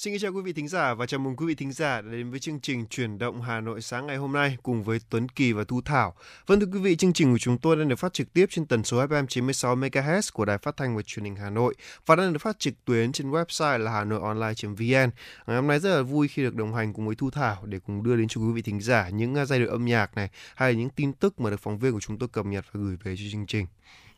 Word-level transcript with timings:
Xin 0.00 0.18
chào 0.18 0.32
quý 0.32 0.42
vị 0.42 0.52
thính 0.52 0.68
giả 0.68 0.94
và 0.94 1.06
chào 1.06 1.20
mừng 1.20 1.36
quý 1.36 1.46
vị 1.46 1.54
thính 1.54 1.72
giả 1.72 2.00
đã 2.00 2.12
đến 2.12 2.30
với 2.30 2.40
chương 2.40 2.60
trình 2.60 2.86
Chuyển 2.86 3.18
động 3.18 3.42
Hà 3.42 3.60
Nội 3.60 3.82
sáng 3.82 4.06
ngày 4.06 4.16
hôm 4.16 4.32
nay 4.32 4.56
cùng 4.62 4.82
với 4.82 4.98
Tuấn 5.10 5.28
Kỳ 5.28 5.52
và 5.52 5.64
Thu 5.64 5.80
Thảo. 5.80 6.14
Vâng 6.46 6.60
thưa 6.60 6.66
quý 6.72 6.78
vị, 6.78 6.96
chương 6.96 7.12
trình 7.12 7.32
của 7.32 7.38
chúng 7.38 7.58
tôi 7.58 7.76
đang 7.76 7.88
được 7.88 7.98
phát 7.98 8.12
trực 8.12 8.32
tiếp 8.32 8.46
trên 8.50 8.66
tần 8.66 8.84
số 8.84 9.06
FM 9.06 9.26
96 9.26 9.76
MHz 9.76 10.30
của 10.32 10.44
Đài 10.44 10.58
Phát 10.58 10.76
thanh 10.76 10.96
và 10.96 11.02
Truyền 11.02 11.24
hình 11.24 11.36
Hà 11.36 11.50
Nội 11.50 11.74
và 12.06 12.16
đang 12.16 12.32
được 12.32 12.38
phát 12.38 12.58
trực 12.58 12.74
tuyến 12.84 13.12
trên 13.12 13.30
website 13.30 13.78
là 13.78 13.92
hanoionline.vn. 13.92 15.10
Ngày 15.46 15.56
hôm 15.56 15.66
nay 15.66 15.78
rất 15.78 15.96
là 15.96 16.02
vui 16.02 16.28
khi 16.28 16.42
được 16.42 16.54
đồng 16.54 16.74
hành 16.74 16.92
cùng 16.92 17.06
với 17.06 17.16
Thu 17.16 17.30
Thảo 17.30 17.62
để 17.64 17.78
cùng 17.86 18.02
đưa 18.02 18.16
đến 18.16 18.28
cho 18.28 18.40
quý 18.40 18.52
vị 18.52 18.62
thính 18.62 18.80
giả 18.80 19.08
những 19.08 19.34
à, 19.34 19.44
giai 19.44 19.58
điệu 19.58 19.68
âm 19.68 19.84
nhạc 19.84 20.16
này 20.16 20.28
hay 20.54 20.72
là 20.72 20.78
những 20.78 20.90
tin 20.90 21.12
tức 21.12 21.40
mà 21.40 21.50
được 21.50 21.60
phóng 21.60 21.78
viên 21.78 21.92
của 21.92 22.00
chúng 22.00 22.18
tôi 22.18 22.28
cập 22.28 22.46
nhật 22.46 22.64
và 22.72 22.80
gửi 22.80 22.96
về 23.04 23.16
cho 23.16 23.24
chương 23.32 23.46
trình. 23.46 23.66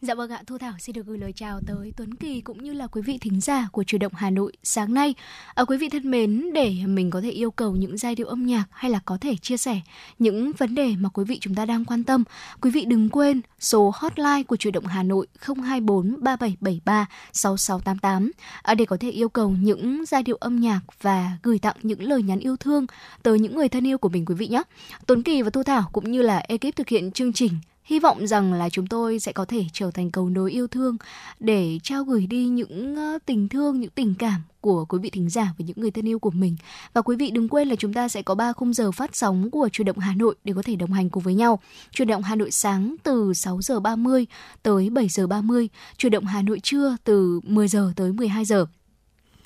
Dạ 0.02 0.14
vâng 0.14 0.30
ạ, 0.30 0.42
Thu 0.46 0.58
Thảo 0.58 0.72
xin 0.78 0.94
được 0.94 1.06
gửi 1.06 1.18
lời 1.18 1.32
chào 1.32 1.60
tới 1.66 1.92
Tuấn 1.96 2.14
Kỳ 2.14 2.40
cũng 2.40 2.64
như 2.64 2.72
là 2.72 2.86
quý 2.86 3.02
vị 3.02 3.18
thính 3.20 3.40
giả 3.40 3.68
của 3.72 3.84
Chủ 3.84 3.98
động 3.98 4.12
Hà 4.14 4.30
Nội 4.30 4.52
sáng 4.62 4.94
nay. 4.94 5.14
À, 5.54 5.64
quý 5.64 5.76
vị 5.76 5.88
thân 5.88 6.10
mến, 6.10 6.52
để 6.54 6.74
mình 6.86 7.10
có 7.10 7.20
thể 7.20 7.30
yêu 7.30 7.50
cầu 7.50 7.76
những 7.76 7.98
giai 7.98 8.14
điệu 8.14 8.26
âm 8.26 8.46
nhạc 8.46 8.64
hay 8.70 8.90
là 8.90 9.00
có 9.04 9.18
thể 9.20 9.36
chia 9.36 9.56
sẻ 9.56 9.80
những 10.18 10.52
vấn 10.58 10.74
đề 10.74 10.94
mà 10.98 11.08
quý 11.08 11.24
vị 11.24 11.38
chúng 11.40 11.54
ta 11.54 11.66
đang 11.66 11.84
quan 11.84 12.04
tâm, 12.04 12.24
quý 12.60 12.70
vị 12.70 12.84
đừng 12.84 13.08
quên 13.08 13.40
số 13.60 13.92
hotline 13.94 14.42
của 14.42 14.56
Chủ 14.56 14.70
động 14.70 14.86
Hà 14.86 15.02
Nội 15.02 15.26
024 15.40 16.16
3773 16.20 17.06
6688 17.32 18.30
à, 18.62 18.74
để 18.74 18.84
có 18.84 18.96
thể 19.00 19.10
yêu 19.10 19.28
cầu 19.28 19.50
những 19.50 20.04
giai 20.06 20.22
điệu 20.22 20.36
âm 20.36 20.60
nhạc 20.60 20.80
và 21.02 21.30
gửi 21.42 21.58
tặng 21.58 21.76
những 21.82 22.02
lời 22.02 22.22
nhắn 22.22 22.38
yêu 22.38 22.56
thương 22.56 22.86
tới 23.22 23.38
những 23.38 23.56
người 23.56 23.68
thân 23.68 23.86
yêu 23.86 23.98
của 23.98 24.08
mình 24.08 24.24
quý 24.24 24.34
vị 24.34 24.48
nhé. 24.48 24.62
Tuấn 25.06 25.22
Kỳ 25.22 25.42
và 25.42 25.50
Thu 25.50 25.62
Thảo 25.62 25.88
cũng 25.92 26.12
như 26.12 26.22
là 26.22 26.38
ekip 26.48 26.76
thực 26.76 26.88
hiện 26.88 27.12
chương 27.12 27.32
trình 27.32 27.52
Hy 27.92 27.98
vọng 27.98 28.26
rằng 28.26 28.52
là 28.52 28.68
chúng 28.68 28.86
tôi 28.86 29.18
sẽ 29.18 29.32
có 29.32 29.44
thể 29.44 29.64
trở 29.72 29.90
thành 29.90 30.10
cầu 30.10 30.28
nối 30.28 30.50
yêu 30.50 30.66
thương 30.66 30.96
để 31.40 31.78
trao 31.82 32.04
gửi 32.04 32.26
đi 32.26 32.46
những 32.46 32.96
ờ, 32.96 33.18
tình 33.26 33.48
thương, 33.48 33.80
những 33.80 33.90
tình 33.90 34.14
cảm 34.18 34.42
của 34.60 34.84
quý 34.84 34.98
vị 35.02 35.10
thính 35.10 35.30
giả 35.30 35.54
và 35.58 35.64
những 35.66 35.76
người 35.80 35.90
thân 35.90 36.08
yêu 36.08 36.18
của 36.18 36.30
mình. 36.30 36.56
Và 36.94 37.02
quý 37.02 37.16
vị 37.16 37.30
đừng 37.30 37.48
quên 37.48 37.68
là 37.68 37.76
chúng 37.76 37.92
ta 37.92 38.08
sẽ 38.08 38.22
có 38.22 38.34
3 38.34 38.52
khung 38.52 38.72
giờ 38.72 38.92
phát 38.92 39.16
sóng 39.16 39.50
của 39.50 39.68
Truyền 39.72 39.86
động 39.86 39.98
Hà 39.98 40.14
Nội 40.14 40.34
để 40.44 40.52
có 40.56 40.62
thể 40.62 40.76
đồng 40.76 40.92
hành 40.92 41.10
cùng 41.10 41.22
với 41.22 41.34
nhau. 41.34 41.60
Truyền 41.90 42.08
động 42.08 42.22
Hà 42.22 42.34
Nội 42.34 42.50
sáng 42.50 42.96
từ 43.02 43.32
6 43.34 43.62
giờ 43.62 43.80
30 43.80 44.26
tới 44.62 44.90
7 44.90 45.08
giờ 45.08 45.26
30, 45.26 45.68
Truyền 45.96 46.12
động 46.12 46.24
Hà 46.24 46.42
Nội 46.42 46.60
trưa 46.62 46.96
từ 47.04 47.40
10 47.44 47.68
giờ 47.68 47.92
tới 47.96 48.12
12 48.12 48.44
giờ 48.44 48.66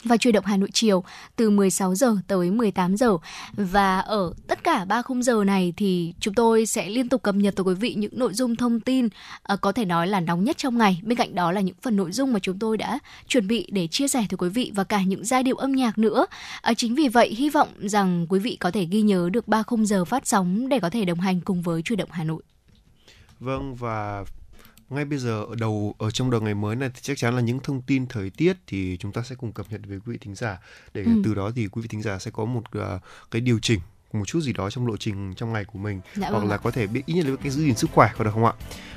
và 0.06 0.16
chuyển 0.16 0.34
động 0.34 0.44
Hà 0.44 0.56
Nội 0.56 0.68
chiều 0.72 1.04
từ 1.36 1.50
16 1.50 1.94
giờ 1.94 2.16
tới 2.26 2.50
18 2.50 2.96
giờ. 2.96 3.16
Và 3.52 3.98
ở 3.98 4.32
tất 4.46 4.64
cả 4.64 4.84
ba 4.84 5.02
khung 5.02 5.22
giờ 5.22 5.44
này 5.44 5.74
thì 5.76 6.14
chúng 6.20 6.34
tôi 6.34 6.66
sẽ 6.66 6.88
liên 6.88 7.08
tục 7.08 7.22
cập 7.22 7.34
nhật 7.34 7.56
tới 7.56 7.64
quý 7.64 7.74
vị 7.74 7.94
những 7.94 8.18
nội 8.18 8.34
dung 8.34 8.56
thông 8.56 8.80
tin 8.80 9.06
uh, 9.52 9.60
có 9.60 9.72
thể 9.72 9.84
nói 9.84 10.06
là 10.06 10.20
nóng 10.20 10.44
nhất 10.44 10.56
trong 10.58 10.78
ngày. 10.78 11.00
Bên 11.02 11.18
cạnh 11.18 11.34
đó 11.34 11.52
là 11.52 11.60
những 11.60 11.76
phần 11.82 11.96
nội 11.96 12.12
dung 12.12 12.32
mà 12.32 12.38
chúng 12.38 12.58
tôi 12.58 12.76
đã 12.76 12.98
chuẩn 13.28 13.46
bị 13.48 13.68
để 13.72 13.86
chia 13.86 14.08
sẻ 14.08 14.26
tới 14.28 14.36
quý 14.38 14.48
vị 14.48 14.72
và 14.74 14.84
cả 14.84 15.02
những 15.02 15.24
giai 15.24 15.42
điệu 15.42 15.56
âm 15.56 15.72
nhạc 15.72 15.98
nữa. 15.98 16.26
Uh, 16.70 16.76
chính 16.76 16.94
vì 16.94 17.08
vậy 17.08 17.34
hy 17.34 17.50
vọng 17.50 17.68
rằng 17.78 18.26
quý 18.28 18.38
vị 18.38 18.56
có 18.60 18.70
thể 18.70 18.84
ghi 18.84 19.02
nhớ 19.02 19.28
được 19.32 19.48
ba 19.48 19.62
khung 19.62 19.86
giờ 19.86 20.04
phát 20.04 20.26
sóng 20.26 20.68
để 20.68 20.80
có 20.80 20.90
thể 20.90 21.04
đồng 21.04 21.20
hành 21.20 21.40
cùng 21.40 21.62
với 21.62 21.82
chuyển 21.82 21.98
động 21.98 22.10
Hà 22.12 22.24
Nội. 22.24 22.42
Vâng 23.40 23.74
và 23.74 24.24
ngay 24.90 25.04
bây 25.04 25.18
giờ 25.18 25.44
ở 25.48 25.54
đầu 25.58 25.94
ở 25.98 26.10
trong 26.10 26.30
đầu 26.30 26.40
ngày 26.40 26.54
mới 26.54 26.76
này 26.76 26.90
thì 26.94 27.00
chắc 27.02 27.18
chắn 27.18 27.34
là 27.34 27.40
những 27.40 27.60
thông 27.60 27.82
tin 27.82 28.06
thời 28.06 28.30
tiết 28.30 28.56
thì 28.66 28.96
chúng 29.00 29.12
ta 29.12 29.22
sẽ 29.22 29.34
cùng 29.34 29.52
cập 29.52 29.66
nhật 29.70 29.80
với 29.88 29.98
quý 29.98 30.12
vị 30.12 30.18
thính 30.20 30.34
giả 30.34 30.58
để 30.94 31.02
ừ. 31.02 31.10
từ 31.24 31.34
đó 31.34 31.50
thì 31.56 31.68
quý 31.68 31.82
vị 31.82 31.88
thính 31.88 32.02
giả 32.02 32.18
sẽ 32.18 32.30
có 32.30 32.44
một 32.44 32.62
uh, 32.78 33.02
cái 33.30 33.40
điều 33.40 33.58
chỉnh 33.62 33.80
một 34.12 34.24
chút 34.24 34.40
gì 34.40 34.52
đó 34.52 34.70
trong 34.70 34.86
lộ 34.86 34.96
trình 34.96 35.34
trong 35.34 35.52
ngày 35.52 35.64
của 35.64 35.78
mình 35.78 36.00
dạ 36.14 36.28
hoặc 36.30 36.38
vâng 36.38 36.48
là 36.48 36.56
có 36.56 36.70
thể 36.70 36.86
biết 36.86 37.02
ít 37.06 37.14
nhất 37.14 37.26
là 37.26 37.36
cái 37.42 37.50
giữ 37.50 37.62
gìn 37.62 37.74
sức 37.74 37.90
khỏe 37.94 38.10
có 38.18 38.24
được 38.24 38.30
không 38.34 38.44
ạ? 38.44 38.52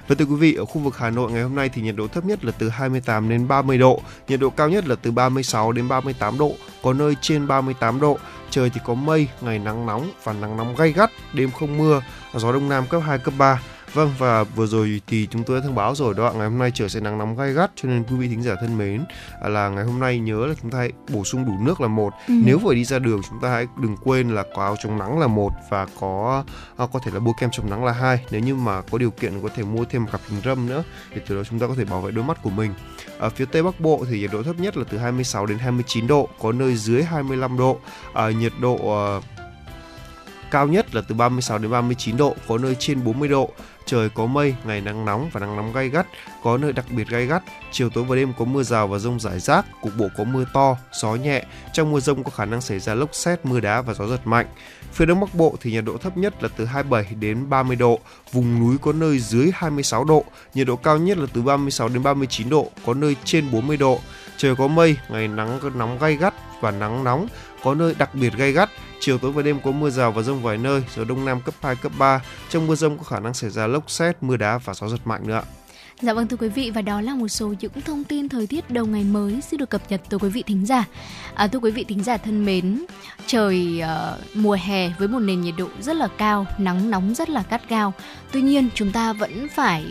Và 0.07 0.15
thưa 0.15 0.25
quý 0.25 0.35
vị, 0.35 0.53
ở 0.53 0.65
khu 0.65 0.81
vực 0.81 0.97
Hà 0.97 1.09
Nội 1.09 1.31
ngày 1.31 1.43
hôm 1.43 1.55
nay 1.55 1.69
thì 1.69 1.81
nhiệt 1.81 1.95
độ 1.95 2.07
thấp 2.07 2.25
nhất 2.25 2.45
là 2.45 2.51
từ 2.51 2.69
28 2.69 3.29
đến 3.29 3.47
30 3.47 3.77
độ, 3.77 4.01
nhiệt 4.27 4.39
độ 4.39 4.49
cao 4.49 4.69
nhất 4.69 4.87
là 4.87 4.95
từ 4.95 5.11
36 5.11 5.71
đến 5.71 5.87
38 5.87 6.37
độ, 6.37 6.53
có 6.83 6.93
nơi 6.93 7.15
trên 7.21 7.47
38 7.47 7.99
độ. 7.99 8.17
Trời 8.49 8.69
thì 8.69 8.81
có 8.85 8.93
mây, 8.93 9.27
ngày 9.41 9.59
nắng 9.59 9.85
nóng 9.85 10.11
và 10.23 10.33
nắng 10.33 10.57
nóng 10.57 10.75
gay 10.75 10.91
gắt, 10.91 11.11
đêm 11.33 11.51
không 11.51 11.77
mưa, 11.77 12.01
gió 12.35 12.51
đông 12.51 12.69
nam 12.69 12.83
cấp 12.89 13.01
2 13.05 13.19
cấp 13.19 13.33
3 13.37 13.61
Vâng 13.93 14.11
và 14.17 14.43
vừa 14.43 14.67
rồi 14.67 15.01
thì 15.07 15.27
chúng 15.31 15.43
tôi 15.43 15.59
đã 15.59 15.65
thông 15.65 15.75
báo 15.75 15.95
rồi 15.95 16.13
đó 16.13 16.33
ngày 16.35 16.49
hôm 16.49 16.59
nay 16.59 16.71
trời 16.73 16.89
sẽ 16.89 16.99
nắng 16.99 17.17
nóng 17.17 17.37
gay 17.37 17.53
gắt 17.53 17.71
cho 17.75 17.89
nên 17.89 18.03
quý 18.03 18.15
vị 18.15 18.27
thính 18.27 18.43
giả 18.43 18.55
thân 18.61 18.77
mến 18.77 19.05
à, 19.41 19.49
là 19.49 19.69
ngày 19.69 19.83
hôm 19.83 19.99
nay 19.99 20.19
nhớ 20.19 20.45
là 20.45 20.53
chúng 20.61 20.71
ta 20.71 20.77
hãy 20.77 20.91
bổ 21.09 21.23
sung 21.23 21.45
đủ 21.45 21.53
nước 21.61 21.81
là 21.81 21.87
một. 21.87 22.13
Ừ. 22.27 22.33
Nếu 22.43 22.59
phải 22.65 22.75
đi 22.75 22.85
ra 22.85 22.99
đường 22.99 23.21
chúng 23.29 23.39
ta 23.41 23.49
hãy 23.49 23.67
đừng 23.81 23.97
quên 24.03 24.29
là 24.29 24.43
có 24.55 24.63
áo 24.63 24.75
chống 24.83 24.97
nắng 24.97 25.19
là 25.19 25.27
một 25.27 25.49
và 25.69 25.87
có 25.99 26.43
à, 26.77 26.85
có 26.93 26.99
thể 27.05 27.11
là 27.11 27.19
bôi 27.19 27.33
kem 27.39 27.49
chống 27.51 27.69
nắng 27.69 27.85
là 27.85 27.91
hai. 27.91 28.25
Nếu 28.31 28.41
như 28.41 28.55
mà 28.55 28.81
có 28.81 28.97
điều 28.97 29.11
kiện 29.11 29.41
có 29.41 29.49
thể 29.55 29.63
mua 29.63 29.85
thêm 29.85 30.03
một 30.03 30.09
cặp 30.11 30.21
kính 30.29 30.41
râm 30.45 30.67
nữa 30.67 30.83
để 31.15 31.21
từ 31.27 31.35
đó 31.35 31.43
chúng 31.49 31.59
ta 31.59 31.67
có 31.67 31.73
thể 31.77 31.85
bảo 31.85 32.01
vệ 32.01 32.11
đôi 32.11 32.25
mắt 32.25 32.43
của 32.43 32.49
mình. 32.49 32.73
Ở 33.19 33.29
phía 33.29 33.45
tây 33.45 33.63
bắc 33.63 33.79
bộ 33.79 34.05
thì 34.09 34.19
nhiệt 34.19 34.31
độ 34.33 34.43
thấp 34.43 34.59
nhất 34.59 34.77
là 34.77 34.83
từ 34.89 34.97
26 34.97 35.45
đến 35.45 35.59
29 35.59 36.07
độ, 36.07 36.29
có 36.41 36.51
nơi 36.51 36.75
dưới 36.75 37.03
25 37.03 37.57
độ. 37.57 37.79
À, 38.13 38.29
nhiệt 38.29 38.53
độ 38.59 38.73
uh, 39.17 39.23
cao 40.51 40.67
nhất 40.67 40.95
là 40.95 41.01
từ 41.01 41.15
36 41.15 41.57
đến 41.57 41.71
39 41.71 42.17
độ, 42.17 42.35
có 42.47 42.57
nơi 42.57 42.75
trên 42.79 43.03
40 43.03 43.29
độ 43.29 43.49
trời 43.89 44.09
có 44.09 44.25
mây, 44.25 44.55
ngày 44.65 44.81
nắng 44.81 45.05
nóng 45.05 45.29
và 45.33 45.39
nắng 45.39 45.55
nóng 45.55 45.73
gay 45.73 45.89
gắt, 45.89 46.07
có 46.43 46.57
nơi 46.57 46.73
đặc 46.73 46.85
biệt 46.89 47.07
gay 47.09 47.25
gắt. 47.25 47.43
Chiều 47.71 47.89
tối 47.89 48.03
và 48.03 48.15
đêm 48.15 48.33
có 48.37 48.45
mưa 48.45 48.63
rào 48.63 48.87
và 48.87 48.97
rông 48.97 49.19
rải 49.19 49.39
rác, 49.39 49.65
cục 49.81 49.91
bộ 49.97 50.07
có 50.17 50.23
mưa 50.23 50.45
to, 50.53 50.77
gió 51.01 51.15
nhẹ. 51.15 51.43
Trong 51.73 51.91
mưa 51.91 51.99
rông 51.99 52.23
có 52.23 52.31
khả 52.31 52.45
năng 52.45 52.61
xảy 52.61 52.79
ra 52.79 52.93
lốc 52.93 53.15
xét, 53.15 53.45
mưa 53.45 53.59
đá 53.59 53.81
và 53.81 53.93
gió 53.93 54.07
giật 54.07 54.27
mạnh. 54.27 54.45
Phía 54.93 55.05
đông 55.05 55.19
bắc 55.19 55.35
bộ 55.35 55.55
thì 55.61 55.71
nhiệt 55.71 55.83
độ 55.85 55.97
thấp 55.97 56.17
nhất 56.17 56.43
là 56.43 56.49
từ 56.57 56.65
27 56.65 57.15
đến 57.19 57.49
30 57.49 57.75
độ, 57.75 57.99
vùng 58.31 58.59
núi 58.59 58.77
có 58.81 58.93
nơi 58.93 59.19
dưới 59.19 59.51
26 59.53 60.03
độ, 60.03 60.25
nhiệt 60.53 60.67
độ 60.67 60.75
cao 60.75 60.97
nhất 60.97 61.17
là 61.17 61.25
từ 61.33 61.41
36 61.41 61.89
đến 61.89 62.03
39 62.03 62.49
độ, 62.49 62.71
có 62.85 62.93
nơi 62.93 63.15
trên 63.23 63.51
40 63.51 63.77
độ. 63.77 63.99
Trời 64.37 64.55
có 64.55 64.67
mây, 64.67 64.97
ngày 65.09 65.27
nắng 65.27 65.59
nóng 65.77 65.99
gay 65.99 66.15
gắt 66.15 66.33
và 66.61 66.71
nắng 66.71 67.03
nóng, 67.03 67.27
có 67.63 67.75
nơi 67.75 67.95
đặc 67.97 68.15
biệt 68.15 68.33
gay 68.37 68.51
gắt. 68.51 68.69
Chiều 68.99 69.17
tối 69.17 69.31
và 69.31 69.41
đêm 69.41 69.59
có 69.63 69.71
mưa 69.71 69.89
rào 69.89 70.11
và 70.11 70.21
rông 70.21 70.41
vài 70.41 70.57
nơi, 70.57 70.83
gió 70.95 71.03
đông 71.03 71.25
nam 71.25 71.41
cấp 71.41 71.55
2, 71.61 71.75
cấp 71.75 71.91
3. 71.97 72.21
Trong 72.49 72.67
mưa 72.67 72.75
rông 72.75 72.97
có 72.97 73.03
khả 73.03 73.19
năng 73.19 73.33
xảy 73.33 73.49
ra 73.49 73.67
lốc 73.67 73.91
xét, 73.91 74.23
mưa 74.23 74.37
đá 74.37 74.57
và 74.57 74.73
gió 74.73 74.87
giật 74.87 74.99
mạnh 75.05 75.27
nữa. 75.27 75.41
Dạ 76.01 76.13
vâng 76.13 76.27
thưa 76.27 76.37
quý 76.37 76.49
vị 76.49 76.71
và 76.71 76.81
đó 76.81 77.01
là 77.01 77.15
một 77.15 77.27
số 77.27 77.53
những 77.59 77.81
thông 77.85 78.03
tin 78.03 78.29
thời 78.29 78.47
tiết 78.47 78.71
đầu 78.71 78.85
ngày 78.85 79.03
mới 79.03 79.41
sẽ 79.41 79.57
được 79.57 79.69
cập 79.69 79.81
nhật 79.89 80.01
tới 80.09 80.19
quý 80.19 80.29
vị 80.29 80.43
thính 80.43 80.65
giả. 80.65 80.85
À, 81.35 81.47
thưa 81.47 81.59
quý 81.59 81.71
vị 81.71 81.83
thính 81.83 82.03
giả 82.03 82.17
thân 82.17 82.45
mến, 82.45 82.85
trời 83.27 83.81
uh, 83.83 84.37
mùa 84.37 84.57
hè 84.61 84.89
với 84.99 85.07
một 85.07 85.19
nền 85.19 85.41
nhiệt 85.41 85.53
độ 85.57 85.67
rất 85.81 85.95
là 85.95 86.07
cao, 86.17 86.45
nắng 86.57 86.89
nóng 86.89 87.15
rất 87.15 87.29
là 87.29 87.43
gắt 87.49 87.69
gao. 87.69 87.93
Tuy 88.31 88.41
nhiên 88.41 88.69
chúng 88.73 88.91
ta 88.91 89.13
vẫn 89.13 89.47
phải 89.55 89.85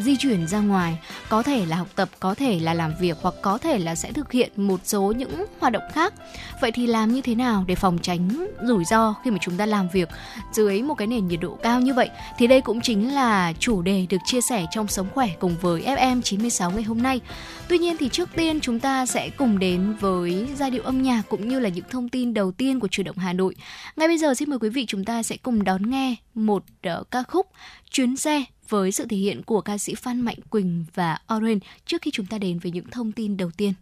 di 0.00 0.16
chuyển 0.16 0.46
ra 0.46 0.58
ngoài. 0.60 0.98
Có 1.28 1.42
thể 1.42 1.66
là 1.66 1.76
học 1.76 1.88
tập 1.96 2.08
có 2.20 2.34
thể 2.34 2.60
là 2.60 2.74
làm 2.74 2.92
việc 3.00 3.16
hoặc 3.20 3.34
có 3.42 3.58
thể 3.58 3.78
là 3.78 3.94
sẽ 3.94 4.12
thực 4.12 4.32
hiện 4.32 4.52
một 4.56 4.80
số 4.84 5.12
những 5.16 5.44
hoạt 5.60 5.72
động 5.72 5.82
khác. 5.92 6.14
Vậy 6.60 6.72
thì 6.72 6.86
làm 6.86 7.12
như 7.12 7.20
thế 7.20 7.34
nào 7.34 7.64
để 7.66 7.74
phòng 7.74 7.98
tránh 8.02 8.46
rủi 8.66 8.84
ro 8.84 9.14
khi 9.24 9.30
mà 9.30 9.38
chúng 9.40 9.56
ta 9.56 9.66
làm 9.66 9.88
việc 9.88 10.08
dưới 10.52 10.82
một 10.82 10.94
cái 10.94 11.06
nền 11.06 11.28
nhiệt 11.28 11.40
độ 11.40 11.58
cao 11.62 11.80
như 11.80 11.94
vậy? 11.94 12.10
Thì 12.38 12.46
đây 12.46 12.60
cũng 12.60 12.80
chính 12.80 13.14
là 13.14 13.52
chủ 13.58 13.82
đề 13.82 14.06
được 14.10 14.18
chia 14.24 14.40
sẻ 14.40 14.66
trong 14.70 14.88
sống 14.88 15.08
khỏe 15.14 15.28
cùng 15.40 15.56
với 15.60 15.82
FM 15.82 16.22
96 16.22 16.70
ngày 16.70 16.82
hôm 16.82 17.02
nay. 17.02 17.20
Tuy 17.68 17.78
nhiên 17.78 17.96
thì 17.96 18.08
trước 18.08 18.28
tiên 18.36 18.60
chúng 18.60 18.80
ta 18.80 19.06
sẽ 19.06 19.30
cùng 19.30 19.58
đến 19.58 19.94
với 20.00 20.48
giai 20.56 20.70
điệu 20.70 20.82
âm 20.82 21.02
nhạc 21.02 21.22
cũng 21.28 21.48
như 21.48 21.60
là 21.60 21.68
những 21.68 21.84
thông 21.90 22.08
tin 22.08 22.34
đầu 22.34 22.52
tiên 22.52 22.80
của 22.80 22.88
chủ 22.88 23.02
động 23.02 23.18
Hà 23.18 23.32
Nội. 23.32 23.54
Ngay 23.96 24.08
bây 24.08 24.18
giờ 24.18 24.34
xin 24.34 24.50
mời 24.50 24.58
quý 24.58 24.68
vị 24.68 24.84
chúng 24.88 25.04
ta 25.04 25.22
sẽ 25.22 25.36
cùng 25.36 25.64
đón 25.64 25.90
nghe 25.90 26.16
một 26.34 26.64
uh, 27.00 27.10
ca 27.10 27.22
khúc 27.22 27.46
chuyến 27.90 28.16
xe 28.16 28.44
với 28.70 28.92
sự 28.92 29.06
thể 29.06 29.16
hiện 29.16 29.42
của 29.42 29.60
ca 29.60 29.78
sĩ 29.78 29.94
Phan 29.94 30.20
Mạnh 30.20 30.38
Quỳnh 30.50 30.84
và 30.94 31.18
Orange 31.34 31.66
trước 31.86 32.02
khi 32.02 32.10
chúng 32.10 32.26
ta 32.26 32.38
đến 32.38 32.58
với 32.58 32.72
những 32.72 32.90
thông 32.90 33.12
tin 33.12 33.36
đầu 33.36 33.50
tiên. 33.56 33.72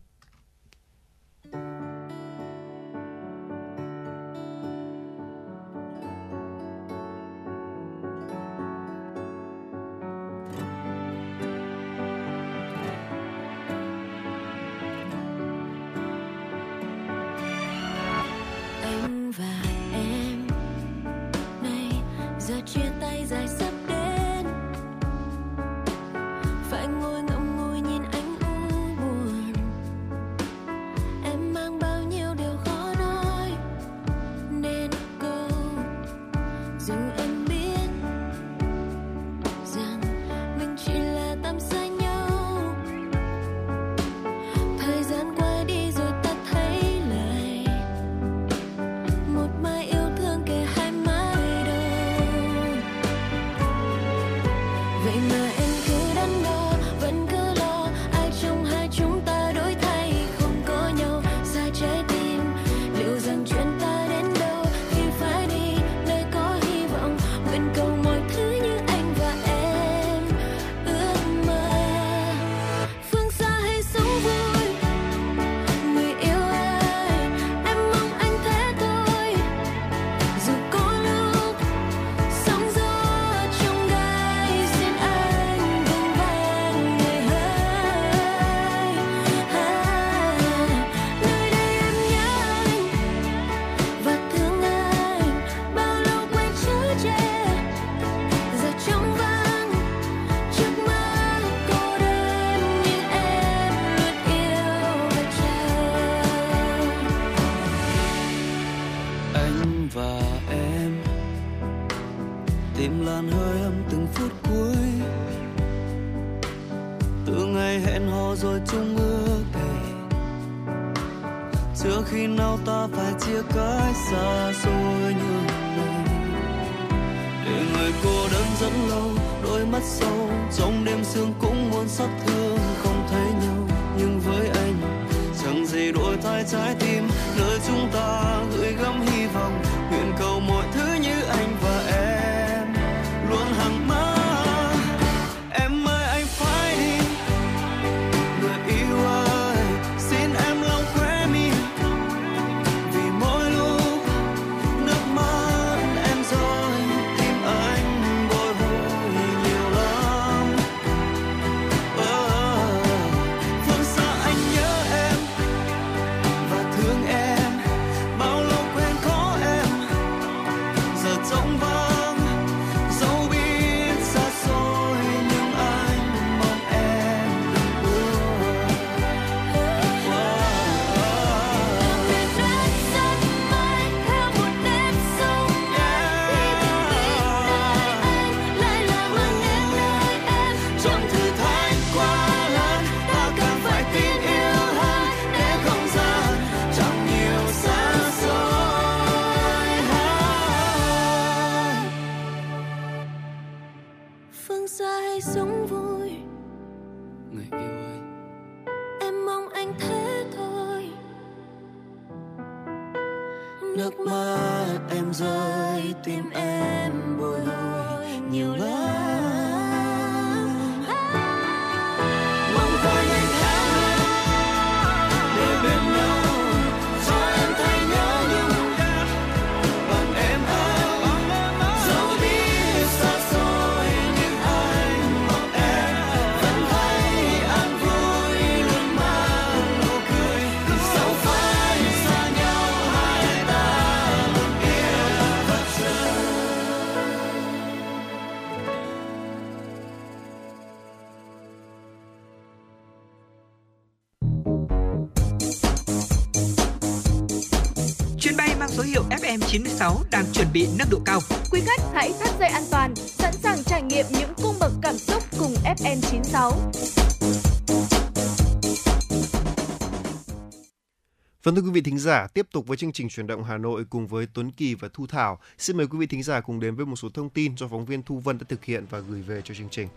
Vâng 271.48 271.54
thưa 271.54 271.62
quý 271.62 271.70
vị 271.70 271.80
thính 271.80 271.98
giả, 271.98 272.26
tiếp 272.34 272.46
tục 272.52 272.66
với 272.66 272.76
chương 272.76 272.92
trình 272.92 273.08
chuyển 273.08 273.26
động 273.26 273.44
Hà 273.44 273.58
Nội 273.58 273.84
cùng 273.90 274.06
với 274.06 274.26
Tuấn 274.34 274.50
Kỳ 274.50 274.74
và 274.74 274.88
Thu 274.92 275.06
Thảo. 275.06 275.38
Xin 275.58 275.76
mời 275.76 275.86
quý 275.86 275.98
vị 275.98 276.06
thính 276.06 276.22
giả 276.22 276.40
cùng 276.40 276.60
đến 276.60 276.74
với 276.74 276.86
một 276.86 276.96
số 276.96 277.08
thông 277.14 277.30
tin 277.30 277.56
do 277.56 277.68
phóng 277.68 277.84
viên 277.84 278.02
Thu 278.02 278.18
Vân 278.18 278.38
đã 278.38 278.44
thực 278.48 278.64
hiện 278.64 278.86
và 278.90 278.98
gửi 278.98 279.22
về 279.22 279.42
cho 279.44 279.54
chương 279.54 279.68
trình. 279.70 279.88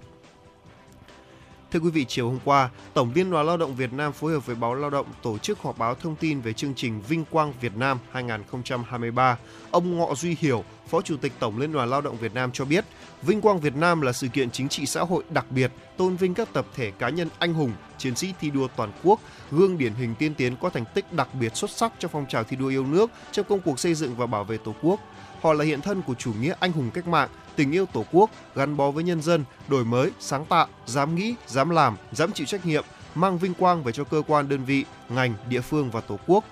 Thưa 1.71 1.79
quý 1.79 1.89
vị, 1.89 2.05
chiều 2.05 2.29
hôm 2.29 2.39
qua, 2.45 2.69
Tổng 2.93 3.11
Liên 3.15 3.31
đoàn 3.31 3.45
Lao 3.45 3.57
động 3.57 3.75
Việt 3.75 3.93
Nam 3.93 4.13
phối 4.13 4.31
hợp 4.33 4.45
với 4.45 4.55
Báo 4.55 4.75
Lao 4.75 4.89
động 4.89 5.07
tổ 5.23 5.37
chức 5.37 5.59
họp 5.59 5.77
báo 5.77 5.95
thông 5.95 6.15
tin 6.15 6.41
về 6.41 6.53
chương 6.53 6.73
trình 6.75 7.01
Vinh 7.01 7.25
Quang 7.25 7.53
Việt 7.61 7.75
Nam 7.75 7.99
2023. 8.11 9.37
Ông 9.71 9.97
Ngọ 9.97 10.15
Duy 10.15 10.35
Hiểu, 10.39 10.63
Phó 10.91 11.01
Chủ 11.01 11.17
tịch 11.17 11.33
Tổng 11.39 11.57
Liên 11.57 11.71
đoàn 11.71 11.89
Lao 11.89 12.01
động 12.01 12.17
Việt 12.17 12.33
Nam 12.33 12.51
cho 12.53 12.65
biết, 12.65 12.85
Vinh 13.21 13.41
Quang 13.41 13.59
Việt 13.59 13.75
Nam 13.75 14.01
là 14.01 14.11
sự 14.11 14.27
kiện 14.27 14.51
chính 14.51 14.69
trị 14.69 14.85
xã 14.85 15.01
hội 15.01 15.23
đặc 15.29 15.45
biệt, 15.49 15.71
tôn 15.97 16.15
vinh 16.15 16.33
các 16.33 16.53
tập 16.53 16.65
thể 16.75 16.91
cá 16.91 17.09
nhân 17.09 17.29
anh 17.39 17.53
hùng, 17.53 17.71
chiến 17.97 18.15
sĩ 18.15 18.33
thi 18.41 18.49
đua 18.49 18.67
toàn 18.75 18.91
quốc, 19.03 19.19
gương 19.51 19.77
điển 19.77 19.93
hình 19.93 20.15
tiên 20.15 20.33
tiến 20.35 20.55
có 20.61 20.69
thành 20.69 20.85
tích 20.93 21.13
đặc 21.13 21.27
biệt 21.33 21.55
xuất 21.55 21.71
sắc 21.71 21.93
trong 21.99 22.11
phong 22.11 22.25
trào 22.25 22.43
thi 22.43 22.55
đua 22.55 22.67
yêu 22.67 22.85
nước 22.85 23.11
trong 23.31 23.45
công 23.49 23.61
cuộc 23.61 23.79
xây 23.79 23.93
dựng 23.93 24.15
và 24.15 24.25
bảo 24.25 24.43
vệ 24.43 24.57
Tổ 24.57 24.75
quốc. 24.81 24.99
Họ 25.41 25.53
là 25.53 25.65
hiện 25.65 25.81
thân 25.81 26.01
của 26.01 26.13
chủ 26.13 26.33
nghĩa 26.41 26.53
anh 26.59 26.71
hùng 26.71 26.91
cách 26.93 27.07
mạng, 27.07 27.29
tình 27.55 27.71
yêu 27.71 27.85
Tổ 27.85 28.05
quốc, 28.11 28.29
gắn 28.55 28.77
bó 28.77 28.91
với 28.91 29.03
nhân 29.03 29.21
dân, 29.21 29.43
đổi 29.67 29.85
mới, 29.85 30.11
sáng 30.19 30.45
tạo, 30.45 30.67
dám 30.85 31.15
nghĩ, 31.15 31.35
dám 31.47 31.69
làm, 31.69 31.97
dám 32.11 32.31
chịu 32.31 32.47
trách 32.47 32.65
nhiệm, 32.65 32.83
mang 33.15 33.37
vinh 33.37 33.53
quang 33.53 33.83
về 33.83 33.91
cho 33.91 34.03
cơ 34.03 34.21
quan 34.27 34.49
đơn 34.49 34.65
vị, 34.65 34.85
ngành, 35.09 35.33
địa 35.49 35.61
phương 35.61 35.91
và 35.91 36.01
Tổ 36.01 36.19
quốc. 36.27 36.43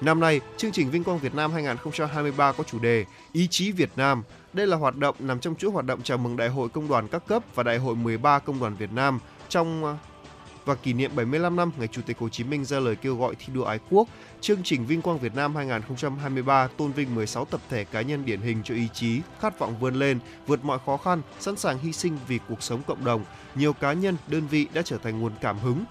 Năm 0.00 0.20
nay, 0.20 0.40
chương 0.56 0.72
trình 0.72 0.90
Vinh 0.90 1.04
Quang 1.04 1.18
Việt 1.18 1.34
Nam 1.34 1.52
2023 1.52 2.52
có 2.52 2.64
chủ 2.64 2.78
đề 2.78 3.04
Ý 3.32 3.46
chí 3.46 3.72
Việt 3.72 3.90
Nam. 3.96 4.22
Đây 4.52 4.66
là 4.66 4.76
hoạt 4.76 4.96
động 4.96 5.16
nằm 5.18 5.40
trong 5.40 5.54
chuỗi 5.54 5.70
hoạt 5.70 5.86
động 5.86 6.02
chào 6.02 6.18
mừng 6.18 6.36
Đại 6.36 6.48
hội 6.48 6.68
Công 6.68 6.88
đoàn 6.88 7.08
các 7.08 7.26
cấp 7.26 7.42
và 7.54 7.62
Đại 7.62 7.78
hội 7.78 7.96
13 7.96 8.38
Công 8.38 8.60
đoàn 8.60 8.74
Việt 8.74 8.92
Nam 8.92 9.18
trong 9.48 9.84
à, 9.84 9.96
và 10.64 10.74
kỷ 10.74 10.92
niệm 10.92 11.10
75 11.16 11.56
năm 11.56 11.70
ngày 11.78 11.88
Chủ 11.88 12.02
tịch 12.06 12.18
Hồ 12.18 12.28
Chí 12.28 12.44
Minh 12.44 12.64
ra 12.64 12.80
lời 12.80 12.96
kêu 12.96 13.16
gọi 13.16 13.34
thi 13.34 13.52
đua 13.54 13.64
ái 13.64 13.78
quốc, 13.90 14.08
chương 14.40 14.62
trình 14.62 14.86
Vinh 14.86 15.02
Quang 15.02 15.18
Việt 15.18 15.34
Nam 15.34 15.56
2023 15.56 16.68
tôn 16.76 16.92
vinh 16.92 17.14
16 17.14 17.44
tập 17.44 17.60
thể 17.70 17.84
cá 17.84 18.00
nhân 18.00 18.24
điển 18.24 18.40
hình 18.40 18.62
cho 18.64 18.74
ý 18.74 18.88
chí, 18.92 19.20
khát 19.40 19.58
vọng 19.58 19.78
vươn 19.80 19.94
lên, 19.94 20.18
vượt 20.46 20.64
mọi 20.64 20.78
khó 20.86 20.96
khăn, 20.96 21.22
sẵn 21.40 21.56
sàng 21.56 21.78
hy 21.78 21.92
sinh 21.92 22.18
vì 22.28 22.38
cuộc 22.48 22.62
sống 22.62 22.82
cộng 22.86 23.04
đồng. 23.04 23.24
Nhiều 23.54 23.72
cá 23.72 23.92
nhân, 23.92 24.16
đơn 24.26 24.46
vị 24.46 24.66
đã 24.74 24.82
trở 24.82 24.98
thành 24.98 25.20
nguồn 25.20 25.32
cảm 25.40 25.58
hứng, 25.58 25.84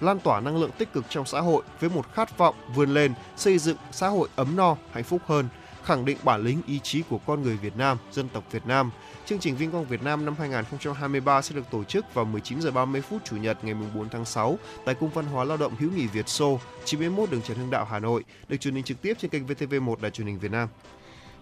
lan 0.00 0.20
tỏa 0.20 0.40
năng 0.40 0.56
lượng 0.56 0.70
tích 0.78 0.92
cực 0.92 1.04
trong 1.08 1.26
xã 1.26 1.40
hội 1.40 1.62
với 1.80 1.90
một 1.90 2.12
khát 2.14 2.38
vọng 2.38 2.54
vươn 2.74 2.94
lên, 2.94 3.14
xây 3.36 3.58
dựng 3.58 3.76
xã 3.92 4.08
hội 4.08 4.28
ấm 4.36 4.56
no, 4.56 4.76
hạnh 4.92 5.04
phúc 5.04 5.22
hơn, 5.26 5.48
khẳng 5.84 6.04
định 6.04 6.18
bản 6.24 6.42
lĩnh 6.42 6.62
ý 6.66 6.78
chí 6.82 7.02
của 7.02 7.18
con 7.18 7.42
người 7.42 7.56
Việt 7.56 7.76
Nam, 7.76 7.98
dân 8.12 8.28
tộc 8.28 8.44
Việt 8.50 8.66
Nam. 8.66 8.90
Chương 9.26 9.38
trình 9.38 9.56
Vinh 9.56 9.70
Quang 9.70 9.84
Việt 9.84 10.02
Nam 10.02 10.24
năm 10.24 10.34
2023 10.38 11.42
sẽ 11.42 11.54
được 11.54 11.70
tổ 11.70 11.84
chức 11.84 12.14
vào 12.14 12.24
19 12.24 12.60
giờ 12.60 12.70
30 12.70 13.00
phút 13.00 13.24
Chủ 13.24 13.36
nhật 13.36 13.64
ngày 13.64 13.74
4 13.94 14.08
tháng 14.08 14.24
6 14.24 14.58
tại 14.84 14.94
Cung 14.94 15.10
văn 15.10 15.26
hóa 15.26 15.44
lao 15.44 15.56
động 15.56 15.72
hữu 15.78 15.90
nghị 15.90 16.06
Việt 16.06 16.28
Xô, 16.28 16.60
91 16.84 17.30
đường 17.30 17.42
Trần 17.42 17.56
Hưng 17.56 17.70
Đạo, 17.70 17.86
Hà 17.90 17.98
Nội, 17.98 18.24
được 18.48 18.56
truyền 18.56 18.74
hình 18.74 18.84
trực 18.84 19.02
tiếp 19.02 19.16
trên 19.20 19.30
kênh 19.30 19.46
VTV1 19.46 19.96
Đài 20.00 20.10
truyền 20.10 20.26
hình 20.26 20.38
Việt 20.38 20.50
Nam. 20.50 20.68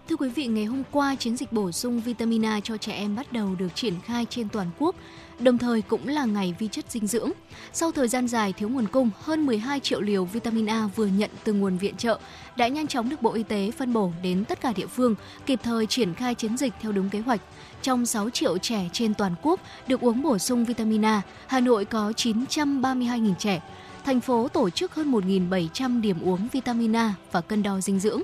Thưa 0.09 0.15
quý 0.15 0.29
vị, 0.29 0.47
ngày 0.47 0.65
hôm 0.65 0.83
qua, 0.91 1.15
chiến 1.15 1.37
dịch 1.37 1.51
bổ 1.51 1.71
sung 1.71 2.01
vitamin 2.01 2.45
A 2.45 2.59
cho 2.59 2.77
trẻ 2.77 2.93
em 2.93 3.15
bắt 3.15 3.33
đầu 3.33 3.55
được 3.55 3.75
triển 3.75 3.93
khai 4.05 4.25
trên 4.29 4.49
toàn 4.49 4.67
quốc, 4.79 4.95
đồng 5.39 5.57
thời 5.57 5.81
cũng 5.81 6.07
là 6.07 6.25
ngày 6.25 6.55
vi 6.59 6.67
chất 6.67 6.85
dinh 6.91 7.07
dưỡng. 7.07 7.31
Sau 7.73 7.91
thời 7.91 8.07
gian 8.07 8.27
dài 8.27 8.53
thiếu 8.53 8.69
nguồn 8.69 8.87
cung, 8.87 9.09
hơn 9.19 9.45
12 9.45 9.79
triệu 9.79 10.01
liều 10.01 10.25
vitamin 10.25 10.69
A 10.69 10.89
vừa 10.95 11.05
nhận 11.05 11.29
từ 11.43 11.53
nguồn 11.53 11.77
viện 11.77 11.97
trợ 11.97 12.19
đã 12.55 12.67
nhanh 12.67 12.87
chóng 12.87 13.09
được 13.09 13.21
Bộ 13.21 13.33
Y 13.33 13.43
tế 13.43 13.71
phân 13.77 13.93
bổ 13.93 14.11
đến 14.23 14.45
tất 14.45 14.61
cả 14.61 14.73
địa 14.75 14.87
phương, 14.87 15.15
kịp 15.45 15.59
thời 15.63 15.85
triển 15.85 16.13
khai 16.13 16.35
chiến 16.35 16.57
dịch 16.57 16.73
theo 16.81 16.91
đúng 16.91 17.09
kế 17.09 17.19
hoạch. 17.19 17.41
Trong 17.81 18.05
6 18.05 18.29
triệu 18.29 18.57
trẻ 18.57 18.89
trên 18.93 19.13
toàn 19.13 19.35
quốc 19.41 19.59
được 19.87 20.01
uống 20.01 20.21
bổ 20.21 20.37
sung 20.37 20.65
vitamin 20.65 21.05
A, 21.05 21.21
Hà 21.47 21.59
Nội 21.59 21.85
có 21.85 22.11
932.000 22.15 23.35
trẻ. 23.35 23.61
Thành 24.05 24.21
phố 24.21 24.47
tổ 24.47 24.69
chức 24.69 24.95
hơn 24.95 25.11
1.700 25.11 26.01
điểm 26.01 26.21
uống 26.21 26.47
vitamin 26.51 26.95
A 26.95 27.13
và 27.31 27.41
cân 27.41 27.63
đo 27.63 27.81
dinh 27.81 27.99
dưỡng. 27.99 28.21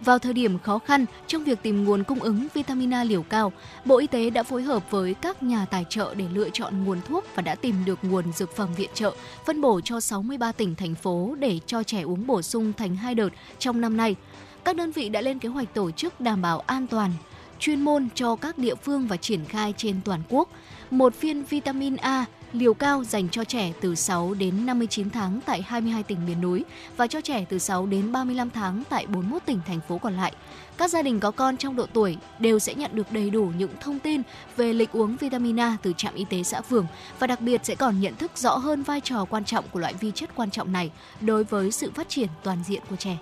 Vào 0.00 0.18
thời 0.18 0.32
điểm 0.32 0.58
khó 0.58 0.78
khăn 0.78 1.06
trong 1.26 1.44
việc 1.44 1.62
tìm 1.62 1.84
nguồn 1.84 2.04
cung 2.04 2.20
ứng 2.20 2.46
vitamin 2.54 2.94
A 2.94 3.04
liều 3.04 3.22
cao, 3.22 3.52
Bộ 3.84 3.98
Y 3.98 4.06
tế 4.06 4.30
đã 4.30 4.42
phối 4.42 4.62
hợp 4.62 4.90
với 4.90 5.14
các 5.14 5.42
nhà 5.42 5.64
tài 5.64 5.84
trợ 5.88 6.14
để 6.14 6.24
lựa 6.32 6.48
chọn 6.52 6.84
nguồn 6.84 7.00
thuốc 7.08 7.24
và 7.34 7.42
đã 7.42 7.54
tìm 7.54 7.74
được 7.84 7.98
nguồn 8.02 8.32
dược 8.32 8.56
phẩm 8.56 8.74
viện 8.74 8.90
trợ, 8.94 9.14
phân 9.46 9.60
bổ 9.60 9.80
cho 9.80 10.00
63 10.00 10.52
tỉnh 10.52 10.74
thành 10.74 10.94
phố 10.94 11.36
để 11.38 11.58
cho 11.66 11.82
trẻ 11.82 12.02
uống 12.02 12.26
bổ 12.26 12.42
sung 12.42 12.72
thành 12.72 12.96
hai 12.96 13.14
đợt 13.14 13.28
trong 13.58 13.80
năm 13.80 13.96
nay. 13.96 14.16
Các 14.64 14.76
đơn 14.76 14.92
vị 14.92 15.08
đã 15.08 15.20
lên 15.20 15.38
kế 15.38 15.48
hoạch 15.48 15.74
tổ 15.74 15.90
chức 15.90 16.20
đảm 16.20 16.42
bảo 16.42 16.60
an 16.60 16.86
toàn 16.86 17.10
chuyên 17.58 17.80
môn 17.80 18.08
cho 18.14 18.36
các 18.36 18.58
địa 18.58 18.74
phương 18.74 19.06
và 19.06 19.16
triển 19.16 19.44
khai 19.44 19.74
trên 19.76 20.00
toàn 20.04 20.20
quốc. 20.28 20.48
Một 20.90 21.20
viên 21.20 21.44
vitamin 21.44 21.96
A, 21.96 22.24
liều 22.52 22.74
cao 22.74 23.04
dành 23.04 23.28
cho 23.28 23.44
trẻ 23.44 23.72
từ 23.80 23.94
6 23.94 24.34
đến 24.34 24.66
59 24.66 25.10
tháng 25.10 25.40
tại 25.46 25.62
22 25.62 26.02
tỉnh 26.02 26.26
miền 26.26 26.40
núi 26.40 26.64
và 26.96 27.06
cho 27.06 27.20
trẻ 27.20 27.44
từ 27.48 27.58
6 27.58 27.86
đến 27.86 28.12
35 28.12 28.50
tháng 28.50 28.82
tại 28.88 29.06
41 29.06 29.42
tỉnh, 29.46 29.60
thành 29.66 29.80
phố 29.88 29.98
còn 29.98 30.16
lại. 30.16 30.32
Các 30.76 30.90
gia 30.90 31.02
đình 31.02 31.20
có 31.20 31.30
con 31.30 31.56
trong 31.56 31.76
độ 31.76 31.86
tuổi 31.92 32.16
đều 32.38 32.58
sẽ 32.58 32.74
nhận 32.74 32.90
được 32.94 33.12
đầy 33.12 33.30
đủ 33.30 33.52
những 33.58 33.70
thông 33.80 33.98
tin 33.98 34.22
về 34.56 34.72
lịch 34.72 34.92
uống 34.92 35.16
vitamin 35.16 35.60
A 35.60 35.76
từ 35.82 35.92
trạm 35.96 36.14
y 36.14 36.24
tế 36.24 36.42
xã 36.42 36.60
phường 36.60 36.86
và 37.18 37.26
đặc 37.26 37.40
biệt 37.40 37.60
sẽ 37.64 37.74
còn 37.74 38.00
nhận 38.00 38.16
thức 38.16 38.38
rõ 38.38 38.56
hơn 38.56 38.82
vai 38.82 39.00
trò 39.00 39.24
quan 39.24 39.44
trọng 39.44 39.64
của 39.72 39.80
loại 39.80 39.94
vi 39.94 40.12
chất 40.14 40.30
quan 40.34 40.50
trọng 40.50 40.72
này 40.72 40.90
đối 41.20 41.44
với 41.44 41.72
sự 41.72 41.90
phát 41.94 42.08
triển 42.08 42.28
toàn 42.42 42.58
diện 42.66 42.82
của 42.90 42.96
trẻ. 42.96 43.16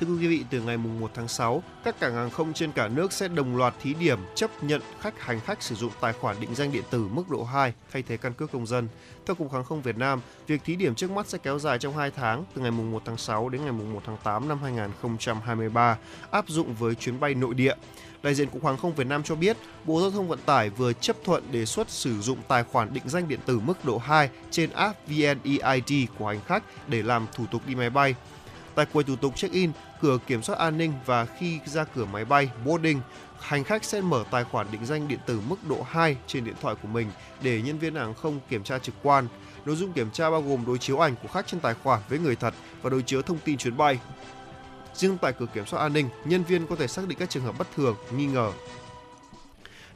Thưa 0.00 0.06
quý 0.06 0.28
vị, 0.28 0.44
từ 0.50 0.60
ngày 0.60 0.76
1 0.76 1.10
tháng 1.14 1.28
6, 1.28 1.62
các 1.84 2.00
cảng 2.00 2.14
hàng 2.14 2.30
không 2.30 2.52
trên 2.52 2.72
cả 2.72 2.88
nước 2.88 3.12
sẽ 3.12 3.28
đồng 3.28 3.56
loạt 3.56 3.74
thí 3.82 3.94
điểm 3.94 4.18
chấp 4.34 4.64
nhận 4.64 4.80
khách 5.00 5.20
hành 5.20 5.40
khách 5.40 5.62
sử 5.62 5.74
dụng 5.74 5.92
tài 6.00 6.12
khoản 6.12 6.36
định 6.40 6.54
danh 6.54 6.72
điện 6.72 6.84
tử 6.90 7.08
mức 7.12 7.28
độ 7.30 7.44
2 7.44 7.72
thay 7.92 8.02
thế 8.02 8.16
căn 8.16 8.32
cước 8.32 8.52
công 8.52 8.66
dân. 8.66 8.88
Theo 9.26 9.34
Cục 9.34 9.52
Hàng 9.52 9.64
không 9.64 9.82
Việt 9.82 9.96
Nam, 9.96 10.20
việc 10.46 10.64
thí 10.64 10.76
điểm 10.76 10.94
trước 10.94 11.10
mắt 11.10 11.28
sẽ 11.28 11.38
kéo 11.38 11.58
dài 11.58 11.78
trong 11.78 11.96
2 11.96 12.10
tháng, 12.10 12.44
từ 12.54 12.62
ngày 12.62 12.70
1 12.70 13.02
tháng 13.04 13.16
6 13.16 13.48
đến 13.48 13.62
ngày 13.62 13.72
1 13.72 14.02
tháng 14.06 14.16
8 14.24 14.48
năm 14.48 14.58
2023, 14.62 15.98
áp 16.30 16.48
dụng 16.48 16.74
với 16.74 16.94
chuyến 16.94 17.20
bay 17.20 17.34
nội 17.34 17.54
địa. 17.54 17.74
Đại 18.22 18.34
diện 18.34 18.48
Cục 18.48 18.64
Hàng 18.64 18.76
không 18.76 18.94
Việt 18.94 19.06
Nam 19.06 19.22
cho 19.22 19.34
biết, 19.34 19.56
Bộ 19.84 20.00
Giao 20.00 20.10
thông 20.10 20.28
Vận 20.28 20.38
tải 20.46 20.70
vừa 20.70 20.92
chấp 20.92 21.16
thuận 21.24 21.52
đề 21.52 21.64
xuất 21.64 21.90
sử 21.90 22.20
dụng 22.20 22.38
tài 22.48 22.64
khoản 22.64 22.94
định 22.94 23.04
danh 23.06 23.28
điện 23.28 23.40
tử 23.46 23.58
mức 23.58 23.84
độ 23.84 23.98
2 23.98 24.30
trên 24.50 24.70
app 24.70 25.08
VNEID 25.08 25.92
của 26.18 26.26
hành 26.26 26.40
khách 26.46 26.62
để 26.88 27.02
làm 27.02 27.26
thủ 27.34 27.44
tục 27.50 27.62
đi 27.66 27.74
máy 27.74 27.90
bay. 27.90 28.14
Tại 28.76 28.86
quầy 28.92 29.04
thủ 29.04 29.16
tục 29.16 29.36
check-in, 29.36 29.72
cửa 30.00 30.18
kiểm 30.26 30.42
soát 30.42 30.58
an 30.58 30.78
ninh 30.78 30.92
và 31.06 31.24
khi 31.24 31.58
ra 31.64 31.84
cửa 31.84 32.04
máy 32.04 32.24
bay 32.24 32.50
boarding, 32.64 33.00
hành 33.40 33.64
khách 33.64 33.84
sẽ 33.84 34.00
mở 34.00 34.24
tài 34.30 34.44
khoản 34.44 34.66
định 34.72 34.86
danh 34.86 35.08
điện 35.08 35.18
tử 35.26 35.40
mức 35.48 35.56
độ 35.68 35.82
2 35.82 36.16
trên 36.26 36.44
điện 36.44 36.54
thoại 36.60 36.74
của 36.82 36.88
mình 36.88 37.10
để 37.42 37.62
nhân 37.62 37.78
viên 37.78 37.94
hàng 37.94 38.14
không 38.14 38.40
kiểm 38.48 38.64
tra 38.64 38.78
trực 38.78 38.94
quan. 39.02 39.28
Nội 39.64 39.76
dung 39.76 39.92
kiểm 39.92 40.10
tra 40.10 40.30
bao 40.30 40.42
gồm 40.42 40.66
đối 40.66 40.78
chiếu 40.78 41.04
ảnh 41.04 41.14
của 41.22 41.28
khách 41.28 41.46
trên 41.46 41.60
tài 41.60 41.74
khoản 41.74 42.00
với 42.08 42.18
người 42.18 42.36
thật 42.36 42.54
và 42.82 42.90
đối 42.90 43.02
chiếu 43.02 43.22
thông 43.22 43.38
tin 43.38 43.58
chuyến 43.58 43.76
bay. 43.76 43.98
Riêng 44.94 45.18
tại 45.18 45.32
cửa 45.32 45.46
kiểm 45.54 45.66
soát 45.66 45.80
an 45.80 45.92
ninh, 45.92 46.08
nhân 46.24 46.44
viên 46.44 46.66
có 46.66 46.76
thể 46.76 46.86
xác 46.86 47.08
định 47.08 47.18
các 47.18 47.30
trường 47.30 47.44
hợp 47.44 47.58
bất 47.58 47.66
thường, 47.76 47.96
nghi 48.10 48.26
ngờ 48.26 48.52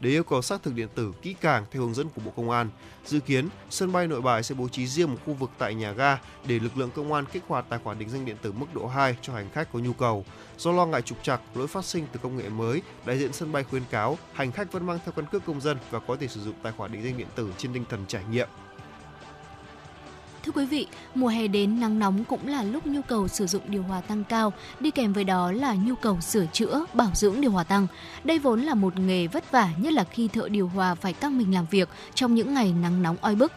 để 0.01 0.11
yêu 0.11 0.25
cầu 0.25 0.43
xác 0.43 0.63
thực 0.63 0.75
điện 0.75 0.89
tử 0.95 1.13
kỹ 1.23 1.35
càng 1.41 1.65
theo 1.71 1.83
hướng 1.83 1.95
dẫn 1.95 2.09
của 2.09 2.23
Bộ 2.25 2.31
Công 2.37 2.51
an. 2.51 2.69
Dự 3.07 3.21
kiến, 3.21 3.49
sân 3.71 3.93
bay 3.93 4.07
Nội 4.07 4.21
Bài 4.21 4.43
sẽ 4.43 4.55
bố 4.55 4.69
trí 4.69 4.87
riêng 4.87 5.11
một 5.11 5.19
khu 5.27 5.35
vực 5.35 5.51
tại 5.59 5.75
nhà 5.75 5.93
ga 5.93 6.19
để 6.47 6.59
lực 6.59 6.77
lượng 6.77 6.91
công 6.95 7.13
an 7.13 7.25
kích 7.33 7.43
hoạt 7.49 7.65
tài 7.69 7.79
khoản 7.85 7.99
định 7.99 8.09
danh 8.09 8.25
điện 8.25 8.37
tử 8.43 8.53
mức 8.53 8.67
độ 8.75 8.87
2 8.87 9.17
cho 9.23 9.33
hành 9.33 9.51
khách 9.53 9.73
có 9.73 9.79
nhu 9.79 9.93
cầu. 9.93 10.25
Do 10.59 10.73
lo 10.73 10.87
ngại 10.87 11.03
trục 11.03 11.23
trặc, 11.23 11.41
lỗi 11.55 11.67
phát 11.67 11.85
sinh 11.85 12.07
từ 12.13 12.21
công 12.23 12.37
nghệ 12.37 12.49
mới, 12.49 12.83
đại 13.07 13.19
diện 13.19 13.33
sân 13.33 13.53
bay 13.53 13.65
khuyến 13.65 13.83
cáo 13.91 14.19
hành 14.33 14.53
khách 14.53 14.73
vẫn 14.73 14.87
mang 14.87 14.99
theo 15.05 15.13
căn 15.13 15.27
cước 15.33 15.45
công 15.45 15.61
dân 15.61 15.79
và 15.91 15.99
có 15.99 16.17
thể 16.17 16.29
sử 16.29 16.41
dụng 16.41 16.55
tài 16.63 16.73
khoản 16.73 16.93
định 16.93 17.05
danh 17.05 17.19
điện 17.19 17.29
tử 17.35 17.53
trên 17.59 17.73
tinh 17.73 17.85
thần 17.91 18.05
trải 18.09 18.23
nghiệm. 18.31 18.49
Thưa 20.43 20.53
quý 20.53 20.67
vị, 20.67 20.87
mùa 21.15 21.29
hè 21.29 21.49
đến 21.49 21.81
nắng 21.81 21.99
nóng 21.99 22.25
cũng 22.25 22.49
là 22.49 22.63
lúc 22.63 22.87
nhu 22.87 23.03
cầu 23.03 23.29
sử 23.29 23.47
dụng 23.47 23.63
điều 23.69 23.83
hòa 23.83 24.01
tăng 24.01 24.25
cao, 24.25 24.53
đi 24.81 24.91
kèm 24.91 25.13
với 25.13 25.25
đó 25.25 25.53
là 25.53 25.75
nhu 25.75 25.95
cầu 25.95 26.21
sửa 26.21 26.47
chữa, 26.53 26.85
bảo 26.95 27.11
dưỡng 27.15 27.41
điều 27.41 27.51
hòa 27.51 27.65
tăng. 27.65 27.87
Đây 28.25 28.39
vốn 28.39 28.61
là 28.61 28.75
một 28.75 28.99
nghề 28.99 29.27
vất 29.27 29.51
vả 29.51 29.69
nhất 29.79 29.93
là 29.93 30.05
khi 30.05 30.29
thợ 30.29 30.49
điều 30.49 30.69
hòa 30.69 30.95
phải 30.95 31.13
căng 31.13 31.39
mình 31.39 31.55
làm 31.55 31.67
việc 31.71 31.89
trong 32.15 32.35
những 32.35 32.55
ngày 32.55 32.75
nắng 32.83 33.03
nóng 33.03 33.17
oi 33.21 33.35
bức. 33.35 33.53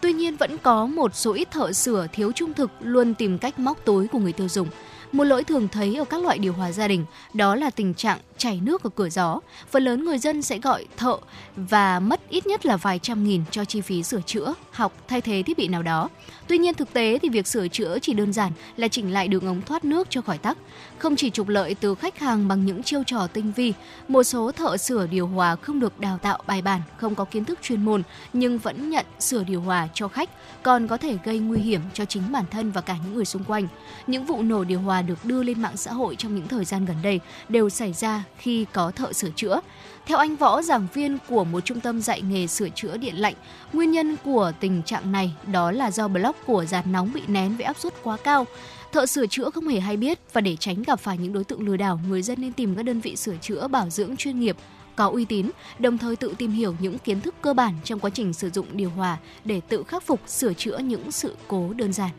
Tuy 0.00 0.12
nhiên 0.12 0.36
vẫn 0.36 0.58
có 0.58 0.86
một 0.86 1.14
số 1.14 1.32
ít 1.32 1.50
thợ 1.50 1.72
sửa 1.72 2.06
thiếu 2.12 2.32
trung 2.32 2.54
thực 2.54 2.70
luôn 2.80 3.14
tìm 3.14 3.38
cách 3.38 3.58
móc 3.58 3.84
túi 3.84 4.08
của 4.08 4.18
người 4.18 4.32
tiêu 4.32 4.48
dùng. 4.48 4.68
Một 5.14 5.24
lỗi 5.24 5.44
thường 5.44 5.68
thấy 5.68 5.96
ở 5.96 6.04
các 6.04 6.22
loại 6.22 6.38
điều 6.38 6.52
hòa 6.52 6.72
gia 6.72 6.88
đình 6.88 7.04
đó 7.34 7.54
là 7.54 7.70
tình 7.70 7.94
trạng 7.94 8.18
chảy 8.38 8.60
nước 8.62 8.82
ở 8.82 8.90
cửa 8.94 9.08
gió. 9.08 9.40
Phần 9.70 9.84
lớn 9.84 10.04
người 10.04 10.18
dân 10.18 10.42
sẽ 10.42 10.58
gọi 10.58 10.86
thợ 10.96 11.16
và 11.56 12.00
mất 12.00 12.28
ít 12.28 12.46
nhất 12.46 12.66
là 12.66 12.76
vài 12.76 12.98
trăm 12.98 13.24
nghìn 13.24 13.42
cho 13.50 13.64
chi 13.64 13.80
phí 13.80 14.02
sửa 14.02 14.20
chữa, 14.20 14.54
học 14.70 14.92
thay 15.08 15.20
thế 15.20 15.42
thiết 15.46 15.58
bị 15.58 15.68
nào 15.68 15.82
đó. 15.82 16.08
Tuy 16.48 16.58
nhiên 16.58 16.74
thực 16.74 16.92
tế 16.92 17.18
thì 17.22 17.28
việc 17.28 17.46
sửa 17.46 17.68
chữa 17.68 17.98
chỉ 18.02 18.12
đơn 18.14 18.32
giản 18.32 18.52
là 18.76 18.88
chỉnh 18.88 19.12
lại 19.12 19.28
đường 19.28 19.46
ống 19.46 19.62
thoát 19.62 19.84
nước 19.84 20.06
cho 20.10 20.20
khỏi 20.20 20.38
tắc. 20.38 20.58
Không 20.98 21.16
chỉ 21.16 21.30
trục 21.30 21.48
lợi 21.48 21.74
từ 21.74 21.94
khách 21.94 22.18
hàng 22.18 22.48
bằng 22.48 22.66
những 22.66 22.82
chiêu 22.82 23.02
trò 23.06 23.26
tinh 23.26 23.52
vi, 23.56 23.72
một 24.08 24.22
số 24.22 24.52
thợ 24.52 24.76
sửa 24.76 25.06
điều 25.06 25.26
hòa 25.26 25.56
không 25.56 25.80
được 25.80 26.00
đào 26.00 26.18
tạo 26.18 26.38
bài 26.46 26.62
bản, 26.62 26.80
không 26.96 27.14
có 27.14 27.24
kiến 27.24 27.44
thức 27.44 27.58
chuyên 27.62 27.84
môn 27.84 28.02
nhưng 28.32 28.58
vẫn 28.58 28.90
nhận 28.90 29.06
sửa 29.20 29.44
điều 29.44 29.60
hòa 29.60 29.88
cho 29.94 30.08
khách, 30.08 30.30
còn 30.62 30.88
có 30.88 30.96
thể 30.96 31.18
gây 31.24 31.38
nguy 31.38 31.58
hiểm 31.58 31.80
cho 31.94 32.04
chính 32.04 32.32
bản 32.32 32.44
thân 32.50 32.70
và 32.70 32.80
cả 32.80 32.96
những 33.04 33.14
người 33.14 33.24
xung 33.24 33.44
quanh. 33.44 33.68
Những 34.06 34.24
vụ 34.24 34.42
nổ 34.42 34.64
điều 34.64 34.80
hòa 34.80 35.02
được 35.06 35.24
đưa 35.24 35.42
lên 35.42 35.62
mạng 35.62 35.76
xã 35.76 35.92
hội 35.92 36.16
trong 36.16 36.34
những 36.34 36.48
thời 36.48 36.64
gian 36.64 36.84
gần 36.84 36.96
đây 37.02 37.20
đều 37.48 37.70
xảy 37.70 37.92
ra 37.92 38.24
khi 38.38 38.66
có 38.72 38.90
thợ 38.90 39.12
sửa 39.12 39.30
chữa. 39.30 39.60
Theo 40.06 40.18
anh 40.18 40.36
Võ, 40.36 40.62
giảng 40.62 40.86
viên 40.94 41.18
của 41.28 41.44
một 41.44 41.60
trung 41.60 41.80
tâm 41.80 42.00
dạy 42.00 42.22
nghề 42.22 42.46
sửa 42.46 42.68
chữa 42.68 42.96
điện 42.96 43.14
lạnh, 43.20 43.34
nguyên 43.72 43.90
nhân 43.90 44.16
của 44.24 44.52
tình 44.60 44.82
trạng 44.82 45.12
này 45.12 45.34
đó 45.46 45.70
là 45.70 45.90
do 45.90 46.08
block 46.08 46.46
của 46.46 46.64
giạt 46.64 46.86
nóng 46.86 47.12
bị 47.12 47.22
nén 47.26 47.56
với 47.56 47.64
áp 47.64 47.78
suất 47.78 48.02
quá 48.02 48.16
cao. 48.16 48.46
Thợ 48.92 49.06
sửa 49.06 49.26
chữa 49.26 49.50
không 49.50 49.68
hề 49.68 49.80
hay 49.80 49.96
biết 49.96 50.18
và 50.32 50.40
để 50.40 50.56
tránh 50.56 50.82
gặp 50.82 51.00
phải 51.00 51.18
những 51.18 51.32
đối 51.32 51.44
tượng 51.44 51.66
lừa 51.66 51.76
đảo, 51.76 52.00
người 52.08 52.22
dân 52.22 52.40
nên 52.40 52.52
tìm 52.52 52.74
các 52.74 52.82
đơn 52.82 53.00
vị 53.00 53.16
sửa 53.16 53.36
chữa 53.36 53.68
bảo 53.68 53.90
dưỡng 53.90 54.16
chuyên 54.16 54.40
nghiệp 54.40 54.56
có 54.96 55.06
uy 55.08 55.24
tín, 55.24 55.50
đồng 55.78 55.98
thời 55.98 56.16
tự 56.16 56.34
tìm 56.38 56.50
hiểu 56.50 56.74
những 56.78 56.98
kiến 56.98 57.20
thức 57.20 57.34
cơ 57.42 57.54
bản 57.54 57.74
trong 57.84 58.00
quá 58.00 58.10
trình 58.10 58.32
sử 58.32 58.50
dụng 58.50 58.66
điều 58.72 58.90
hòa 58.90 59.18
để 59.44 59.60
tự 59.68 59.84
khắc 59.88 60.02
phục 60.02 60.20
sửa 60.26 60.52
chữa 60.54 60.78
những 60.78 61.12
sự 61.12 61.36
cố 61.48 61.72
đơn 61.72 61.92
giản. 61.92 62.10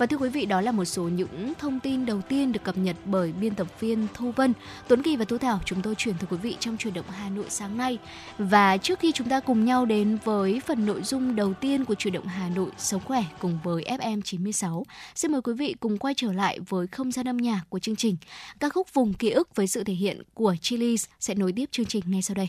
Và 0.00 0.06
thưa 0.06 0.16
quý 0.16 0.28
vị, 0.28 0.46
đó 0.46 0.60
là 0.60 0.72
một 0.72 0.84
số 0.84 1.02
những 1.02 1.52
thông 1.58 1.80
tin 1.80 2.06
đầu 2.06 2.20
tiên 2.22 2.52
được 2.52 2.62
cập 2.64 2.78
nhật 2.78 2.96
bởi 3.04 3.32
biên 3.32 3.54
tập 3.54 3.80
viên 3.80 4.06
Thu 4.14 4.32
Vân. 4.36 4.52
Tuấn 4.88 5.02
Kỳ 5.02 5.16
và 5.16 5.24
Thu 5.24 5.38
Thảo 5.38 5.60
chúng 5.64 5.82
tôi 5.82 5.94
chuyển 5.94 6.14
tới 6.18 6.26
quý 6.30 6.36
vị 6.36 6.56
trong 6.60 6.76
chuyển 6.76 6.94
động 6.94 7.04
Hà 7.08 7.28
Nội 7.28 7.44
sáng 7.48 7.76
nay. 7.76 7.98
Và 8.38 8.76
trước 8.76 8.98
khi 8.98 9.12
chúng 9.12 9.28
ta 9.28 9.40
cùng 9.40 9.64
nhau 9.64 9.84
đến 9.84 10.18
với 10.24 10.60
phần 10.66 10.86
nội 10.86 11.02
dung 11.02 11.36
đầu 11.36 11.54
tiên 11.54 11.84
của 11.84 11.94
chuyển 11.94 12.14
động 12.14 12.26
Hà 12.26 12.48
Nội 12.48 12.70
sống 12.78 13.02
khỏe 13.04 13.24
cùng 13.38 13.58
với 13.64 13.84
FM 13.98 14.20
96, 14.20 14.84
xin 15.14 15.32
mời 15.32 15.42
quý 15.42 15.52
vị 15.52 15.74
cùng 15.80 15.98
quay 15.98 16.14
trở 16.16 16.32
lại 16.32 16.58
với 16.68 16.86
không 16.86 17.12
gian 17.12 17.28
âm 17.28 17.36
nhạc 17.36 17.60
của 17.68 17.78
chương 17.78 17.96
trình. 17.96 18.16
Ca 18.60 18.68
khúc 18.68 18.94
Vùng 18.94 19.14
Ký 19.14 19.30
ức 19.30 19.56
với 19.56 19.66
sự 19.66 19.84
thể 19.84 19.94
hiện 19.94 20.22
của 20.34 20.54
Chili's 20.60 21.06
sẽ 21.20 21.34
nối 21.34 21.52
tiếp 21.52 21.68
chương 21.72 21.86
trình 21.86 22.02
ngay 22.06 22.22
sau 22.22 22.34
đây. 22.34 22.48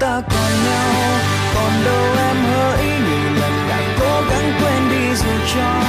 ta 0.00 0.22
còn 0.30 0.50
nhau. 0.64 1.18
Còn 1.54 1.84
đâu 1.84 2.04
em 2.18 2.36
hỡi 2.36 2.84
nhiều 2.84 3.32
lần 3.40 3.68
đã 3.68 3.80
cố 4.00 4.22
gắng 4.30 4.52
quên 4.60 4.90
đi 4.90 5.16
dù 5.16 5.30
cho 5.54 5.85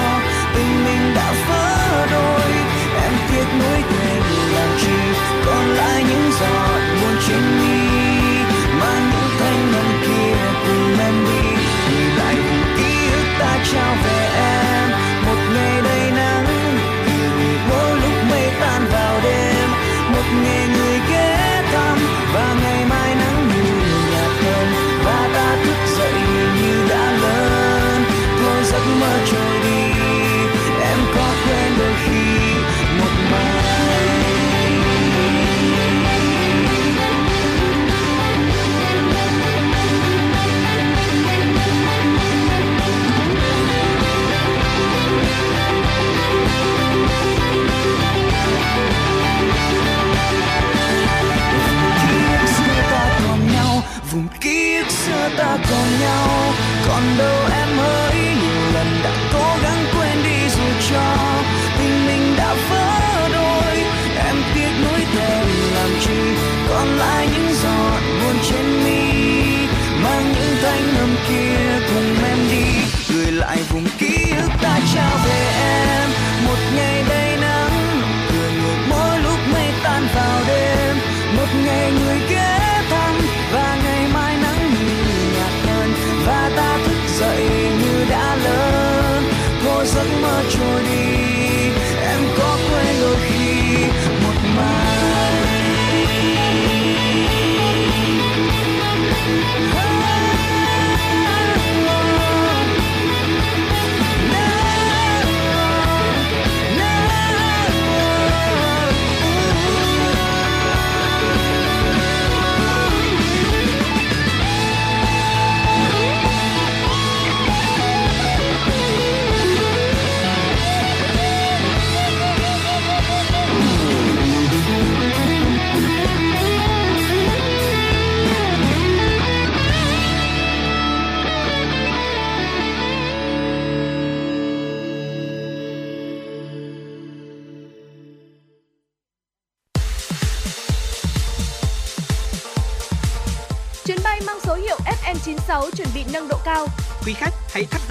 kia 71.27 71.79
cùng 71.87 72.23
em 72.23 72.37
đi, 72.51 72.65
gửi 73.09 73.31
lại 73.31 73.57
vùng 73.69 73.85
ký 73.99 74.15
ức 74.37 74.51
ta 74.61 74.79
trao 74.93 75.17
về 75.25 75.51
em. 75.59 76.09
Một 76.45 76.59
ngày 76.75 77.03
đầy 77.09 77.37
nắng 77.41 78.01
cười 78.31 78.51
ngược 78.51 78.79
mỗi 78.89 79.19
lúc 79.19 79.39
mây 79.53 79.69
tan 79.83 80.07
vào 80.15 80.41
đêm. 80.47 80.95
Một 81.37 81.47
ngày 81.65 81.91
người 81.91 82.19
ghé 82.29 82.83
thăm, 82.89 83.15
và 83.53 83.77
ngày 83.83 84.07
mai 84.13 84.37
nắng 84.37 84.71
như 84.73 84.95
nhạt 85.35 85.53
hơn 85.67 85.93
và 86.25 86.51
ta 86.55 86.77
thức 86.85 87.19
dậy 87.19 87.49
như 87.81 88.05
đã 88.09 88.35
lớn. 88.35 89.23
Thôi 89.63 89.85
giấc 89.85 90.07
mơ 90.21 90.43
trôi 90.49 90.83
đi 90.83 91.06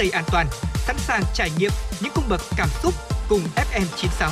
dây 0.06 0.10
an 0.12 0.24
toàn, 0.32 0.46
sẵn 0.74 0.96
sàng 0.98 1.22
trải 1.34 1.50
nghiệm 1.58 1.70
những 2.00 2.12
cung 2.14 2.24
bậc 2.28 2.40
cảm 2.56 2.68
xúc 2.82 2.94
cùng 3.28 3.40
FM96. 3.56 4.30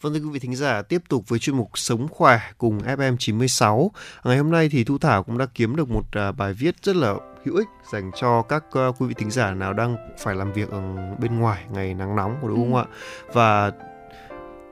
Vâng 0.00 0.14
thưa 0.14 0.20
quý 0.20 0.30
vị 0.32 0.38
thính 0.38 0.56
giả, 0.56 0.82
tiếp 0.82 1.02
tục 1.08 1.24
với 1.28 1.38
chuyên 1.38 1.56
mục 1.56 1.70
Sống 1.74 2.08
khỏe 2.08 2.40
cùng 2.58 2.78
FM96. 2.78 3.88
Ngày 4.24 4.36
hôm 4.36 4.50
nay 4.50 4.68
thì 4.68 4.84
Thu 4.84 4.98
Thảo 4.98 5.22
cũng 5.22 5.38
đã 5.38 5.46
kiếm 5.54 5.76
được 5.76 5.90
một 5.90 6.04
à, 6.12 6.32
bài 6.32 6.52
viết 6.52 6.74
rất 6.82 6.96
là 6.96 7.14
hữu 7.44 7.56
ích 7.56 7.68
dành 7.92 8.10
cho 8.20 8.42
các 8.42 8.64
à, 8.72 8.86
quý 8.98 9.06
vị 9.06 9.14
thính 9.14 9.30
giả 9.30 9.54
nào 9.54 9.72
đang 9.72 9.96
phải 10.18 10.34
làm 10.34 10.52
việc 10.52 10.70
ở 10.70 10.80
bên 11.20 11.38
ngoài 11.38 11.64
ngày 11.72 11.94
nắng 11.94 12.16
nóng 12.16 12.36
đúng 12.42 12.56
không 12.56 12.76
ạ? 12.76 12.84
Và 13.32 13.72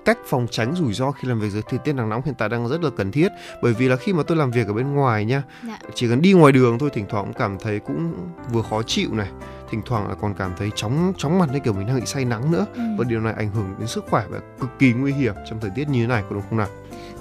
cách 0.05 0.19
phòng 0.27 0.47
tránh 0.51 0.75
rủi 0.75 0.93
ro 0.93 1.11
khi 1.11 1.29
làm 1.29 1.41
việc 1.41 1.49
dưới 1.51 1.63
thời 1.71 1.79
tiết 1.79 1.93
nắng 1.93 2.09
nóng 2.09 2.23
hiện 2.25 2.35
tại 2.39 2.49
đang 2.49 2.69
rất 2.69 2.83
là 2.83 2.91
cần 2.97 3.13
thiết 3.13 3.29
bởi 3.63 3.73
vì 3.75 3.89
là 3.89 3.97
khi 3.97 4.13
mà 4.13 4.23
tôi 4.23 4.37
làm 4.37 4.51
việc 4.51 4.67
ở 4.67 4.73
bên 4.73 4.93
ngoài 4.95 5.25
nha 5.25 5.43
Dạ. 5.67 5.79
chỉ 5.95 6.09
cần 6.09 6.23
đi 6.23 6.33
ngoài 6.33 6.53
đường 6.53 6.79
thôi 6.79 6.91
thỉnh 6.93 7.07
thoảng 7.09 7.25
cũng 7.25 7.35
cảm 7.35 7.59
thấy 7.59 7.79
cũng 7.79 8.15
vừa 8.53 8.63
khó 8.63 8.83
chịu 8.83 9.09
này 9.15 9.29
thỉnh 9.71 9.83
thoảng 9.87 10.09
là 10.09 10.15
còn 10.15 10.35
cảm 10.35 10.53
thấy 10.59 10.71
chóng 10.75 11.13
chóng 11.17 11.39
mặt 11.39 11.49
như 11.53 11.59
kiểu 11.59 11.73
mình 11.73 11.87
đang 11.87 12.01
bị 12.01 12.07
say 12.07 12.25
nắng 12.25 12.53
nữa 12.53 12.67
Ừ. 12.75 12.81
và 12.99 13.05
điều 13.09 13.21
này 13.21 13.35
ảnh 13.37 13.51
hưởng 13.51 13.75
đến 13.79 13.89
sức 13.89 14.05
khỏe 14.11 14.25
và 14.29 14.39
cực 14.61 14.71
kỳ 14.79 14.93
nguy 14.93 15.13
hiểm 15.13 15.35
trong 15.51 15.61
thời 15.61 15.71
tiết 15.75 15.89
như 15.89 16.01
thế 16.03 16.07
này 16.07 16.23
có 16.23 16.35
đúng 16.35 16.43
không 16.49 16.59
nào 16.59 16.69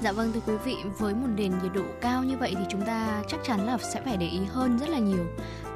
Dạ 0.01 0.11
vâng 0.11 0.31
thưa 0.33 0.39
quý 0.45 0.53
vị, 0.65 0.75
với 0.97 1.13
một 1.13 1.27
nền 1.35 1.51
nhiệt 1.51 1.73
độ 1.73 1.83
cao 2.01 2.23
như 2.23 2.37
vậy 2.37 2.55
thì 2.57 2.63
chúng 2.69 2.81
ta 2.81 3.23
chắc 3.27 3.39
chắn 3.43 3.65
là 3.65 3.77
sẽ 3.77 4.01
phải 4.05 4.17
để 4.17 4.27
ý 4.27 4.39
hơn 4.49 4.77
rất 4.79 4.89
là 4.89 4.99
nhiều 4.99 5.25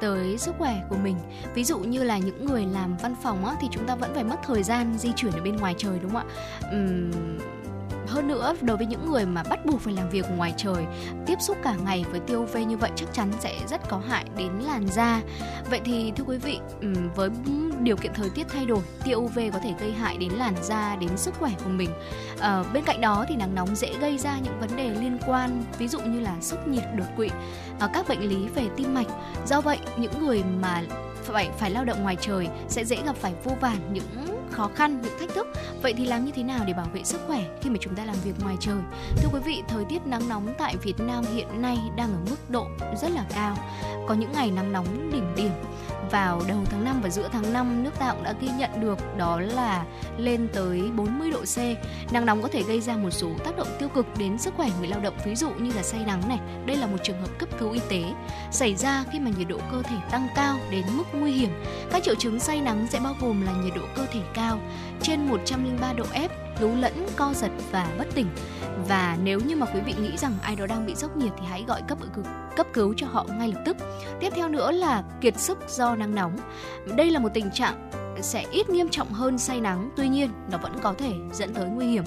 tới 0.00 0.38
sức 0.38 0.54
khỏe 0.58 0.82
của 0.88 0.96
mình. 0.96 1.16
Ví 1.54 1.64
dụ 1.64 1.78
như 1.78 2.02
là 2.02 2.18
những 2.18 2.46
người 2.46 2.66
làm 2.66 2.96
văn 2.96 3.14
phòng 3.22 3.46
á, 3.46 3.54
thì 3.60 3.68
chúng 3.70 3.86
ta 3.86 3.94
vẫn 3.94 4.10
phải 4.14 4.24
mất 4.24 4.36
thời 4.46 4.62
gian 4.62 4.98
di 4.98 5.12
chuyển 5.16 5.32
ở 5.32 5.40
bên 5.42 5.56
ngoài 5.56 5.74
trời 5.78 5.98
đúng 6.02 6.12
không 6.12 6.26
ạ? 6.26 6.68
Uhm, 6.76 7.38
hơn 8.06 8.28
nữa 8.28 8.54
đối 8.60 8.76
với 8.76 8.86
những 8.86 9.10
người 9.10 9.26
mà 9.26 9.42
bắt 9.42 9.66
buộc 9.66 9.80
phải 9.80 9.94
làm 9.94 10.10
việc 10.10 10.26
ngoài 10.36 10.54
trời. 10.56 10.84
Tiếp 11.26 11.38
xúc 11.40 11.56
cả 11.62 11.74
ngày 11.84 12.04
với 12.10 12.20
tiêu 12.20 12.42
UV 12.42 12.56
như 12.56 12.76
vậy 12.76 12.90
chắc 12.96 13.12
chắn 13.12 13.32
sẽ 13.40 13.58
rất 13.68 13.88
có 13.88 14.00
hại 14.08 14.24
đến 14.36 14.52
làn 14.66 14.88
da. 14.88 15.20
Vậy 15.70 15.80
thì 15.84 16.12
thưa 16.16 16.24
quý 16.24 16.38
vị 16.38 16.58
với 17.14 17.30
điều 17.80 17.96
kiện 17.96 18.12
thời 18.14 18.30
tiết 18.30 18.46
thay 18.48 18.66
đổi 18.66 18.82
tia 19.04 19.14
UV 19.14 19.38
có 19.52 19.58
thể 19.58 19.74
gây 19.80 19.92
hại 19.92 20.16
đến 20.16 20.32
làn 20.32 20.54
da 20.62 20.96
đến 20.96 21.10
sức 21.16 21.34
khỏe 21.38 21.50
của 21.64 21.70
mình. 21.70 21.90
À, 22.40 22.64
bên 22.72 22.84
cạnh 22.84 23.00
đó 23.00 23.24
thì 23.28 23.36
nắng 23.36 23.54
nóng 23.54 23.76
dễ 23.76 23.94
gây 24.00 24.18
ra 24.18 24.38
những 24.44 24.60
vấn 24.60 24.76
đề 24.76 24.90
liên 24.90 25.18
quan 25.26 25.62
ví 25.78 25.88
dụ 25.88 26.00
như 26.00 26.20
là 26.20 26.36
sốc 26.40 26.68
nhiệt 26.68 26.84
đột 26.96 27.06
quỵ 27.16 27.28
à, 27.78 27.88
các 27.94 28.08
bệnh 28.08 28.28
lý 28.28 28.48
về 28.54 28.64
tim 28.76 28.94
mạch. 28.94 29.08
Do 29.46 29.60
vậy 29.60 29.78
những 29.96 30.26
người 30.26 30.44
mà 30.60 30.82
phải 31.22 31.50
phải 31.58 31.70
lao 31.70 31.84
động 31.84 32.02
ngoài 32.02 32.16
trời 32.20 32.48
sẽ 32.68 32.84
dễ 32.84 32.96
gặp 33.04 33.16
phải 33.16 33.32
vô 33.44 33.52
vàn 33.60 33.76
những 33.92 34.33
khó 34.54 34.70
khăn, 34.74 35.02
những 35.02 35.18
thách 35.20 35.28
thức. 35.34 35.46
Vậy 35.82 35.94
thì 35.96 36.04
làm 36.04 36.24
như 36.24 36.32
thế 36.34 36.42
nào 36.42 36.64
để 36.66 36.72
bảo 36.72 36.86
vệ 36.92 37.04
sức 37.04 37.20
khỏe 37.26 37.44
khi 37.60 37.70
mà 37.70 37.76
chúng 37.80 37.94
ta 37.94 38.04
làm 38.04 38.16
việc 38.24 38.32
ngoài 38.42 38.56
trời? 38.60 38.76
Thưa 39.16 39.28
quý 39.32 39.40
vị, 39.44 39.62
thời 39.68 39.84
tiết 39.84 40.06
nắng 40.06 40.28
nóng 40.28 40.54
tại 40.58 40.76
Việt 40.82 41.00
Nam 41.00 41.24
hiện 41.34 41.62
nay 41.62 41.78
đang 41.96 42.12
ở 42.12 42.18
mức 42.30 42.50
độ 42.50 42.66
rất 43.02 43.08
là 43.10 43.24
cao. 43.34 43.56
Có 44.08 44.14
những 44.14 44.32
ngày 44.32 44.50
nắng 44.50 44.72
nóng 44.72 45.10
đỉnh 45.12 45.34
điểm 45.36 45.50
vào 46.10 46.42
đầu 46.48 46.58
tháng 46.70 46.84
5 46.84 47.00
và 47.02 47.10
giữa 47.10 47.28
tháng 47.32 47.52
5 47.52 47.84
nước 47.84 47.98
ta 47.98 48.12
cũng 48.12 48.22
đã 48.24 48.34
ghi 48.40 48.48
nhận 48.58 48.80
được 48.80 48.98
đó 49.16 49.40
là 49.40 49.84
lên 50.18 50.48
tới 50.52 50.82
40 50.96 51.30
độ 51.30 51.40
C. 51.40 51.58
Nắng 52.12 52.26
nóng 52.26 52.42
có 52.42 52.48
thể 52.48 52.62
gây 52.62 52.80
ra 52.80 52.96
một 52.96 53.10
số 53.10 53.30
tác 53.44 53.56
động 53.56 53.68
tiêu 53.78 53.88
cực 53.88 54.06
đến 54.18 54.38
sức 54.38 54.54
khỏe 54.56 54.70
người 54.78 54.88
lao 54.88 55.00
động 55.00 55.14
ví 55.24 55.34
dụ 55.34 55.50
như 55.50 55.72
là 55.72 55.82
say 55.82 56.04
nắng 56.06 56.28
này. 56.28 56.38
Đây 56.66 56.76
là 56.76 56.86
một 56.86 56.98
trường 57.02 57.20
hợp 57.20 57.38
cấp 57.38 57.48
cứu 57.58 57.72
y 57.72 57.80
tế 57.88 58.02
xảy 58.50 58.74
ra 58.74 59.04
khi 59.12 59.18
mà 59.20 59.30
nhiệt 59.38 59.48
độ 59.48 59.58
cơ 59.72 59.82
thể 59.82 59.96
tăng 60.10 60.28
cao 60.36 60.56
đến 60.70 60.84
mức 60.92 61.04
nguy 61.12 61.32
hiểm. 61.32 61.50
Các 61.92 62.02
triệu 62.02 62.14
chứng 62.14 62.40
say 62.40 62.60
nắng 62.60 62.86
sẽ 62.90 63.00
bao 63.00 63.14
gồm 63.20 63.46
là 63.46 63.52
nhiệt 63.52 63.72
độ 63.76 63.82
cơ 63.96 64.06
thể 64.12 64.20
cao 64.34 64.58
trên 65.02 65.26
103 65.26 65.92
độ 65.92 66.04
F, 66.04 66.43
lú 66.60 66.76
lẫn, 66.76 67.06
co 67.16 67.32
giật 67.34 67.50
và 67.70 67.88
bất 67.98 68.06
tỉnh. 68.14 68.26
Và 68.88 69.18
nếu 69.22 69.40
như 69.40 69.56
mà 69.56 69.66
quý 69.66 69.80
vị 69.80 69.94
nghĩ 70.00 70.16
rằng 70.16 70.32
ai 70.42 70.56
đó 70.56 70.66
đang 70.66 70.86
bị 70.86 70.94
sốc 70.94 71.16
nhiệt 71.16 71.32
thì 71.38 71.46
hãy 71.46 71.64
gọi 71.68 71.82
cấp 71.88 71.98
cấp 72.56 72.66
cứu 72.72 72.94
cho 72.96 73.06
họ 73.10 73.26
ngay 73.38 73.52
lập 73.52 73.62
tức. 73.66 73.76
Tiếp 74.20 74.32
theo 74.36 74.48
nữa 74.48 74.70
là 74.70 75.02
kiệt 75.20 75.38
sức 75.38 75.58
do 75.68 75.96
nắng 75.96 76.14
nóng. 76.14 76.36
Đây 76.96 77.10
là 77.10 77.18
một 77.18 77.28
tình 77.34 77.50
trạng 77.50 77.90
sẽ 78.20 78.44
ít 78.52 78.70
nghiêm 78.70 78.88
trọng 78.88 79.12
hơn 79.12 79.38
say 79.38 79.60
nắng, 79.60 79.90
tuy 79.96 80.08
nhiên 80.08 80.30
nó 80.50 80.58
vẫn 80.58 80.72
có 80.82 80.94
thể 80.98 81.12
dẫn 81.32 81.54
tới 81.54 81.66
nguy 81.66 81.86
hiểm. 81.86 82.04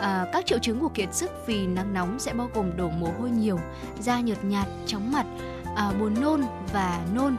À, 0.00 0.26
các 0.32 0.46
triệu 0.46 0.58
chứng 0.58 0.80
của 0.80 0.88
kiệt 0.88 1.14
sức 1.14 1.30
vì 1.46 1.66
nắng 1.66 1.94
nóng 1.94 2.18
sẽ 2.18 2.32
bao 2.32 2.50
gồm 2.54 2.76
đổ 2.76 2.90
mồ 2.90 3.08
hôi 3.20 3.30
nhiều, 3.30 3.58
da 4.00 4.20
nhợt 4.20 4.44
nhạt, 4.44 4.66
chóng 4.86 5.12
mặt, 5.12 5.26
à, 5.76 5.92
buồn 6.00 6.20
nôn 6.20 6.42
và 6.72 7.00
nôn. 7.14 7.36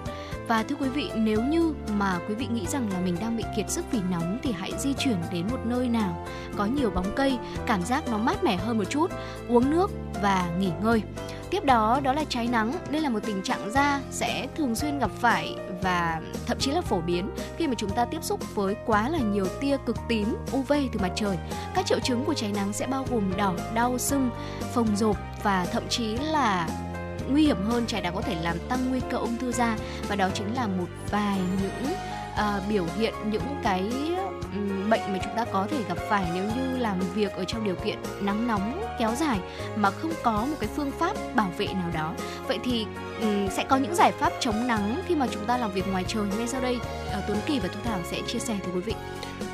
Và 0.48 0.64
thưa 0.64 0.76
quý 0.76 0.90
vị, 0.90 1.12
nếu 1.16 1.42
như 1.42 1.74
mà 1.98 2.20
quý 2.30 2.36
vị 2.36 2.48
nghĩ 2.48 2.66
rằng 2.68 2.90
là 2.94 3.00
mình 3.00 3.18
đang 3.20 3.38
bị 3.38 3.44
kiệt 3.58 3.70
sức 3.70 3.86
vì 3.92 4.00
nóng 4.12 4.40
thì 4.44 4.52
hãy 4.52 4.72
di 4.80 4.94
chuyển 4.94 5.18
đến 5.32 5.48
một 5.52 5.60
nơi 5.66 5.88
nào 5.90 6.28
có 6.58 6.66
nhiều 6.66 6.90
bóng 6.90 7.16
cây, 7.16 7.38
cảm 7.66 7.82
giác 7.84 8.04
nó 8.08 8.18
mát 8.18 8.44
mẻ 8.44 8.58
hơn 8.58 8.78
một 8.78 8.84
chút, 8.90 9.12
uống 9.50 9.72
nước 9.72 9.92
và 10.22 10.50
nghỉ 10.60 10.72
ngơi. 10.84 11.02
Tiếp 11.50 11.66
đó 11.66 12.00
đó 12.04 12.14
là 12.14 12.24
cháy 12.30 12.48
nắng, 12.48 12.74
đây 12.92 13.02
là 13.02 13.10
một 13.10 13.20
tình 13.26 13.42
trạng 13.42 13.72
da 13.72 14.02
sẽ 14.12 14.48
thường 14.56 14.76
xuyên 14.76 15.00
gặp 15.00 15.12
phải 15.20 15.56
và 15.82 16.22
thậm 16.46 16.58
chí 16.60 16.72
là 16.72 16.82
phổ 16.82 17.02
biến 17.02 17.30
khi 17.58 17.68
mà 17.68 17.74
chúng 17.78 17.90
ta 17.90 18.06
tiếp 18.06 18.24
xúc 18.24 18.56
với 18.56 18.76
quá 18.86 19.10
là 19.10 19.20
nhiều 19.20 19.46
tia 19.62 19.78
cực 19.86 19.98
tím 20.08 20.36
UV 20.58 20.74
từ 20.94 21.00
mặt 21.02 21.12
trời. 21.16 21.38
Các 21.76 21.86
triệu 21.86 22.00
chứng 22.00 22.26
của 22.26 22.34
cháy 22.34 22.52
nắng 22.56 22.74
sẽ 22.74 22.88
bao 22.88 23.06
gồm 23.12 23.38
đỏ, 23.38 23.54
đau, 23.74 23.98
sưng, 23.98 24.30
phồng 24.74 24.96
rộp 24.96 25.18
và 25.44 25.66
thậm 25.66 25.84
chí 25.90 26.18
là 26.18 26.68
nguy 27.32 27.44
hiểm 27.44 27.58
hơn, 27.66 27.86
trẻ 27.88 28.02
đã 28.02 28.12
có 28.12 28.22
thể 28.22 28.36
làm 28.42 28.58
tăng 28.70 28.90
nguy 28.90 29.00
cơ 29.10 29.18
ung 29.18 29.38
thư 29.38 29.52
da. 29.52 29.78
Và 30.08 30.16
đó 30.16 30.30
chính 30.34 30.54
là 30.54 30.68
một 30.68 30.88
vài 31.12 31.40
những 31.62 31.94
à, 32.36 32.62
biểu 32.70 32.86
hiện 32.98 33.14
những 33.32 33.60
cái 33.64 33.84
bệnh 34.90 35.14
mà 35.14 35.20
chúng 35.24 35.36
ta 35.38 35.46
có 35.52 35.68
thể 35.72 35.78
gặp 35.88 35.98
phải 36.10 36.26
nếu 36.34 36.44
như 36.44 36.78
làm 36.78 37.00
việc 37.14 37.32
ở 37.34 37.44
trong 37.44 37.64
điều 37.64 37.76
kiện 37.76 37.98
nắng 38.22 38.48
nóng 38.48 38.84
kéo 39.00 39.12
dài 39.20 39.40
mà 39.76 39.92
không 39.92 40.12
có 40.24 40.32
một 40.32 40.56
cái 40.60 40.70
phương 40.76 40.92
pháp 40.92 41.18
bảo 41.36 41.52
vệ 41.58 41.66
nào 41.68 41.90
đó 41.94 42.14
vậy 42.48 42.60
thì 42.64 42.86
ừm, 43.22 43.50
sẽ 43.50 43.64
có 43.70 43.78
những 43.78 43.96
giải 43.96 44.12
pháp 44.20 44.34
chống 44.40 44.68
nắng 44.68 45.02
khi 45.08 45.16
mà 45.16 45.28
chúng 45.32 45.46
ta 45.46 45.58
làm 45.58 45.72
việc 45.72 45.88
ngoài 45.92 46.06
trời 46.08 46.24
ngay 46.38 46.48
sau 46.48 46.62
đây 46.62 46.78
ờ, 47.12 47.22
Tuấn 47.28 47.38
Kỳ 47.46 47.60
và 47.60 47.68
Thu 47.74 47.80
Thảo 47.84 48.00
sẽ 48.12 48.22
chia 48.28 48.40
sẻ 48.40 48.58
tới 48.64 48.70
quý 48.76 48.82
vị 48.82 48.94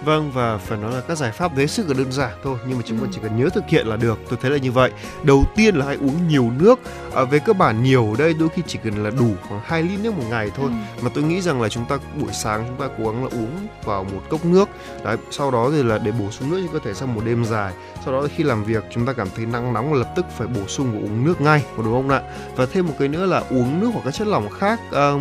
Vâng 0.05 0.31
và 0.31 0.57
phải 0.57 0.77
nói 0.77 0.93
là 0.93 1.01
các 1.07 1.17
giải 1.17 1.31
pháp 1.31 1.55
đấy 1.57 1.67
sức 1.67 1.87
là 1.87 1.93
đơn 1.97 2.11
giản 2.11 2.31
thôi 2.43 2.57
nhưng 2.67 2.77
mà 2.77 2.83
chúng 2.85 2.97
ta 2.97 3.03
Ừ. 3.03 3.09
chỉ 3.13 3.19
cần 3.23 3.37
nhớ 3.39 3.49
thực 3.53 3.63
hiện 3.67 3.87
là 3.87 3.95
được. 3.95 4.19
Tôi 4.29 4.39
thấy 4.41 4.51
là 4.51 4.57
như 4.57 4.71
vậy. 4.71 4.91
Đầu 5.23 5.43
tiên 5.55 5.75
là 5.75 5.85
hãy 5.85 5.95
uống 5.95 6.27
nhiều 6.27 6.51
nước. 6.59 6.79
À, 7.15 7.23
về 7.23 7.39
cơ 7.39 7.53
bản 7.53 7.83
nhiều 7.83 8.09
ở 8.11 8.15
đây 8.17 8.33
đôi 8.33 8.49
khi 8.49 8.61
chỉ 8.67 8.79
cần 8.83 9.03
là 9.03 9.09
đủ 9.09 9.27
khoảng 9.47 9.61
2 9.65 9.83
lít 9.83 9.99
nước 9.99 10.13
một 10.17 10.23
ngày 10.29 10.51
thôi. 10.55 10.69
Ừ. 10.97 11.03
Mà 11.03 11.09
tôi 11.15 11.23
nghĩ 11.23 11.41
rằng 11.41 11.61
là 11.61 11.69
chúng 11.69 11.85
ta 11.85 11.97
buổi 12.21 12.33
sáng 12.33 12.68
chúng 12.69 12.87
ta 12.87 12.95
cố 12.97 13.11
gắng 13.11 13.23
là 13.23 13.29
uống 13.31 13.67
vào 13.83 14.03
một 14.03 14.21
cốc 14.29 14.45
nước. 14.45 14.69
Đấy, 15.03 15.17
sau 15.31 15.51
đó 15.51 15.69
thì 15.71 15.83
là 15.83 15.97
để 15.97 16.11
bổ 16.11 16.31
sung 16.31 16.49
nước 16.49 16.61
cho 16.65 16.73
cơ 16.73 16.79
thể 16.85 16.93
sau 16.93 17.07
một 17.07 17.21
đêm 17.25 17.45
dài. 17.45 17.73
Sau 18.05 18.13
đó 18.13 18.27
khi 18.35 18.43
làm 18.43 18.63
việc 18.63 18.83
chúng 18.91 19.05
ta 19.05 19.13
cảm 19.13 19.27
thấy 19.35 19.45
nắng 19.45 19.73
nóng 19.73 19.93
là 19.93 19.99
lập 19.99 20.13
tức 20.15 20.25
phải 20.37 20.47
bổ 20.47 20.67
sung 20.67 20.91
và 20.91 20.99
uống 20.99 21.25
nước 21.25 21.41
ngay, 21.41 21.63
đúng 21.77 21.93
không 21.93 22.09
ạ? 22.09 22.21
Và 22.55 22.65
thêm 22.65 22.87
một 22.87 22.93
cái 22.99 23.07
nữa 23.07 23.25
là 23.25 23.43
uống 23.49 23.79
nước 23.79 23.89
hoặc 23.93 24.01
các 24.05 24.11
chất 24.11 24.27
lỏng 24.27 24.49
khác 24.49 24.79
ờ, 24.91 25.19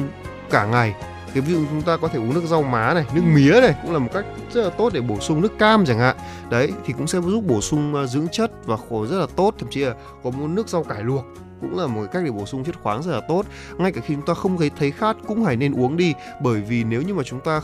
cả 0.51 0.67
ngày 0.67 0.95
cái 1.35 1.43
ví 1.43 1.55
dụ 1.55 1.65
chúng 1.71 1.83
ta 1.83 1.97
có 1.97 2.09
thể 2.09 2.19
uống 2.19 2.35
nước 2.35 2.45
rau 2.45 2.63
má 2.63 2.95
này 2.95 3.05
nước 3.15 3.23
mía 3.35 3.61
này 3.61 3.75
cũng 3.83 3.93
là 3.93 3.99
một 3.99 4.09
cách 4.13 4.25
rất 4.53 4.65
là 4.65 4.71
tốt 4.71 4.93
để 4.93 5.01
bổ 5.01 5.21
sung 5.21 5.41
nước 5.41 5.59
cam 5.59 5.85
chẳng 5.85 5.99
hạn 5.99 6.17
đấy 6.51 6.73
thì 6.85 6.93
cũng 6.93 7.07
sẽ 7.07 7.21
giúp 7.21 7.45
bổ 7.47 7.61
sung 7.61 7.95
ờ, 7.95 8.07
dưỡng 8.07 8.29
chất 8.33 8.51
và 8.67 8.77
khổ 8.89 9.07
rất 9.07 9.19
là 9.19 9.27
tốt 9.37 9.55
thậm 9.59 9.69
chí 9.71 9.81
là 9.81 9.95
có 10.25 10.31
một 10.31 10.47
nước 10.47 10.69
rau 10.69 10.85
cải 10.85 11.03
luộc 11.03 11.25
cũng 11.61 11.79
là 11.79 11.87
một 11.87 12.07
cách 12.13 12.23
để 12.25 12.31
bổ 12.31 12.47
sung 12.47 12.65
chất 12.65 12.77
khoáng 12.83 13.03
rất 13.03 13.13
là 13.13 13.21
tốt 13.21 13.43
ngay 13.79 13.93
cả 13.93 14.01
khi 14.05 14.15
chúng 14.15 14.27
ta 14.27 14.35
không 14.35 14.59
thấy 14.59 14.71
thấy 14.79 14.91
khát 14.91 15.17
cũng 15.27 15.45
hãy 15.45 15.57
nên 15.57 15.73
uống 15.73 15.97
đi 15.97 16.15
bởi 16.43 16.61
vì 16.61 16.85
nếu 16.85 17.03
như 17.03 17.15
mà 17.15 17.23
chúng 17.23 17.41
ta 17.41 17.61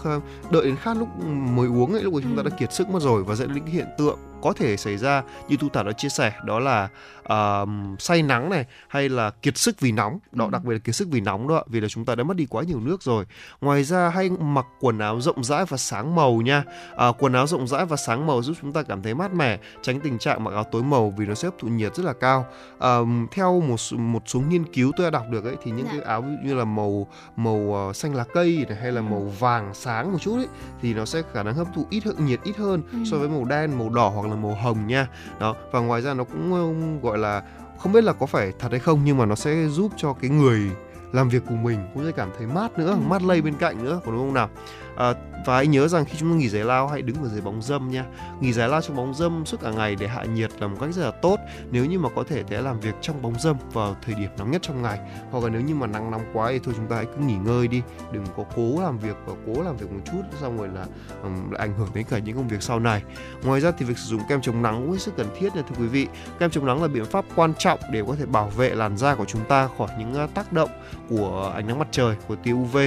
đợi 0.51 0.65
đến 0.65 0.77
khát 0.77 0.97
lúc 0.97 1.09
mới 1.27 1.69
uống 1.69 1.93
ấy 1.93 2.03
lúc 2.03 2.15
ấy 2.15 2.23
chúng 2.23 2.37
ta 2.37 2.43
Ừ. 2.43 2.49
đã 2.51 2.57
kiệt 2.57 2.73
sức 2.73 2.89
mất 2.89 3.03
rồi 3.03 3.25
và 3.25 3.35
dẫn 3.35 3.55
đến 3.55 3.67
hiện 3.67 3.87
tượng 3.99 4.19
có 4.45 4.53
thể 4.53 4.77
xảy 4.77 4.97
ra 4.97 5.23
như 5.49 5.57
tu 5.61 5.69
thảo 5.69 5.85
đã 5.85 5.93
chia 5.93 6.09
sẻ 6.09 6.33
đó 6.45 6.59
là 6.61 6.89
uh, 7.33 7.69
say 7.99 8.23
nắng 8.23 8.51
này 8.51 8.65
hay 8.89 9.09
là 9.09 9.31
kiệt 9.31 9.57
sức 9.59 9.81
vì 9.81 9.93
nóng 9.93 10.19
đó 10.33 10.45
Ừ. 10.45 10.51
đặc 10.51 10.65
biệt 10.65 10.73
là 10.73 10.79
kiệt 10.79 10.95
sức 10.95 11.09
vì 11.11 11.21
nóng 11.21 11.49
đó 11.49 11.65
vì 11.67 11.81
là 11.81 11.89
chúng 11.89 12.05
ta 12.05 12.15
đã 12.15 12.25
mất 12.25 12.37
đi 12.37 12.47
quá 12.51 12.63
nhiều 12.63 12.81
nước 12.81 13.03
rồi 13.03 13.25
ngoài 13.61 13.85
ra 13.85 14.09
hay 14.09 14.31
mặc 14.31 14.67
quần 14.81 14.99
áo 14.99 15.21
rộng 15.21 15.45
rãi 15.45 15.65
và 15.69 15.77
sáng 15.77 16.15
màu 16.15 16.35
nha 16.35 16.65
à, 16.97 17.07
quần 17.19 17.33
áo 17.33 17.47
rộng 17.47 17.67
rãi 17.67 17.87
và 17.87 17.97
sáng 17.97 18.27
màu 18.27 18.43
giúp 18.43 18.57
chúng 18.63 18.73
ta 18.73 18.83
cảm 18.83 19.03
thấy 19.03 19.15
mát 19.15 19.35
mẻ 19.35 19.59
tránh 19.83 20.01
tình 20.01 20.19
trạng 20.19 20.45
mặc 20.45 20.51
áo 20.55 20.65
tối 20.73 20.83
màu 20.83 21.15
vì 21.19 21.27
nó 21.27 21.35
sẽ 21.35 21.49
hấp 21.49 21.59
thụ 21.59 21.69
nhiệt 21.69 21.95
rất 21.95 22.05
là 22.07 22.13
cao 22.13 22.47
à, 22.79 22.99
theo 23.33 23.61
một 23.61 23.77
một 23.99 24.23
số 24.27 24.41
nghiên 24.41 24.65
cứu 24.73 24.93
tôi 24.97 25.07
đã 25.07 25.11
đọc 25.11 25.25
được 25.31 25.45
ấy 25.45 25.57
thì 25.63 25.71
những 25.71 25.87
Dạ. 25.87 25.93
cái 25.93 26.01
áo 26.01 26.25
như 26.45 26.55
là 26.55 26.65
màu 26.65 27.07
màu 27.37 27.75
ờ, 27.87 27.93
xanh 27.93 28.15
lá 28.15 28.25
cây 28.35 28.65
này 28.69 28.79
hay 28.79 28.93
là 28.93 29.01
Ừ. 29.01 29.05
màu 29.11 29.21
vàng 29.39 29.75
sáng 29.75 30.13
một 30.13 30.19
chút 30.21 30.37
ấy 30.37 30.47
thì 30.83 30.95
nó 30.95 31.05
sẽ 31.05 31.23
khả 31.33 31.43
năng 31.43 31.55
hấp 31.55 31.67
thụ 31.75 31.87
ít 31.91 32.05
hơn 32.05 32.27
nhiệt 32.27 32.41
ít 32.45 32.57
hơn 32.57 32.83
Ừ. 32.93 32.99
so 33.11 33.17
với 33.17 33.29
màu 33.29 33.45
đen 33.45 33.79
màu 33.79 33.89
đỏ 33.91 34.09
hoặc 34.09 34.29
là 34.29 34.34
màu 34.37 34.55
hồng 34.55 34.87
nha 34.87 35.09
đó 35.41 35.55
và 35.73 35.81
ngoài 35.81 36.03
ra 36.03 36.15
nó 36.15 36.25
cũng 36.25 37.01
gọi 37.03 37.19
là 37.19 37.43
không 37.79 37.93
biết 37.93 38.05
là 38.05 38.13
có 38.13 38.27
phải 38.27 38.53
thật 38.59 38.69
hay 38.71 38.81
không 38.81 39.01
nhưng 39.05 39.19
mà 39.19 39.27
nó 39.27 39.35
sẽ 39.35 39.67
giúp 39.69 39.93
cho 39.97 40.13
cái 40.13 40.31
người 40.31 40.71
làm 41.13 41.29
việc 41.29 41.43
cùng 41.49 41.63
mình 41.63 41.79
cũng 41.95 42.05
sẽ 42.05 42.13
cảm 42.13 42.31
thấy 42.39 42.47
mát 42.47 42.79
nữa 42.79 42.91
Ừ. 42.91 42.97
mát 43.09 43.23
lây 43.23 43.43
bên 43.43 43.55
cạnh 43.55 43.85
nữa 43.85 44.01
có 44.07 44.13
đúng 44.13 44.21
không 44.21 44.35
nào 44.35 44.49
à, 44.97 45.15
và 45.47 45.57
hãy 45.57 45.67
nhớ 45.67 45.89
rằng 45.89 46.05
khi 46.05 46.19
chúng 46.19 46.31
ta 46.31 46.37
nghỉ 46.37 46.49
giải 46.49 46.65
lao 46.65 46.89
hãy 46.89 47.03
đứng 47.03 47.17
ở 47.23 47.29
dưới 47.29 47.41
bóng 47.41 47.63
râm 47.63 47.91
nha. 47.91 48.05
Nghỉ 48.41 48.53
giải 48.53 48.69
lao 48.69 48.81
trong 48.83 48.97
bóng 48.97 49.15
râm 49.15 49.47
suốt 49.47 49.61
cả 49.61 49.71
ngày 49.71 49.97
để 49.97 50.09
hạ 50.09 50.25
nhiệt 50.25 50.51
là 50.61 50.67
một 50.67 50.77
cách 50.81 50.95
rất 50.95 51.03
là 51.03 51.11
tốt. 51.11 51.37
Nếu 51.71 51.85
như 51.85 51.99
mà 51.99 52.09
có 52.17 52.25
thể 52.29 52.43
thì 52.43 52.55
hãy 52.55 52.63
làm 52.63 52.81
việc 52.81 52.95
trong 53.01 53.23
bóng 53.23 53.41
râm 53.41 53.57
vào 53.73 53.97
thời 54.03 54.15
điểm 54.15 54.31
nóng 54.39 54.51
nhất 54.51 54.63
trong 54.63 54.83
ngày. 54.83 54.99
Hoặc 55.31 55.45
là 55.45 55.51
nếu 55.51 55.61
như 55.61 55.75
mà 55.75 55.87
nắng 55.87 56.11
nóng 56.11 56.25
quá 56.33 56.49
thì 56.51 56.59
thôi 56.59 56.75
chúng 56.77 56.87
ta 56.87 56.97
hãy 56.97 57.07
cứ 57.07 57.25
nghỉ 57.25 57.35
ngơi 57.35 57.69
đi. 57.69 57.83
Đừng 58.13 58.25
có 58.37 58.45
cố 58.57 58.83
làm 58.83 58.99
việc 58.99 59.17
và 59.27 59.35
cố 59.47 59.63
làm 59.63 59.77
việc 59.77 59.93
một 59.93 60.01
chút 60.05 60.23
xong 60.41 60.59
rồi 60.59 60.69
là 60.69 60.87
um, 61.23 61.51
lại 61.51 61.61
ảnh 61.61 61.75
hưởng 61.79 61.89
đến 61.95 62.05
cả 62.11 62.19
những 62.19 62.37
công 62.37 62.49
việc 62.49 62.63
sau 62.63 62.81
này. 62.81 63.03
Ngoài 63.43 63.61
ra 63.61 63.71
thì 63.79 63.85
việc 63.85 63.99
sử 63.99 64.09
dụng 64.09 64.21
kem 64.29 64.41
chống 64.41 64.63
nắng 64.63 64.81
cũng 64.83 64.93
hết 64.93 65.01
sức 65.01 65.17
cần 65.17 65.27
thiết 65.39 65.57
nha 65.57 65.63
thưa 65.69 65.77
quý 65.79 65.87
vị. 65.87 66.07
Kem 66.39 66.51
chống 66.51 66.67
nắng 66.67 66.83
là 66.83 66.89
biện 66.89 67.05
pháp 67.05 67.25
quan 67.35 67.53
trọng 67.59 67.81
để 67.91 68.03
có 68.07 68.17
thể 68.19 68.27
bảo 68.27 68.49
vệ 68.49 68.75
làn 68.75 68.97
da 68.97 69.15
của 69.15 69.25
chúng 69.25 69.45
ta 69.45 69.69
khỏi 69.79 69.89
những 69.99 70.29
tác 70.35 70.53
động 70.53 70.71
của 71.09 71.53
ánh 71.55 71.67
nắng 71.67 71.79
mặt 71.79 71.89
trời 71.91 72.17
của 72.29 72.37
tia 72.37 72.53
UV 72.53 72.79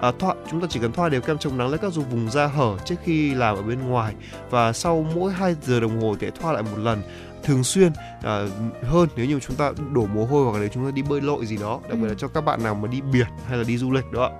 à, 0.00 0.12
thoa, 0.18 0.34
chúng 0.50 0.60
ta 0.60 0.66
chỉ 0.70 0.80
cần 0.80 0.92
thoa 0.92 1.08
đều 1.08 1.20
kem 1.20 1.38
chống 1.38 1.53
nắng 1.58 1.68
lên 1.68 1.80
các 1.82 1.94
vùng 1.94 2.04
vùng 2.10 2.30
da 2.30 2.46
hở 2.46 2.76
trước 2.84 2.94
khi 3.04 3.34
làm 3.34 3.56
ở 3.56 3.62
bên 3.62 3.88
ngoài 3.88 4.14
và 4.50 4.72
sau 4.72 5.06
mỗi 5.14 5.32
2 5.32 5.56
giờ 5.62 5.80
đồng 5.80 6.00
hồ 6.00 6.16
thì 6.20 6.30
thoa 6.40 6.52
lại 6.52 6.62
một 6.62 6.78
lần. 6.78 7.02
Thường 7.42 7.64
xuyên 7.64 7.92
à, 8.22 8.46
hơn 8.82 9.08
nếu 9.16 9.26
như 9.26 9.40
chúng 9.40 9.56
ta 9.56 9.72
đổ 9.92 10.06
mồ 10.06 10.26
hôi 10.26 10.44
hoặc 10.44 10.52
là 10.52 10.58
nếu 10.58 10.68
chúng 10.68 10.84
ta 10.84 10.90
đi 10.90 11.02
bơi 11.02 11.20
lội 11.20 11.46
gì 11.46 11.56
đó 11.56 11.80
đặc 11.88 11.98
biệt 11.98 12.06
là 12.06 12.12
Ừ. 12.12 12.14
cho 12.18 12.28
các 12.28 12.40
bạn 12.40 12.62
nào 12.62 12.74
mà 12.74 12.88
đi 12.88 13.00
biển 13.00 13.26
hay 13.48 13.58
là 13.58 13.64
đi 13.64 13.78
du 13.78 13.90
lịch 13.92 14.12
đó. 14.12 14.24
Ạ 14.24 14.30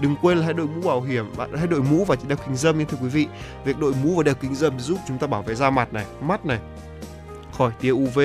đừng 0.00 0.16
quên 0.22 0.38
là 0.38 0.44
hãy 0.44 0.54
đội 0.54 0.66
mũ 0.66 0.88
bảo 0.88 1.00
hiểm 1.02 1.26
bạn 1.36 1.50
hãy 1.56 1.66
đội 1.66 1.82
mũ 1.82 2.04
và 2.04 2.16
đeo 2.28 2.38
kính 2.46 2.56
dâm 2.56 2.78
nha 2.78 2.84
thưa 2.88 2.98
quý 3.02 3.08
vị. 3.08 3.26
Việc 3.64 3.78
đội 3.78 3.94
mũ 4.04 4.14
và 4.16 4.22
đeo 4.22 4.34
kính 4.34 4.54
dâm 4.54 4.80
giúp 4.80 4.98
chúng 5.08 5.18
ta 5.18 5.26
bảo 5.26 5.42
vệ 5.42 5.54
da 5.54 5.70
mặt 5.70 5.92
này 5.92 6.04
mắt 6.20 6.46
này 6.46 6.58
khỏi 7.58 7.72
tia 7.80 7.90
UV 7.90 8.18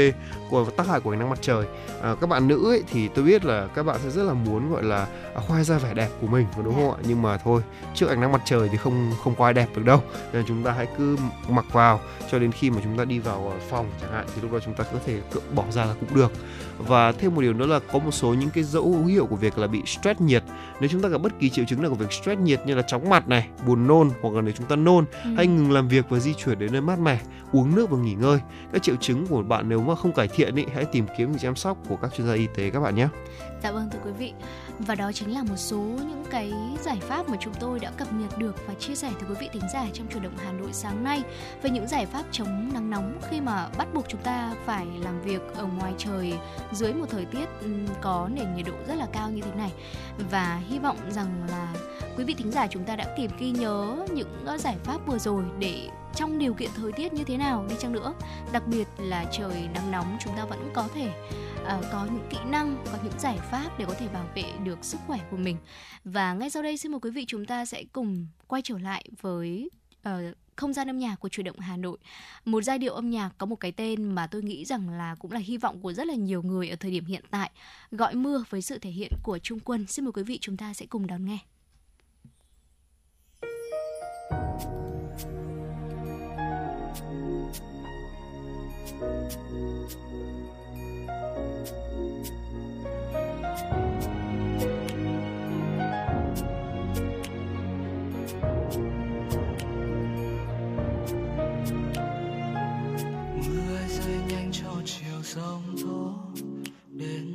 của 0.49 0.65
tác 0.65 0.87
hại 0.87 0.99
của 0.99 1.11
ánh 1.13 1.19
nắng 1.19 1.29
mặt 1.29 1.39
trời. 1.41 1.65
À, 2.01 2.15
các 2.21 2.27
bạn 2.29 2.47
nữ 2.47 2.69
ấy, 2.71 2.83
thì 2.91 3.07
tôi 3.07 3.25
biết 3.25 3.45
là 3.45 3.67
các 3.75 3.83
bạn 3.83 3.97
sẽ 4.03 4.09
rất 4.09 4.23
là 4.23 4.33
muốn 4.33 4.71
gọi 4.71 4.83
là 4.83 5.07
à, 5.35 5.41
khoe 5.47 5.63
ra 5.63 5.77
vẻ 5.77 5.93
đẹp 5.93 6.09
của 6.21 6.27
mình 6.27 6.45
có 6.57 6.63
đúng 6.63 6.75
không 6.75 6.91
ạ? 6.91 6.97
Nhưng 7.07 7.21
mà 7.21 7.37
thôi 7.37 7.61
trước 7.95 8.09
ánh 8.09 8.21
nắng 8.21 8.31
mặt 8.31 8.41
trời 8.45 8.69
thì 8.71 8.77
không 8.77 9.11
không 9.23 9.35
có 9.35 9.45
ai 9.45 9.53
đẹp 9.53 9.67
được 9.75 9.85
đâu. 9.85 10.03
Nên 10.33 10.43
chúng 10.47 10.63
ta 10.63 10.71
hãy 10.71 10.87
cứ 10.97 11.17
mặc 11.49 11.65
vào 11.71 11.99
cho 12.31 12.39
đến 12.39 12.51
khi 12.51 12.69
mà 12.69 12.77
chúng 12.83 12.97
ta 12.97 13.05
đi 13.05 13.19
vào 13.19 13.49
ờ, 13.53 13.59
phòng 13.69 13.89
chẳng 14.01 14.11
hạn 14.11 14.25
thì 14.35 14.41
lúc 14.41 14.51
đó 14.53 14.59
chúng 14.65 14.73
ta 14.73 14.83
có 14.83 14.99
thể 15.05 15.19
bỏ 15.55 15.63
ra 15.71 15.85
là 15.85 15.93
cũng 15.99 16.15
được. 16.15 16.31
Và 16.77 17.11
thêm 17.11 17.35
một 17.35 17.41
điều 17.41 17.53
nữa 17.53 17.65
là 17.65 17.79
có 17.93 17.99
một 17.99 18.11
số 18.11 18.33
những 18.33 18.49
cái 18.49 18.63
dấu 18.63 19.03
hiệu 19.07 19.25
của 19.25 19.35
việc 19.35 19.57
là 19.57 19.67
bị 19.67 19.81
stress 19.85 20.21
nhiệt. 20.21 20.43
Nếu 20.79 20.89
chúng 20.89 21.01
ta 21.01 21.09
gặp 21.09 21.17
bất 21.21 21.39
kỳ 21.39 21.49
triệu 21.49 21.65
chứng 21.65 21.81
nào 21.81 21.89
của 21.89 21.95
việc 21.97 22.11
stress 22.13 22.41
nhiệt 22.41 22.61
như 22.65 22.75
là 22.75 22.81
chóng 22.81 23.09
mặt 23.09 23.27
này 23.27 23.47
buồn 23.67 23.87
nôn 23.87 24.09
hoặc 24.21 24.33
là 24.35 24.41
nếu 24.41 24.53
chúng 24.57 24.67
ta 24.67 24.75
nôn 24.75 25.05
Ừ. 25.23 25.29
hãy 25.37 25.47
ngừng 25.47 25.71
làm 25.71 25.87
việc 25.87 26.05
và 26.09 26.19
di 26.19 26.33
chuyển 26.33 26.59
đến 26.59 26.71
nơi 26.71 26.81
mát 26.81 26.99
mẻ 26.99 27.19
uống 27.51 27.75
nước 27.75 27.89
và 27.89 27.97
nghỉ 27.97 28.13
ngơi. 28.13 28.39
Các 28.73 28.83
triệu 28.83 28.95
chứng 28.95 29.20
của 29.27 29.41
bạn 29.43 29.69
nếu 29.69 29.81
mà 29.81 29.95
không 29.95 30.13
cải 30.13 30.27
thiện 30.27 30.55
ý, 30.55 30.65
hãy 30.73 30.85
tìm 30.85 31.05
kiếm 31.17 31.33
sự 31.33 31.39
chăm 31.41 31.55
sóc 31.55 31.77
của 31.89 31.95
các 31.95 32.13
chuyên 32.13 32.27
gia 32.27 32.33
y 32.33 32.47
tế 32.55 32.69
các 32.69 32.79
bạn 32.79 32.95
nhé. 32.95 33.07
Dạ 33.63 33.71
vâng 33.71 33.89
thưa 33.91 33.99
quý 34.05 34.11
vị. 34.11 34.33
Và 34.79 34.95
đó 34.95 35.11
chính 35.11 35.33
là 35.33 35.43
một 35.43 35.55
số 35.57 35.77
những 35.77 36.23
cái 36.29 36.53
giải 36.81 36.97
pháp 37.01 37.29
mà 37.29 37.37
chúng 37.39 37.53
tôi 37.59 37.79
đã 37.79 37.91
cập 37.91 38.13
nhật 38.13 38.37
được 38.37 38.55
và 38.67 38.73
chia 38.73 38.95
sẻ 38.95 39.11
tới 39.13 39.29
quý 39.29 39.35
vị 39.39 39.49
thính 39.53 39.69
giả 39.73 39.85
trong 39.93 40.07
chủ 40.07 40.19
động 40.19 40.37
Hà 40.37 40.51
Nội 40.51 40.69
sáng 40.73 41.03
nay. 41.03 41.23
Về 41.61 41.69
những 41.69 41.87
giải 41.87 42.05
pháp 42.05 42.23
chống 42.31 42.69
nắng 42.73 42.89
nóng 42.89 43.19
khi 43.29 43.41
mà 43.41 43.69
bắt 43.77 43.87
buộc 43.93 44.05
chúng 44.07 44.21
ta 44.21 44.53
phải 44.65 44.87
làm 45.03 45.21
việc 45.21 45.41
ở 45.55 45.65
ngoài 45.65 45.93
trời 45.97 46.33
dưới 46.73 46.93
một 46.93 47.05
thời 47.09 47.25
tiết 47.25 47.45
ừ, 47.61 47.67
có 48.01 48.29
nền 48.33 48.55
nhiệt 48.55 48.65
độ 48.65 48.73
rất 48.87 48.95
là 48.95 49.07
cao 49.13 49.29
như 49.29 49.41
thế 49.41 49.51
này. 49.55 49.71
Và 50.31 50.61
hy 50.69 50.79
vọng 50.79 50.97
rằng 51.09 51.47
là 51.49 51.73
quý 52.17 52.23
vị 52.23 52.33
thính 52.33 52.51
giả 52.51 52.67
chúng 52.67 52.83
ta 52.83 52.95
đã 52.95 53.15
kịp 53.17 53.31
ghi 53.39 53.51
nhớ 53.51 54.05
những 54.13 54.45
ờ, 54.45 54.57
giải 54.57 54.75
pháp 54.83 55.07
vừa 55.07 55.17
rồi 55.17 55.43
để 55.59 55.89
trong 56.15 56.39
điều 56.39 56.53
kiện 56.53 56.69
thời 56.75 56.91
tiết 56.91 57.13
như 57.13 57.23
thế 57.23 57.37
nào 57.37 57.65
đi 57.69 57.75
chăng 57.79 57.91
nữa. 57.91 58.13
Đặc 58.51 58.67
biệt 58.67 58.87
là 58.97 59.25
trời 59.31 59.69
nắng 59.73 59.91
nóng 59.91 60.17
chúng 60.25 60.35
ta 60.37 60.45
vẫn 60.45 60.69
có 60.73 60.87
thể 60.95 61.11
Ờ, 61.65 61.81
có 61.91 62.05
những 62.05 62.27
kỹ 62.29 62.37
năng 62.45 62.83
có 62.85 62.97
những 63.03 63.19
giải 63.19 63.37
pháp 63.51 63.79
để 63.79 63.85
có 63.87 63.93
thể 63.93 64.07
bảo 64.07 64.25
vệ 64.35 64.43
được 64.63 64.85
sức 64.85 64.97
khỏe 65.07 65.19
của 65.31 65.37
mình. 65.37 65.57
Và 66.03 66.33
ngay 66.33 66.49
sau 66.49 66.63
đây 66.63 66.77
xin 66.77 66.91
mời 66.91 66.99
quý 66.99 67.11
vị 67.11 67.25
chúng 67.27 67.45
ta 67.45 67.65
sẽ 67.65 67.83
cùng 67.93 68.27
quay 68.47 68.61
trở 68.61 68.77
lại 68.77 69.05
với 69.21 69.69
uh, 70.09 70.13
không 70.55 70.73
gian 70.73 70.89
âm 70.89 70.97
nhạc 70.99 71.15
của 71.15 71.29
chủ 71.29 71.43
động 71.43 71.59
Hà 71.59 71.77
Nội. 71.77 71.97
Một 72.45 72.61
giai 72.61 72.77
điệu 72.77 72.93
âm 72.93 73.09
nhạc 73.09 73.29
có 73.37 73.45
một 73.45 73.55
cái 73.55 73.71
tên 73.71 74.03
mà 74.03 74.27
tôi 74.27 74.43
nghĩ 74.43 74.65
rằng 74.65 74.89
là 74.89 75.15
cũng 75.15 75.31
là 75.31 75.39
hy 75.39 75.57
vọng 75.57 75.79
của 75.81 75.93
rất 75.93 76.07
là 76.07 76.13
nhiều 76.13 76.41
người 76.41 76.69
ở 76.69 76.75
thời 76.75 76.91
điểm 76.91 77.05
hiện 77.05 77.23
tại. 77.31 77.51
Gọi 77.91 78.15
mưa 78.15 78.43
với 78.49 78.61
sự 78.61 78.79
thể 78.79 78.89
hiện 78.89 79.11
của 79.23 79.39
Trung 79.39 79.59
Quân. 79.59 79.87
Xin 79.87 80.05
mời 80.05 80.11
quý 80.11 80.23
vị 80.23 80.37
chúng 80.41 80.57
ta 80.57 80.73
sẽ 80.73 80.85
cùng 80.85 81.07
đón 81.07 81.25
nghe. 81.25 81.39
mưa 89.51 90.50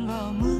chẳng 0.00 0.06
vào 0.06 0.32
mưa 0.32 0.59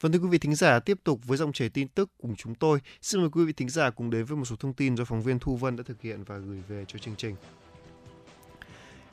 Vâng 0.00 0.12
thưa 0.12 0.18
quý 0.18 0.28
vị 0.28 0.38
thính 0.38 0.54
giả, 0.54 0.80
tiếp 0.80 0.98
tục 1.04 1.20
với 1.24 1.38
dòng 1.38 1.52
chảy 1.52 1.68
tin 1.68 1.88
tức 1.88 2.10
cùng 2.22 2.36
chúng 2.36 2.54
tôi. 2.54 2.78
Xin 3.02 3.20
mời 3.20 3.30
quý 3.30 3.44
vị 3.44 3.52
thính 3.52 3.68
giả 3.68 3.90
cùng 3.90 4.10
đến 4.10 4.24
với 4.24 4.36
một 4.36 4.44
số 4.44 4.56
thông 4.56 4.72
tin 4.72 4.96
do 4.96 5.04
phóng 5.04 5.22
viên 5.22 5.38
Thu 5.38 5.56
Vân 5.56 5.76
đã 5.76 5.82
thực 5.86 6.02
hiện 6.02 6.24
và 6.24 6.38
gửi 6.38 6.62
về 6.68 6.84
cho 6.88 6.98
chương 6.98 7.16
trình. 7.16 7.36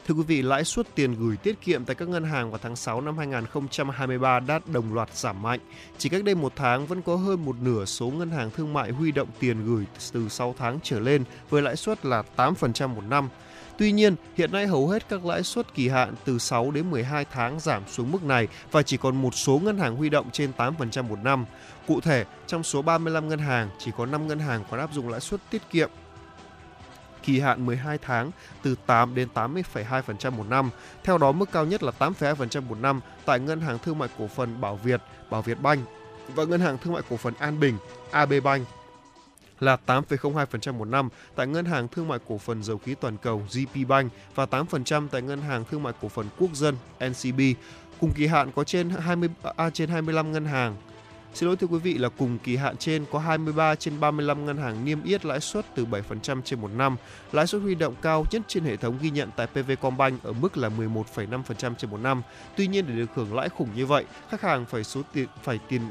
Thưa 0.07 0.15
quý 0.15 0.23
vị, 0.27 0.41
lãi 0.41 0.63
suất 0.63 0.95
tiền 0.95 1.15
gửi 1.19 1.37
tiết 1.37 1.61
kiệm 1.61 1.85
tại 1.85 1.95
các 1.95 2.07
ngân 2.07 2.23
hàng 2.23 2.51
vào 2.51 2.59
tháng 2.63 2.75
6 2.75 3.01
năm 3.01 3.17
2023 3.17 4.39
đã 4.39 4.59
đồng 4.73 4.93
loạt 4.93 5.17
giảm 5.17 5.41
mạnh. 5.41 5.59
Chỉ 5.97 6.09
cách 6.09 6.23
đây 6.23 6.35
một 6.35 6.53
tháng 6.55 6.85
vẫn 6.85 7.01
có 7.01 7.15
hơn 7.15 7.45
một 7.45 7.55
nửa 7.61 7.85
số 7.85 8.09
ngân 8.09 8.31
hàng 8.31 8.51
thương 8.51 8.73
mại 8.73 8.91
huy 8.91 9.11
động 9.11 9.29
tiền 9.39 9.65
gửi 9.65 9.85
từ 10.11 10.29
6 10.29 10.55
tháng 10.57 10.79
trở 10.83 10.99
lên 10.99 11.23
với 11.49 11.61
lãi 11.61 11.75
suất 11.75 12.05
là 12.05 12.23
8% 12.35 12.87
một 12.87 13.03
năm. 13.09 13.29
Tuy 13.77 13.91
nhiên, 13.91 14.15
hiện 14.35 14.51
nay 14.51 14.67
hầu 14.67 14.87
hết 14.87 15.09
các 15.09 15.25
lãi 15.25 15.43
suất 15.43 15.73
kỳ 15.73 15.89
hạn 15.89 16.13
từ 16.25 16.39
6 16.39 16.71
đến 16.71 16.91
12 16.91 17.25
tháng 17.31 17.59
giảm 17.59 17.83
xuống 17.87 18.11
mức 18.11 18.23
này 18.23 18.47
và 18.71 18.81
chỉ 18.81 18.97
còn 18.97 19.21
một 19.21 19.35
số 19.35 19.59
ngân 19.63 19.77
hàng 19.77 19.95
huy 19.95 20.09
động 20.09 20.29
trên 20.31 20.51
8% 20.57 21.03
một 21.03 21.19
năm. 21.23 21.45
Cụ 21.87 22.01
thể, 22.01 22.25
trong 22.47 22.63
số 22.63 22.81
35 22.81 23.29
ngân 23.29 23.39
hàng, 23.39 23.69
chỉ 23.79 23.91
có 23.97 24.05
5 24.05 24.27
ngân 24.27 24.39
hàng 24.39 24.63
còn 24.71 24.79
áp 24.79 24.93
dụng 24.93 25.09
lãi 25.09 25.19
suất 25.19 25.39
tiết 25.49 25.61
kiệm 25.71 25.89
kỳ 27.25 27.39
hạn 27.39 27.65
12 27.65 27.97
tháng 27.97 28.31
từ 28.63 28.75
8 28.85 29.15
đến 29.15 29.27
80,2% 29.33 30.31
một 30.31 30.49
năm. 30.49 30.69
Theo 31.03 31.17
đó, 31.17 31.31
mức 31.31 31.51
cao 31.51 31.65
nhất 31.65 31.83
là 31.83 31.91
8,2% 31.99 32.61
một 32.61 32.77
năm 32.81 33.01
tại 33.25 33.39
Ngân 33.39 33.61
hàng 33.61 33.79
Thương 33.79 33.97
mại 33.97 34.09
Cổ 34.19 34.27
phần 34.27 34.61
Bảo 34.61 34.75
Việt, 34.75 35.01
Bảo 35.29 35.41
Việt 35.41 35.61
Banh 35.61 35.79
và 36.27 36.43
Ngân 36.43 36.61
hàng 36.61 36.77
Thương 36.77 36.93
mại 36.93 37.03
Cổ 37.09 37.17
phần 37.17 37.33
An 37.39 37.59
Bình, 37.59 37.77
AB 38.11 38.33
Bank 38.43 38.67
là 39.59 39.77
8,02% 39.87 40.73
một 40.73 40.85
năm 40.85 41.09
tại 41.35 41.47
Ngân 41.47 41.65
hàng 41.65 41.87
Thương 41.87 42.07
mại 42.07 42.19
Cổ 42.27 42.37
phần 42.37 42.63
Dầu 42.63 42.77
khí 42.77 42.95
Toàn 43.01 43.17
cầu 43.17 43.41
GP 43.53 43.87
Bank 43.87 44.11
và 44.35 44.45
8% 44.45 45.07
tại 45.11 45.21
Ngân 45.21 45.41
hàng 45.41 45.63
Thương 45.71 45.83
mại 45.83 45.93
Cổ 46.01 46.07
phần 46.07 46.27
Quốc 46.39 46.49
dân 46.53 46.75
NCB. 47.05 47.39
Cùng 47.99 48.11
kỳ 48.11 48.27
hạn 48.27 48.51
có 48.55 48.63
trên 48.63 48.89
20 48.89 49.29
à, 49.55 49.69
trên 49.69 49.89
25 49.89 50.31
ngân 50.31 50.45
hàng 50.45 50.75
Xin 51.35 51.47
lỗi 51.47 51.55
thưa 51.55 51.67
quý 51.67 51.79
vị 51.79 51.93
là 51.93 52.09
cùng 52.09 52.37
kỳ 52.43 52.55
hạn 52.55 52.77
trên 52.77 53.05
có 53.11 53.19
23 53.19 53.75
trên 53.75 53.99
35 53.99 54.45
ngân 54.45 54.57
hàng 54.57 54.85
niêm 54.85 55.03
yết 55.03 55.25
lãi 55.25 55.39
suất 55.39 55.65
từ 55.75 55.85
7% 55.85 56.41
trên 56.41 56.61
một 56.61 56.71
năm. 56.77 56.97
Lãi 57.31 57.47
suất 57.47 57.61
huy 57.61 57.75
động 57.75 57.95
cao 58.01 58.25
nhất 58.31 58.41
trên 58.47 58.63
hệ 58.63 58.77
thống 58.77 58.97
ghi 59.01 59.09
nhận 59.09 59.29
tại 59.35 59.47
PV 59.47 59.71
Combank 59.81 60.23
ở 60.23 60.33
mức 60.33 60.57
là 60.57 60.69
11,5% 60.69 61.75
trên 61.75 61.91
một 61.91 61.97
năm. 61.97 62.21
Tuy 62.57 62.67
nhiên 62.67 62.85
để 62.87 62.95
được 62.95 63.09
hưởng 63.15 63.35
lãi 63.35 63.49
khủng 63.49 63.69
như 63.75 63.85
vậy, 63.85 64.05
khách 64.29 64.41
hàng 64.41 64.65
phải 64.65 64.83
số 64.83 65.01
tiền 65.13 65.27
phải 65.43 65.59
tiền 65.69 65.81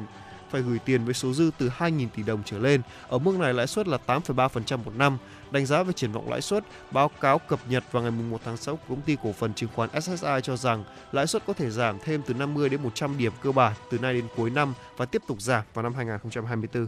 phải 0.50 0.62
gửi 0.62 0.78
tiền 0.78 1.04
với 1.04 1.14
số 1.14 1.32
dư 1.32 1.50
từ 1.58 1.70
2.000 1.78 2.08
tỷ 2.16 2.22
đồng 2.22 2.42
trở 2.44 2.58
lên. 2.58 2.82
Ở 3.08 3.18
mức 3.18 3.38
này 3.38 3.54
lãi 3.54 3.66
suất 3.66 3.88
là 3.88 3.98
8,3% 4.06 4.78
một 4.84 4.92
năm. 4.96 5.18
Đánh 5.50 5.66
giá 5.66 5.82
về 5.82 5.92
triển 5.92 6.12
vọng 6.12 6.30
lãi 6.30 6.40
suất, 6.40 6.64
báo 6.90 7.08
cáo 7.20 7.38
cập 7.38 7.60
nhật 7.68 7.84
vào 7.92 8.02
ngày 8.02 8.12
1 8.12 8.40
tháng 8.44 8.56
6 8.56 8.76
của 8.76 8.82
công 8.88 9.00
ty 9.00 9.16
cổ 9.22 9.32
phần 9.32 9.54
chứng 9.54 9.70
khoán 9.74 10.00
SSI 10.02 10.40
cho 10.42 10.56
rằng 10.56 10.84
lãi 11.12 11.26
suất 11.26 11.46
có 11.46 11.52
thể 11.52 11.70
giảm 11.70 11.98
thêm 12.04 12.22
từ 12.26 12.34
50 12.34 12.68
đến 12.68 12.82
100 12.82 13.18
điểm 13.18 13.32
cơ 13.42 13.52
bản 13.52 13.72
từ 13.90 13.98
nay 13.98 14.14
đến 14.14 14.24
cuối 14.36 14.50
năm 14.50 14.74
và 14.96 15.06
tiếp 15.06 15.22
tục 15.26 15.40
giảm 15.40 15.64
vào 15.74 15.82
năm 15.82 15.94
2024. 15.94 16.86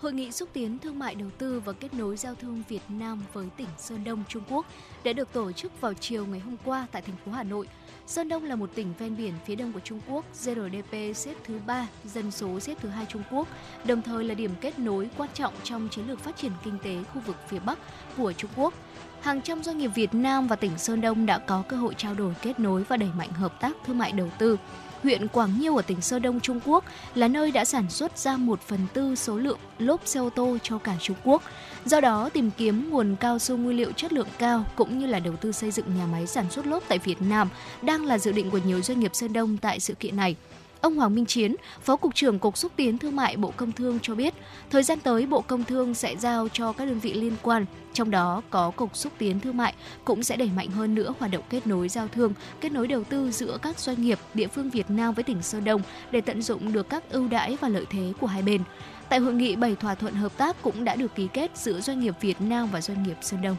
Hội 0.00 0.12
nghị 0.12 0.32
xúc 0.32 0.48
tiến 0.52 0.78
thương 0.78 0.98
mại 0.98 1.14
đầu 1.14 1.28
tư 1.38 1.60
và 1.60 1.72
kết 1.72 1.94
nối 1.94 2.16
giao 2.16 2.34
thương 2.34 2.62
Việt 2.68 2.82
Nam 2.88 3.24
với 3.32 3.46
tỉnh 3.56 3.68
Sơn 3.78 4.04
Đông, 4.04 4.24
Trung 4.28 4.42
Quốc 4.50 4.66
đã 5.04 5.12
được 5.12 5.32
tổ 5.32 5.52
chức 5.52 5.80
vào 5.80 5.94
chiều 5.94 6.26
ngày 6.26 6.40
hôm 6.40 6.56
qua 6.64 6.86
tại 6.92 7.02
thành 7.02 7.16
phố 7.24 7.32
Hà 7.32 7.42
Nội. 7.42 7.66
Sơn 8.08 8.28
Đông 8.28 8.44
là 8.44 8.56
một 8.56 8.70
tỉnh 8.74 8.94
ven 8.98 9.16
biển 9.16 9.34
phía 9.44 9.56
đông 9.56 9.72
của 9.72 9.80
Trung 9.80 10.00
Quốc, 10.08 10.24
GRDP 10.44 11.16
xếp 11.16 11.34
thứ 11.44 11.58
3, 11.66 11.86
dân 12.04 12.30
số 12.30 12.60
xếp 12.60 12.74
thứ 12.80 12.88
hai 12.88 13.06
Trung 13.08 13.22
Quốc, 13.30 13.48
đồng 13.84 14.02
thời 14.02 14.24
là 14.24 14.34
điểm 14.34 14.50
kết 14.60 14.78
nối 14.78 15.10
quan 15.16 15.30
trọng 15.34 15.52
trong 15.62 15.88
chiến 15.88 16.08
lược 16.08 16.20
phát 16.20 16.36
triển 16.36 16.52
kinh 16.64 16.78
tế 16.82 16.96
khu 17.14 17.20
vực 17.26 17.36
phía 17.48 17.58
Bắc 17.58 17.78
của 18.16 18.32
Trung 18.32 18.50
Quốc. 18.56 18.74
Hàng 19.20 19.42
trăm 19.42 19.62
doanh 19.62 19.78
nghiệp 19.78 19.90
Việt 19.94 20.14
Nam 20.14 20.46
và 20.46 20.56
tỉnh 20.56 20.78
Sơn 20.78 21.00
Đông 21.00 21.26
đã 21.26 21.38
có 21.38 21.62
cơ 21.68 21.76
hội 21.76 21.94
trao 21.94 22.14
đổi 22.14 22.34
kết 22.42 22.60
nối 22.60 22.84
và 22.88 22.96
đẩy 22.96 23.10
mạnh 23.18 23.32
hợp 23.32 23.60
tác 23.60 23.76
thương 23.84 23.98
mại 23.98 24.12
đầu 24.12 24.28
tư. 24.38 24.56
Huyện 25.02 25.28
Quảng 25.28 25.60
Nhiêu 25.60 25.76
ở 25.76 25.82
tỉnh 25.82 26.00
Sơn 26.00 26.22
Đông 26.22 26.40
Trung 26.40 26.60
Quốc 26.64 26.84
là 27.14 27.28
nơi 27.28 27.50
đã 27.50 27.64
sản 27.64 27.90
xuất 27.90 28.18
ra 28.18 28.36
1 28.36 28.60
phần 28.60 28.80
tư 28.92 29.14
số 29.14 29.36
lượng 29.36 29.58
lốp 29.78 30.00
xe 30.04 30.20
ô 30.20 30.30
tô 30.30 30.58
cho 30.62 30.78
cả 30.78 30.96
Trung 31.00 31.16
Quốc. 31.24 31.42
Do 31.84 32.00
đó, 32.00 32.30
tìm 32.32 32.50
kiếm 32.50 32.90
nguồn 32.90 33.16
cao 33.20 33.38
su 33.38 33.56
nguyên 33.56 33.76
liệu 33.76 33.92
chất 33.92 34.12
lượng 34.12 34.28
cao 34.38 34.64
cũng 34.76 34.98
như 34.98 35.06
là 35.06 35.18
đầu 35.18 35.36
tư 35.36 35.52
xây 35.52 35.70
dựng 35.70 35.86
nhà 35.98 36.06
máy 36.12 36.26
sản 36.26 36.50
xuất 36.50 36.66
lốp 36.66 36.82
tại 36.88 36.98
Việt 36.98 37.22
Nam 37.22 37.48
đang 37.82 38.06
là 38.06 38.18
dự 38.18 38.32
định 38.32 38.50
của 38.50 38.60
nhiều 38.66 38.80
doanh 38.82 39.00
nghiệp 39.00 39.14
Sơn 39.14 39.32
Đông 39.32 39.56
tại 39.56 39.80
sự 39.80 39.94
kiện 39.94 40.16
này. 40.16 40.36
Ông 40.80 40.96
Hoàng 40.96 41.14
Minh 41.14 41.26
Chiến, 41.26 41.56
Phó 41.82 41.96
Cục 41.96 42.14
trưởng 42.14 42.38
Cục 42.38 42.56
Xúc 42.56 42.72
tiến 42.76 42.98
Thương 42.98 43.16
mại 43.16 43.36
Bộ 43.36 43.52
Công 43.56 43.72
Thương 43.72 43.98
cho 44.02 44.14
biết, 44.14 44.34
thời 44.70 44.82
gian 44.82 45.00
tới 45.00 45.26
Bộ 45.26 45.40
Công 45.40 45.64
Thương 45.64 45.94
sẽ 45.94 46.16
giao 46.16 46.48
cho 46.48 46.72
các 46.72 46.84
đơn 46.84 47.00
vị 47.00 47.12
liên 47.12 47.36
quan, 47.42 47.66
trong 47.98 48.10
đó 48.10 48.42
có 48.50 48.70
Cục 48.70 48.96
Xúc 48.96 49.12
tiến 49.18 49.40
Thương 49.40 49.56
mại, 49.56 49.74
cũng 50.04 50.22
sẽ 50.22 50.36
đẩy 50.36 50.50
mạnh 50.56 50.70
hơn 50.70 50.94
nữa 50.94 51.14
hoạt 51.18 51.30
động 51.30 51.42
kết 51.50 51.66
nối 51.66 51.88
giao 51.88 52.08
thương, 52.08 52.32
kết 52.60 52.72
nối 52.72 52.88
đầu 52.88 53.04
tư 53.04 53.30
giữa 53.30 53.58
các 53.62 53.78
doanh 53.78 54.02
nghiệp 54.02 54.18
địa 54.34 54.46
phương 54.46 54.70
Việt 54.70 54.90
Nam 54.90 55.14
với 55.14 55.24
tỉnh 55.24 55.42
Sơn 55.42 55.64
Đông 55.64 55.82
để 56.10 56.20
tận 56.20 56.42
dụng 56.42 56.72
được 56.72 56.88
các 56.88 57.10
ưu 57.10 57.28
đãi 57.28 57.56
và 57.60 57.68
lợi 57.68 57.86
thế 57.90 58.12
của 58.20 58.26
hai 58.26 58.42
bên. 58.42 58.62
Tại 59.08 59.18
hội 59.18 59.34
nghị, 59.34 59.56
7 59.56 59.76
thỏa 59.76 59.94
thuận 59.94 60.14
hợp 60.14 60.32
tác 60.36 60.62
cũng 60.62 60.84
đã 60.84 60.96
được 60.96 61.14
ký 61.14 61.28
kết 61.32 61.50
giữa 61.54 61.80
doanh 61.80 62.00
nghiệp 62.00 62.14
Việt 62.20 62.40
Nam 62.40 62.68
và 62.72 62.80
doanh 62.80 63.02
nghiệp 63.02 63.16
Sơn 63.20 63.42
Đông. 63.42 63.56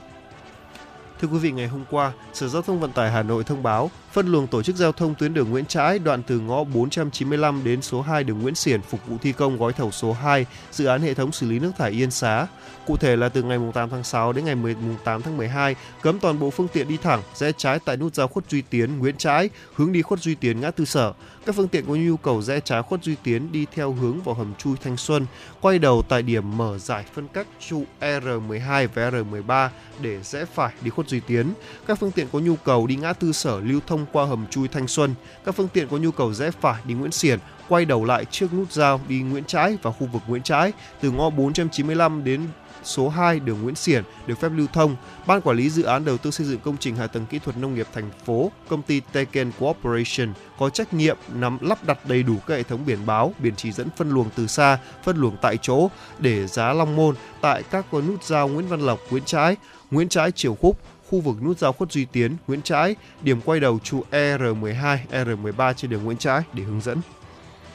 Thưa 1.21 1.27
quý 1.27 1.37
vị, 1.37 1.51
ngày 1.51 1.67
hôm 1.67 1.83
qua, 1.89 2.11
Sở 2.33 2.47
Giao 2.47 2.61
thông 2.61 2.79
Vận 2.79 2.91
tải 2.91 3.11
Hà 3.11 3.23
Nội 3.23 3.43
thông 3.43 3.63
báo 3.63 3.91
phân 4.11 4.27
luồng 4.27 4.47
tổ 4.47 4.63
chức 4.63 4.75
giao 4.75 4.91
thông 4.91 5.15
tuyến 5.15 5.33
đường 5.33 5.49
Nguyễn 5.49 5.65
Trãi 5.65 5.99
đoạn 5.99 6.23
từ 6.23 6.39
ngõ 6.39 6.63
495 6.63 7.63
đến 7.63 7.81
số 7.81 8.01
2 8.01 8.23
đường 8.23 8.41
Nguyễn 8.41 8.55
Xiển 8.55 8.81
phục 8.81 9.07
vụ 9.07 9.17
thi 9.21 9.31
công 9.31 9.57
gói 9.57 9.73
thầu 9.73 9.91
số 9.91 10.13
2 10.13 10.45
dự 10.71 10.85
án 10.85 11.01
hệ 11.01 11.13
thống 11.13 11.31
xử 11.31 11.49
lý 11.49 11.59
nước 11.59 11.71
thải 11.77 11.91
Yên 11.91 12.11
Xá. 12.11 12.47
Cụ 12.89 12.97
thể 12.97 13.15
là 13.15 13.29
từ 13.29 13.43
ngày 13.43 13.59
8 13.73 13.89
tháng 13.89 14.03
6 14.03 14.33
đến 14.33 14.45
ngày 14.45 14.55
18 14.55 15.21
tháng 15.21 15.37
12, 15.37 15.75
cấm 16.01 16.19
toàn 16.19 16.39
bộ 16.39 16.49
phương 16.49 16.67
tiện 16.67 16.87
đi 16.87 16.97
thẳng, 16.97 17.21
rẽ 17.33 17.51
trái 17.57 17.79
tại 17.85 17.97
nút 17.97 18.15
giao 18.15 18.27
khuất 18.27 18.49
Duy 18.49 18.61
Tiến, 18.61 18.99
Nguyễn 18.99 19.17
Trãi, 19.17 19.49
hướng 19.73 19.91
đi 19.91 20.01
khuất 20.01 20.19
Duy 20.19 20.35
Tiến 20.35 20.61
ngã 20.61 20.71
tư 20.71 20.85
sở. 20.85 21.13
Các 21.45 21.55
phương 21.55 21.67
tiện 21.67 21.85
có 21.85 21.95
nhu 21.95 22.17
cầu 22.17 22.41
rẽ 22.41 22.59
trái 22.59 22.81
khuất 22.81 23.03
Duy 23.03 23.15
Tiến 23.23 23.51
đi 23.51 23.65
theo 23.75 23.93
hướng 23.93 24.21
vào 24.21 24.35
hầm 24.35 24.53
chui 24.55 24.75
Thanh 24.83 24.97
Xuân, 24.97 25.25
quay 25.61 25.79
đầu 25.79 26.01
tại 26.09 26.21
điểm 26.21 26.57
mở 26.57 26.77
giải 26.77 27.05
phân 27.13 27.27
cách 27.27 27.47
trụ 27.69 27.83
R12 28.01 28.87
và 28.93 29.09
R13 29.09 29.69
để 30.01 30.23
rẽ 30.23 30.45
phải 30.45 30.73
đi 30.81 30.89
khuất 30.89 31.07
Duy 31.07 31.19
Tiến. 31.19 31.53
Các 31.87 31.99
phương 31.99 32.11
tiện 32.11 32.27
có 32.31 32.39
nhu 32.39 32.55
cầu 32.55 32.87
đi 32.87 32.95
ngã 32.95 33.13
tư 33.13 33.31
sở 33.31 33.59
lưu 33.59 33.79
thông 33.87 34.05
qua 34.11 34.25
hầm 34.25 34.47
chui 34.47 34.67
Thanh 34.67 34.87
Xuân. 34.87 35.15
Các 35.45 35.55
phương 35.55 35.67
tiện 35.67 35.87
có 35.87 35.97
nhu 35.97 36.11
cầu 36.11 36.33
rẽ 36.33 36.51
phải 36.51 36.81
đi 36.85 36.93
Nguyễn 36.93 37.11
Xiển, 37.11 37.39
quay 37.69 37.85
đầu 37.85 38.05
lại 38.05 38.25
trước 38.25 38.53
nút 38.53 38.71
giao 38.71 39.01
đi 39.07 39.21
Nguyễn 39.21 39.43
Trãi 39.43 39.77
và 39.81 39.91
khu 39.91 40.07
vực 40.07 40.21
Nguyễn 40.27 40.43
Trãi 40.43 40.73
từ 41.01 41.11
ngõ 41.11 41.29
495 41.29 42.23
đến 42.23 42.41
số 42.83 43.09
2 43.09 43.39
đường 43.39 43.61
Nguyễn 43.61 43.75
Xiển 43.75 44.03
được 44.27 44.39
phép 44.39 44.49
lưu 44.55 44.67
thông. 44.73 44.95
Ban 45.27 45.41
quản 45.41 45.57
lý 45.57 45.69
dự 45.69 45.83
án 45.83 46.05
đầu 46.05 46.17
tư 46.17 46.31
xây 46.31 46.47
dựng 46.47 46.59
công 46.59 46.77
trình 46.77 46.95
hạ 46.95 47.07
tầng 47.07 47.25
kỹ 47.25 47.39
thuật 47.39 47.57
nông 47.57 47.75
nghiệp 47.75 47.87
thành 47.93 48.09
phố, 48.25 48.51
công 48.67 48.81
ty 48.81 49.01
Teken 49.11 49.51
Corporation 49.59 50.33
có 50.59 50.69
trách 50.69 50.93
nhiệm 50.93 51.17
nắm 51.33 51.57
lắp 51.61 51.83
đặt 51.83 52.05
đầy 52.05 52.23
đủ 52.23 52.35
các 52.47 52.55
hệ 52.55 52.63
thống 52.63 52.85
biển 52.85 53.05
báo, 53.05 53.33
biển 53.39 53.53
chỉ 53.55 53.71
dẫn 53.71 53.87
phân 53.97 54.09
luồng 54.09 54.29
từ 54.35 54.47
xa, 54.47 54.79
phân 55.03 55.17
luồng 55.17 55.37
tại 55.41 55.57
chỗ 55.61 55.89
để 56.19 56.47
giá 56.47 56.73
Long 56.73 56.95
Môn 56.95 57.15
tại 57.41 57.63
các 57.63 57.85
con 57.91 58.07
nút 58.07 58.23
giao 58.23 58.47
Nguyễn 58.47 58.67
Văn 58.67 58.81
Lộc, 58.81 58.99
Nguyễn 59.09 59.23
Trãi, 59.23 59.55
Nguyễn 59.91 60.09
Trãi 60.09 60.31
Triều 60.31 60.55
Khúc, 60.55 60.79
khu 61.09 61.21
vực 61.21 61.35
nút 61.43 61.57
giao 61.57 61.73
Khuất 61.73 61.91
Duy 61.91 62.05
Tiến, 62.05 62.35
Nguyễn 62.47 62.61
Trãi, 62.61 62.95
điểm 63.21 63.41
quay 63.41 63.59
đầu 63.59 63.79
trụ 63.83 64.03
ER12, 64.11 64.97
ER13 65.11 65.73
trên 65.73 65.91
đường 65.91 66.03
Nguyễn 66.03 66.17
Trãi 66.17 66.41
để 66.53 66.63
hướng 66.63 66.81
dẫn. 66.81 67.01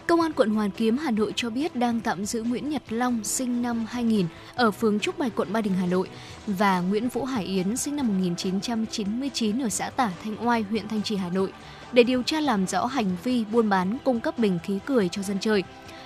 Công 0.07 0.21
an 0.21 0.33
quận 0.33 0.51
Hoàn 0.51 0.71
Kiếm, 0.71 0.99
Hà 0.99 1.11
Nội 1.11 1.33
cho 1.37 1.51
biết 1.51 1.77
đang 1.77 2.01
tạm 2.01 2.25
giữ 2.25 2.43
Nguyễn 2.43 2.69
Nhật 2.69 2.83
Long, 2.89 3.25
sinh 3.25 3.63
năm 3.63 3.87
2000, 3.91 4.27
ở 4.55 4.71
phường 4.71 5.01
Trúc 5.01 5.19
Bạch, 5.19 5.33
quận 5.37 5.53
Ba 5.53 5.61
Đình, 5.61 5.75
Hà 5.81 5.87
Nội, 5.87 6.09
và 6.47 6.81
Nguyễn 6.81 7.09
Vũ 7.09 7.25
Hải 7.25 7.45
Yến, 7.45 7.77
sinh 7.77 7.97
năm 7.97 8.09
1999, 8.09 9.63
ở 9.63 9.69
xã 9.69 9.91
Tả 9.91 10.11
Thanh 10.25 10.47
Oai, 10.47 10.63
huyện 10.71 10.89
Thanh 10.89 11.03
Trì, 11.03 11.17
Hà 11.17 11.29
Nội, 11.31 11.53
để 11.93 12.03
điều 12.03 12.23
tra 12.23 12.41
làm 12.41 12.67
rõ 12.67 12.87
hành 12.87 13.17
vi 13.25 13.45
buôn 13.53 13.69
bán 13.69 13.99
cung 14.05 14.21
cấp 14.21 14.39
bình 14.39 14.59
khí 14.63 14.79
cười 14.87 15.09
cho 15.09 15.23
dân 15.23 15.39
chơi. 15.41 15.63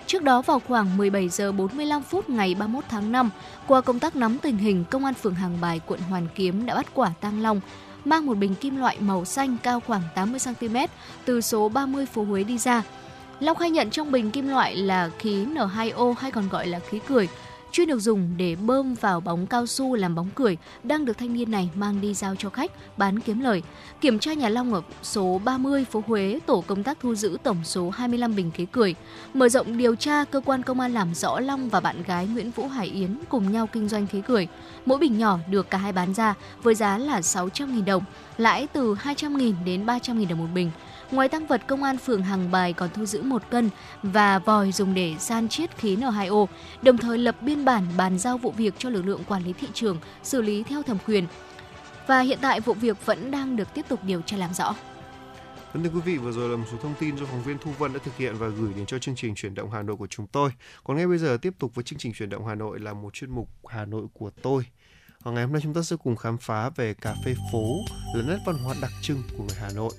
Trước 0.06 0.22
đó 0.22 0.42
vào 0.42 0.60
khoảng 0.68 0.96
17 0.96 1.28
giờ 1.28 1.52
45 1.52 2.02
phút 2.02 2.30
ngày 2.30 2.54
31 2.54 2.84
tháng 2.88 3.12
5, 3.12 3.30
qua 3.66 3.80
công 3.80 3.98
tác 3.98 4.16
nắm 4.16 4.38
tình 4.38 4.56
hình, 4.56 4.84
công 4.90 5.04
an 5.04 5.14
phường 5.14 5.34
Hàng 5.34 5.58
Bài, 5.60 5.80
quận 5.86 6.00
Hoàn 6.00 6.26
Kiếm 6.34 6.66
đã 6.66 6.74
bắt 6.74 6.86
quả 6.94 7.12
tang 7.20 7.42
Long 7.42 7.60
mang 8.04 8.26
một 8.26 8.34
bình 8.34 8.54
kim 8.54 8.76
loại 8.76 8.96
màu 9.00 9.24
xanh 9.24 9.56
cao 9.62 9.80
khoảng 9.80 10.02
80 10.14 10.40
cm 10.44 10.76
từ 11.24 11.40
số 11.40 11.68
30 11.68 12.06
phố 12.06 12.24
Huế 12.24 12.44
đi 12.44 12.58
ra. 12.58 12.82
Long 13.40 13.56
khai 13.56 13.70
nhận 13.70 13.90
trong 13.90 14.12
bình 14.12 14.30
kim 14.30 14.48
loại 14.48 14.76
là 14.76 15.10
khí 15.18 15.44
N2O 15.44 16.12
hay 16.12 16.30
còn 16.30 16.48
gọi 16.48 16.66
là 16.66 16.78
khí 16.78 16.98
cười. 17.08 17.28
chuyên 17.72 17.88
được 17.88 18.00
dùng 18.00 18.34
để 18.36 18.56
bơm 18.56 18.94
vào 18.94 19.20
bóng 19.20 19.46
cao 19.46 19.66
su 19.66 19.94
làm 19.94 20.14
bóng 20.14 20.28
cười 20.34 20.56
đang 20.82 21.04
được 21.04 21.18
thanh 21.18 21.34
niên 21.34 21.50
này 21.50 21.70
mang 21.74 22.00
đi 22.00 22.14
giao 22.14 22.34
cho 22.36 22.50
khách 22.50 22.98
bán 22.98 23.20
kiếm 23.20 23.40
lời. 23.40 23.62
Kiểm 24.00 24.18
tra 24.18 24.32
nhà 24.32 24.48
Long 24.48 24.74
ở 24.74 24.82
số 25.02 25.40
30 25.44 25.84
phố 25.84 26.02
Huế, 26.06 26.38
tổ 26.46 26.64
công 26.66 26.82
tác 26.82 26.98
thu 27.00 27.14
giữ 27.14 27.36
tổng 27.42 27.56
số 27.64 27.90
25 27.90 28.36
bình 28.36 28.50
khí 28.50 28.66
cười. 28.72 28.94
Mở 29.34 29.48
rộng 29.48 29.78
điều 29.78 29.94
tra, 29.94 30.24
cơ 30.24 30.40
quan 30.44 30.62
công 30.62 30.80
an 30.80 30.94
làm 30.94 31.14
rõ 31.14 31.40
Long 31.40 31.68
và 31.68 31.80
bạn 31.80 32.02
gái 32.02 32.26
Nguyễn 32.26 32.50
Vũ 32.50 32.68
Hải 32.68 32.86
Yến 32.86 33.18
cùng 33.28 33.52
nhau 33.52 33.66
kinh 33.72 33.88
doanh 33.88 34.06
khí 34.06 34.22
cười. 34.26 34.48
Mỗi 34.86 34.98
bình 34.98 35.18
nhỏ 35.18 35.38
được 35.50 35.70
cả 35.70 35.78
hai 35.78 35.92
bán 35.92 36.14
ra 36.14 36.34
với 36.62 36.74
giá 36.74 36.98
là 36.98 37.20
600.000 37.20 37.84
đồng, 37.84 38.04
lãi 38.38 38.66
từ 38.66 38.94
200.000 38.94 39.52
đến 39.64 39.86
300.000 39.86 40.28
đồng 40.28 40.38
một 40.38 40.48
bình. 40.54 40.70
Ngoài 41.10 41.28
tăng 41.28 41.46
vật, 41.46 41.62
công 41.66 41.82
an 41.82 41.98
phường 41.98 42.22
Hàng 42.22 42.50
Bài 42.50 42.72
còn 42.72 42.90
thu 42.94 43.06
giữ 43.06 43.22
một 43.22 43.42
cân 43.50 43.70
và 44.02 44.38
vòi 44.38 44.72
dùng 44.72 44.94
để 44.94 45.14
san 45.18 45.48
chiết 45.48 45.76
khí 45.76 45.96
N2O, 45.96 46.46
đồng 46.82 46.98
thời 46.98 47.18
lập 47.18 47.42
biên 47.42 47.64
bản 47.64 47.84
bàn 47.96 48.18
giao 48.18 48.38
vụ 48.38 48.50
việc 48.50 48.74
cho 48.78 48.90
lực 48.90 49.06
lượng 49.06 49.24
quản 49.28 49.44
lý 49.44 49.52
thị 49.52 49.68
trường 49.74 49.98
xử 50.22 50.42
lý 50.42 50.62
theo 50.62 50.82
thẩm 50.82 50.98
quyền. 51.06 51.26
Và 52.06 52.20
hiện 52.20 52.38
tại 52.42 52.60
vụ 52.60 52.74
việc 52.74 53.06
vẫn 53.06 53.30
đang 53.30 53.56
được 53.56 53.74
tiếp 53.74 53.84
tục 53.88 54.00
điều 54.02 54.22
tra 54.22 54.36
làm 54.36 54.54
rõ. 54.54 54.74
Vâng 55.72 55.84
thưa 55.84 55.90
quý 55.90 56.00
vị, 56.00 56.16
vừa 56.16 56.32
rồi 56.32 56.48
là 56.48 56.56
một 56.56 56.64
số 56.72 56.78
thông 56.82 56.94
tin 57.00 57.16
do 57.16 57.26
phóng 57.26 57.42
viên 57.42 57.58
Thu 57.58 57.70
Vân 57.78 57.92
đã 57.92 57.98
thực 58.04 58.16
hiện 58.16 58.34
và 58.38 58.48
gửi 58.48 58.72
đến 58.76 58.86
cho 58.86 58.98
chương 58.98 59.16
trình 59.16 59.34
chuyển 59.34 59.54
động 59.54 59.70
Hà 59.70 59.82
Nội 59.82 59.96
của 59.96 60.06
chúng 60.06 60.26
tôi. 60.26 60.50
Còn 60.84 60.96
ngay 60.96 61.06
bây 61.06 61.18
giờ 61.18 61.38
tiếp 61.42 61.54
tục 61.58 61.74
với 61.74 61.84
chương 61.84 61.98
trình 61.98 62.12
chuyển 62.12 62.30
động 62.30 62.46
Hà 62.46 62.54
Nội 62.54 62.80
là 62.80 62.92
một 62.92 63.14
chuyên 63.14 63.30
mục 63.30 63.48
Hà 63.66 63.84
Nội 63.84 64.06
của 64.12 64.30
tôi. 64.42 64.66
Và 65.22 65.32
ngày 65.32 65.44
hôm 65.44 65.52
nay 65.52 65.62
chúng 65.64 65.74
ta 65.74 65.82
sẽ 65.82 65.96
cùng 65.96 66.16
khám 66.16 66.38
phá 66.38 66.70
về 66.70 66.94
cà 66.94 67.14
phê 67.24 67.34
phố 67.52 67.76
là 68.14 68.22
nét 68.28 68.38
văn 68.46 68.56
hóa 68.64 68.74
đặc 68.82 68.90
trưng 69.02 69.22
của 69.38 69.44
người 69.44 69.56
Hà 69.60 69.68
Nội. 69.74 69.92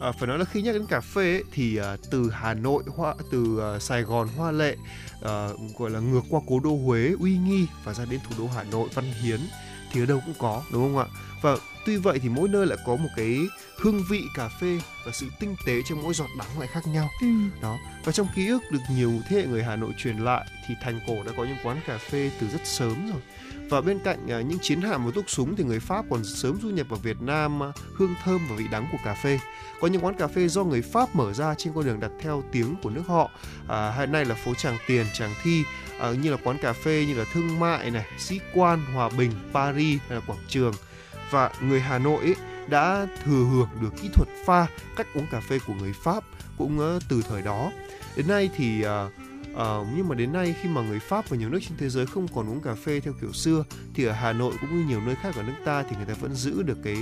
À, 0.00 0.12
phải 0.12 0.26
nói 0.28 0.38
là 0.38 0.44
khi 0.44 0.62
nhắc 0.62 0.74
đến 0.74 0.86
cà 0.86 1.00
phê 1.00 1.22
ấy, 1.34 1.44
thì 1.52 1.76
à, 1.76 1.96
từ 2.10 2.30
Hà 2.30 2.54
Nội 2.54 2.82
hoa 2.96 3.14
từ 3.30 3.60
à, 3.60 3.78
Sài 3.78 4.02
Gòn 4.02 4.28
hoa 4.36 4.50
lệ 4.52 4.76
à, 5.22 5.48
gọi 5.78 5.90
là 5.90 6.00
ngược 6.00 6.22
qua 6.30 6.40
cố 6.46 6.60
đô 6.60 6.76
Huế 6.76 7.12
uy 7.20 7.36
nghi 7.38 7.66
và 7.84 7.94
ra 7.94 8.04
đến 8.10 8.20
thủ 8.28 8.34
đô 8.44 8.50
Hà 8.56 8.62
Nội 8.64 8.88
văn 8.94 9.12
hiến 9.22 9.40
thì 9.92 10.02
ở 10.02 10.06
đâu 10.06 10.20
cũng 10.26 10.34
có 10.38 10.62
đúng 10.72 10.82
không 10.82 10.98
ạ? 10.98 11.06
Và 11.42 11.56
tuy 11.86 11.96
vậy 11.96 12.18
thì 12.22 12.28
mỗi 12.28 12.48
nơi 12.48 12.66
lại 12.66 12.78
có 12.86 12.96
một 12.96 13.08
cái 13.16 13.38
hương 13.80 14.02
vị 14.10 14.22
cà 14.34 14.48
phê 14.60 14.80
và 15.06 15.12
sự 15.12 15.26
tinh 15.40 15.54
tế 15.66 15.72
trong 15.88 16.02
mỗi 16.02 16.14
giọt 16.14 16.26
đắng 16.38 16.58
lại 16.58 16.68
khác 16.72 16.86
nhau 16.86 17.08
Ừ. 17.20 17.26
đó 17.62 17.78
và 18.04 18.12
trong 18.12 18.26
ký 18.36 18.48
ức 18.48 18.62
được 18.70 18.78
nhiều 18.96 19.12
thế 19.28 19.36
hệ 19.36 19.46
người 19.46 19.62
Hà 19.62 19.76
Nội 19.76 19.90
truyền 19.98 20.16
lại 20.18 20.46
thì 20.68 20.74
thành 20.82 21.00
cổ 21.06 21.22
đã 21.26 21.32
có 21.36 21.44
những 21.44 21.56
quán 21.64 21.80
cà 21.86 21.98
phê 21.98 22.30
từ 22.40 22.48
rất 22.48 22.60
sớm 22.64 23.10
rồi 23.12 23.20
và 23.68 23.80
bên 23.80 23.98
cạnh 23.98 24.30
à, 24.30 24.40
những 24.40 24.58
chiến 24.62 24.80
hạm 24.80 25.06
và 25.06 25.12
thuốc 25.14 25.30
súng 25.30 25.56
thì 25.56 25.64
người 25.64 25.80
Pháp 25.80 26.04
còn 26.10 26.24
sớm 26.24 26.58
du 26.62 26.68
nhập 26.68 26.86
vào 26.90 26.98
Việt 27.02 27.20
Nam 27.20 27.62
à, 27.62 27.72
hương 27.94 28.14
thơm 28.24 28.40
và 28.50 28.56
vị 28.56 28.64
đắng 28.70 28.88
của 28.92 28.98
cà 29.04 29.14
phê. 29.14 29.38
Có 29.80 29.88
những 29.88 30.04
quán 30.04 30.14
cà 30.14 30.26
phê 30.26 30.48
do 30.48 30.64
người 30.64 30.82
Pháp 30.82 31.14
mở 31.14 31.32
ra 31.32 31.54
trên 31.54 31.72
con 31.74 31.84
đường 31.84 32.00
đặt 32.00 32.10
theo 32.20 32.44
tiếng 32.52 32.76
của 32.82 32.90
nước 32.90 33.02
họ. 33.06 33.30
À, 33.68 33.90
hiện 33.90 34.12
nay 34.12 34.24
là 34.24 34.34
phố 34.34 34.54
Tràng 34.54 34.78
Tiền 34.86 35.06
Tràng 35.14 35.34
Thi 35.42 35.64
à, 36.00 36.10
như 36.10 36.30
là 36.30 36.36
quán 36.44 36.58
cà 36.62 36.72
phê 36.72 37.04
như 37.08 37.14
là 37.14 37.24
Thương 37.32 37.60
Mại 37.60 37.90
này 37.90 38.06
Sĩ 38.18 38.40
Quan 38.54 38.84
Hòa 38.94 39.10
Bình 39.18 39.32
Paris 39.52 40.00
hay 40.08 40.18
là 40.18 40.20
Quảng 40.26 40.44
Trường. 40.48 40.74
Và 41.30 41.50
người 41.60 41.80
Hà 41.80 41.98
Nội 41.98 42.24
ấy, 42.24 42.36
đã 42.68 43.06
thừa 43.24 43.44
hưởng 43.50 43.68
được 43.80 43.90
kỹ 44.02 44.08
thuật 44.14 44.28
pha 44.44 44.66
cách 44.96 45.06
uống 45.14 45.26
cà 45.30 45.40
phê 45.40 45.58
của 45.66 45.74
người 45.74 45.92
Pháp 45.92 46.24
cũng 46.58 46.78
ờ, 46.78 46.98
từ 47.08 47.22
thời 47.28 47.42
đó. 47.42 47.70
Đến 48.16 48.28
nay 48.28 48.50
thì 48.56 48.84
uh, 48.84 49.12
ờ, 49.58 49.84
nhưng 49.96 50.08
mà 50.08 50.14
đến 50.14 50.32
nay 50.32 50.54
khi 50.62 50.68
mà 50.68 50.80
người 50.82 50.98
Pháp 51.00 51.28
và 51.28 51.36
nhiều 51.36 51.48
nước 51.48 51.58
trên 51.68 51.78
thế 51.78 51.88
giới 51.88 52.06
không 52.06 52.28
còn 52.34 52.48
uống 52.50 52.60
cà 52.60 52.74
phê 52.74 53.00
theo 53.00 53.14
kiểu 53.20 53.32
xưa 53.32 53.64
thì 53.94 54.04
ở 54.04 54.12
Hà 54.12 54.32
Nội 54.32 54.54
cũng 54.60 54.78
như 54.78 54.84
nhiều 54.88 55.00
nơi 55.00 55.14
khác 55.22 55.34
ở 55.36 55.42
nước 55.42 55.52
ta 55.64 55.82
thì 55.82 55.96
người 55.96 56.06
ta 56.06 56.14
vẫn 56.20 56.34
giữ 56.34 56.62
được 56.62 56.78
cái 56.84 56.96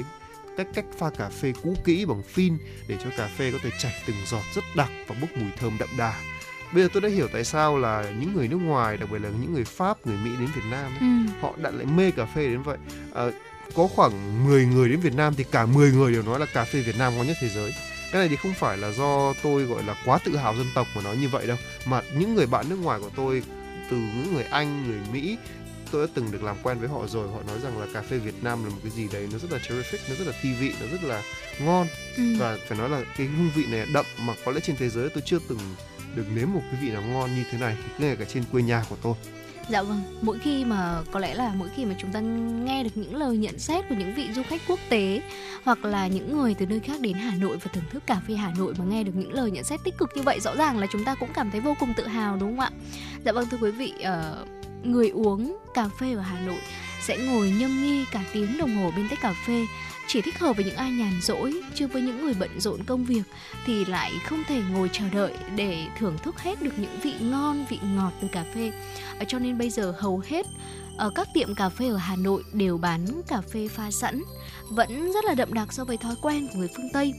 cách 0.57 0.67
cách 0.75 0.85
pha 0.99 1.11
cà 1.11 1.29
phê 1.29 1.53
cũ 1.63 1.75
kỹ 1.85 2.05
bằng 2.05 2.23
phin 2.23 2.59
để 2.89 2.97
cho 3.05 3.11
cà 3.17 3.27
phê 3.39 3.53
có 3.53 3.59
thể 3.63 3.71
chảy 3.79 3.93
từng 4.07 4.17
giọt 4.27 4.43
rất 4.55 4.65
đặc 4.77 4.91
và 5.07 5.17
bốc 5.21 5.31
mùi 5.37 5.51
thơm 5.59 5.77
đậm 5.79 5.89
đà. 5.99 6.15
Bây 6.75 6.83
giờ 6.83 6.89
tôi 6.93 7.03
đã 7.03 7.09
hiểu 7.09 7.29
tại 7.33 7.45
sao 7.45 7.79
là 7.79 8.11
những 8.21 8.35
người 8.35 8.49
nước 8.49 8.57
ngoài 8.57 8.97
đặc 8.97 9.09
biệt 9.13 9.19
là 9.19 9.29
những 9.29 9.55
người 9.55 9.65
Pháp 9.65 10.07
người 10.07 10.17
Mỹ 10.25 10.31
đến 10.41 10.49
Việt 10.55 10.63
Nam 10.71 10.85
ấy, 10.93 10.99
Ừ. 11.01 11.33
họ 11.41 11.55
đã 11.63 11.71
lại 11.71 11.87
mê 11.87 12.11
cà 12.11 12.27
phê 12.27 12.49
đến 12.49 12.63
vậy. 12.63 12.79
Ờ, 13.13 13.33
có 13.75 13.87
khoảng 13.87 14.45
10 14.47 14.67
người 14.67 14.89
đến 14.89 15.01
Việt 15.01 15.15
Nam 15.15 15.35
thì 15.37 15.45
cả 15.45 15.67
10 15.67 15.93
người 15.93 16.13
đều 16.13 16.23
nói 16.23 16.41
là 16.41 16.47
cà 16.55 16.65
phê 16.65 16.81
Việt 16.81 16.97
Nam 16.99 17.17
ngon 17.17 17.27
nhất 17.27 17.37
thế 17.41 17.49
giới 17.49 17.73
cái 18.13 18.21
này 18.21 18.29
thì 18.29 18.37
không 18.37 18.55
phải 18.55 18.79
là 18.79 18.93
do 18.93 19.33
tôi 19.43 19.63
gọi 19.63 19.83
là 19.83 19.97
quá 20.05 20.19
tự 20.25 20.37
hào 20.37 20.57
dân 20.57 20.67
tộc 20.75 20.87
mà 20.97 21.03
nói 21.03 21.17
như 21.17 21.29
vậy 21.29 21.47
đâu. 21.47 21.57
Mà 21.85 22.03
những 22.19 22.35
người 22.35 22.47
bạn 22.47 22.69
nước 22.69 22.77
ngoài 22.77 23.01
của 23.01 23.11
tôi 23.17 23.43
từ 23.91 23.97
những 23.97 24.35
người 24.35 24.45
Anh 24.45 24.87
người 24.87 25.01
Mỹ 25.13 25.39
tôi 25.91 26.07
đã 26.07 26.13
từng 26.15 26.31
được 26.33 26.43
làm 26.43 26.57
quen 26.63 26.79
với 26.79 26.89
họ 26.89 27.07
rồi. 27.07 27.29
Họ 27.29 27.43
nói 27.47 27.61
rằng 27.63 27.79
là 27.79 27.87
cà 27.95 28.03
phê 28.03 28.19
Việt 28.19 28.45
Nam 28.45 28.65
là 28.65 28.71
một 28.71 28.79
cái 28.83 28.91
gì 28.91 29.09
đấy 29.13 29.29
nó 29.33 29.39
rất 29.39 29.53
là 29.53 29.59
terrific 29.59 29.99
nó 30.09 30.15
rất 30.15 30.27
là 30.27 30.33
thi 30.43 30.55
vị 30.61 30.73
nó 30.81 30.87
rất 30.93 31.05
là 31.05 31.23
ngon. 31.61 31.87
Ừ. 32.17 32.23
và 32.39 32.59
phải 32.69 32.79
nói 32.79 32.89
là 32.89 33.05
cái 33.17 33.27
hương 33.27 33.51
vị 33.55 33.67
này 33.67 33.87
đậm 33.95 34.07
mà 34.21 34.35
có 34.45 34.53
lẽ 34.53 34.61
trên 34.61 34.77
thế 34.77 34.89
giới 34.89 35.09
tôi 35.09 35.23
chưa 35.27 35.39
từng 35.49 35.59
được 36.15 36.25
nếm 36.35 36.53
một 36.53 36.63
cái 36.71 36.81
vị 36.83 36.91
nào 36.91 37.03
ngon 37.03 37.35
như 37.35 37.45
thế 37.51 37.59
này 37.59 37.77
ngay 37.99 38.17
cả 38.17 38.25
trên 38.25 38.45
quê 38.53 38.63
nhà 38.63 38.85
của 38.89 38.97
tôi 39.03 39.15
Dạ 39.69 39.83
vâng, 39.83 40.03
mỗi 40.23 40.39
khi 40.39 40.65
mà 40.65 41.03
có 41.13 41.21
lẽ 41.21 41.35
là 41.35 41.53
mỗi 41.57 41.69
khi 41.77 41.85
mà 41.85 41.95
chúng 41.99 42.13
ta 42.13 42.21
nghe 42.21 42.85
được 42.85 42.91
những 42.95 43.17
lời 43.17 43.37
nhận 43.37 43.59
xét 43.59 43.89
của 43.89 43.95
những 43.95 44.15
vị 44.15 44.29
du 44.33 44.43
khách 44.49 44.61
quốc 44.69 44.79
tế 44.89 45.23
hoặc 45.65 45.85
là 45.85 46.07
những 46.07 46.39
người 46.39 46.55
từ 46.55 46.67
nơi 46.67 46.81
khác 46.81 47.01
đến 47.01 47.13
Hà 47.13 47.37
Nội 47.37 47.57
và 47.57 47.71
thưởng 47.73 47.85
thức 47.91 48.03
cà 48.07 48.21
phê 48.29 48.35
Hà 48.35 48.53
Nội 48.59 48.75
mà 48.79 48.85
nghe 48.85 49.03
được 49.03 49.13
những 49.15 49.33
lời 49.33 49.51
nhận 49.51 49.65
xét 49.65 49.81
tích 49.85 49.99
cực 49.99 50.11
như 50.15 50.23
vậy 50.23 50.41
rõ 50.41 50.57
ràng 50.57 50.79
là 50.79 50.87
chúng 50.93 51.05
ta 51.05 51.15
cũng 51.15 51.29
cảm 51.35 51.51
thấy 51.51 51.61
vô 51.61 51.75
cùng 51.81 51.95
tự 51.97 52.07
hào 52.07 52.37
đúng 52.37 52.51
không 52.51 52.61
ạ? 52.61 52.71
Dạ 53.25 53.33
vâng 53.33 53.47
thưa 53.51 53.59
quý 53.61 53.71
vị, 53.71 53.93
ờ, 54.03 54.47
người 54.83 55.09
uống 55.09 55.59
cà 55.75 55.89
phê 56.01 56.15
ở 56.15 56.21
Hà 56.21 56.41
Nội 56.41 56.61
sẽ 57.03 57.19
ngồi 57.19 57.51
nhâm 57.51 57.83
nhi 57.83 58.05
cả 58.13 58.25
tiếng 58.33 58.59
đồng 58.59 58.77
hồ 58.77 58.91
bên 58.97 59.09
tách 59.09 59.21
cà 59.21 59.35
phê 59.47 59.67
chỉ 60.09 60.23
thích 60.23 60.39
hợp 60.39 60.57
với 60.57 60.65
những 60.65 60.77
ai 60.77 60.91
nhàn 60.91 61.21
rỗi 61.23 61.61
chứ 61.75 61.87
với 61.87 62.03
những 62.03 62.25
người 62.25 62.35
bận 62.35 62.61
rộn 62.61 62.85
công 62.85 63.05
việc 63.05 63.23
thì 63.67 63.85
lại 63.85 64.13
không 64.27 64.43
thể 64.49 64.61
ngồi 64.71 64.91
chờ 64.93 65.05
đợi 65.13 65.33
để 65.57 65.87
thưởng 65.99 66.19
thức 66.23 66.39
hết 66.39 66.63
được 66.63 66.79
những 66.79 67.01
vị 67.03 67.15
ngon 67.21 67.65
vị 67.69 67.79
ngọt 67.97 68.13
từ 68.23 68.29
cà 68.33 68.45
phê. 68.55 68.73
Ờ, 69.19 69.25
cho 69.29 69.39
nên 69.39 69.59
bây 69.59 69.71
giờ 69.71 69.95
hầu 69.99 70.23
hết 70.27 70.47
ở 70.97 71.11
các 71.15 71.29
tiệm 71.35 71.55
cà 71.55 71.69
phê 71.69 71.89
ở 71.89 71.97
Hà 71.97 72.17
Nội 72.17 72.43
đều 72.53 72.79
bán 72.79 73.07
cà 73.29 73.41
phê 73.53 73.69
pha 73.69 73.91
sẵn 73.91 74.23
vẫn 74.71 75.13
rất 75.13 75.25
là 75.25 75.35
đậm 75.35 75.53
đặc 75.53 75.73
so 75.73 75.85
với 75.85 75.97
thói 75.97 76.15
quen 76.23 76.49
của 76.49 76.59
người 76.59 76.69
phương 76.77 76.89
Tây. 76.93 77.13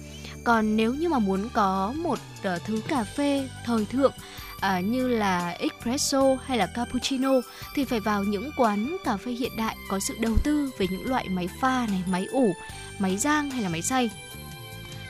Còn 0.43 0.75
nếu 0.75 0.93
như 0.93 1.09
mà 1.09 1.19
muốn 1.19 1.49
có 1.53 1.93
một 1.97 2.19
uh, 2.55 2.61
thứ 2.65 2.81
cà 2.87 3.03
phê 3.03 3.49
thời 3.65 3.85
thượng 3.85 4.11
à, 4.59 4.79
như 4.79 5.07
là 5.07 5.49
espresso 5.49 6.35
hay 6.45 6.57
là 6.57 6.65
cappuccino 6.65 7.31
thì 7.75 7.85
phải 7.85 7.99
vào 7.99 8.23
những 8.23 8.51
quán 8.57 8.97
cà 9.03 9.17
phê 9.17 9.31
hiện 9.31 9.51
đại 9.57 9.75
có 9.89 9.99
sự 9.99 10.15
đầu 10.19 10.37
tư 10.43 10.71
về 10.77 10.87
những 10.89 11.09
loại 11.09 11.29
máy 11.29 11.49
pha 11.61 11.87
này 11.89 12.03
máy 12.07 12.25
ủ 12.25 12.53
máy 12.99 13.17
rang 13.17 13.51
hay 13.51 13.63
là 13.63 13.69
máy 13.69 13.81
xay. 13.81 14.09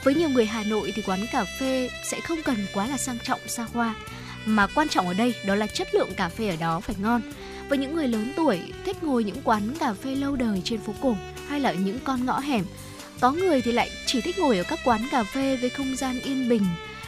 Với 0.03 0.15
nhiều 0.15 0.29
người 0.29 0.45
Hà 0.45 0.63
Nội 0.63 0.93
thì 0.95 1.01
quán 1.01 1.25
cà 1.31 1.45
phê 1.59 1.89
sẽ 2.03 2.19
không 2.21 2.41
cần 2.45 2.65
quá 2.73 2.87
là 2.87 2.97
sang 2.97 3.17
trọng 3.23 3.39
xa 3.47 3.67
hoa. 3.73 3.95
Mà 4.45 4.67
quan 4.75 4.89
trọng 4.89 5.07
ở 5.07 5.13
đây 5.13 5.35
đó 5.45 5.55
là 5.55 5.67
chất 5.67 5.87
lượng 5.95 6.09
cà 6.17 6.29
phê 6.29 6.49
ở 6.49 6.55
đó 6.55 6.79
phải 6.79 6.95
ngon. 6.99 7.21
Với 7.69 7.77
những 7.77 7.95
người 7.95 8.07
lớn 8.07 8.33
tuổi 8.35 8.59
thích 8.85 9.03
ngồi 9.03 9.23
những 9.23 9.41
quán 9.43 9.75
cà 9.79 9.93
phê 9.93 10.15
lâu 10.15 10.35
đời 10.35 10.61
trên 10.63 10.79
phố 10.79 10.93
cổ 11.01 11.15
hay 11.47 11.59
là 11.59 11.69
ở 11.69 11.75
những 11.75 11.99
con 12.03 12.25
ngõ 12.25 12.39
hẻm 12.39 12.65
có 13.19 13.31
người 13.31 13.61
thì 13.61 13.71
lại 13.71 13.89
chỉ 14.05 14.21
thích 14.21 14.39
ngồi 14.39 14.57
ở 14.57 14.63
các 14.63 14.79
quán 14.83 15.07
cà 15.11 15.23
phê 15.23 15.57
với 15.61 15.69
không 15.69 15.95
gian 15.95 16.19
yên 16.19 16.49
bình 16.49 16.63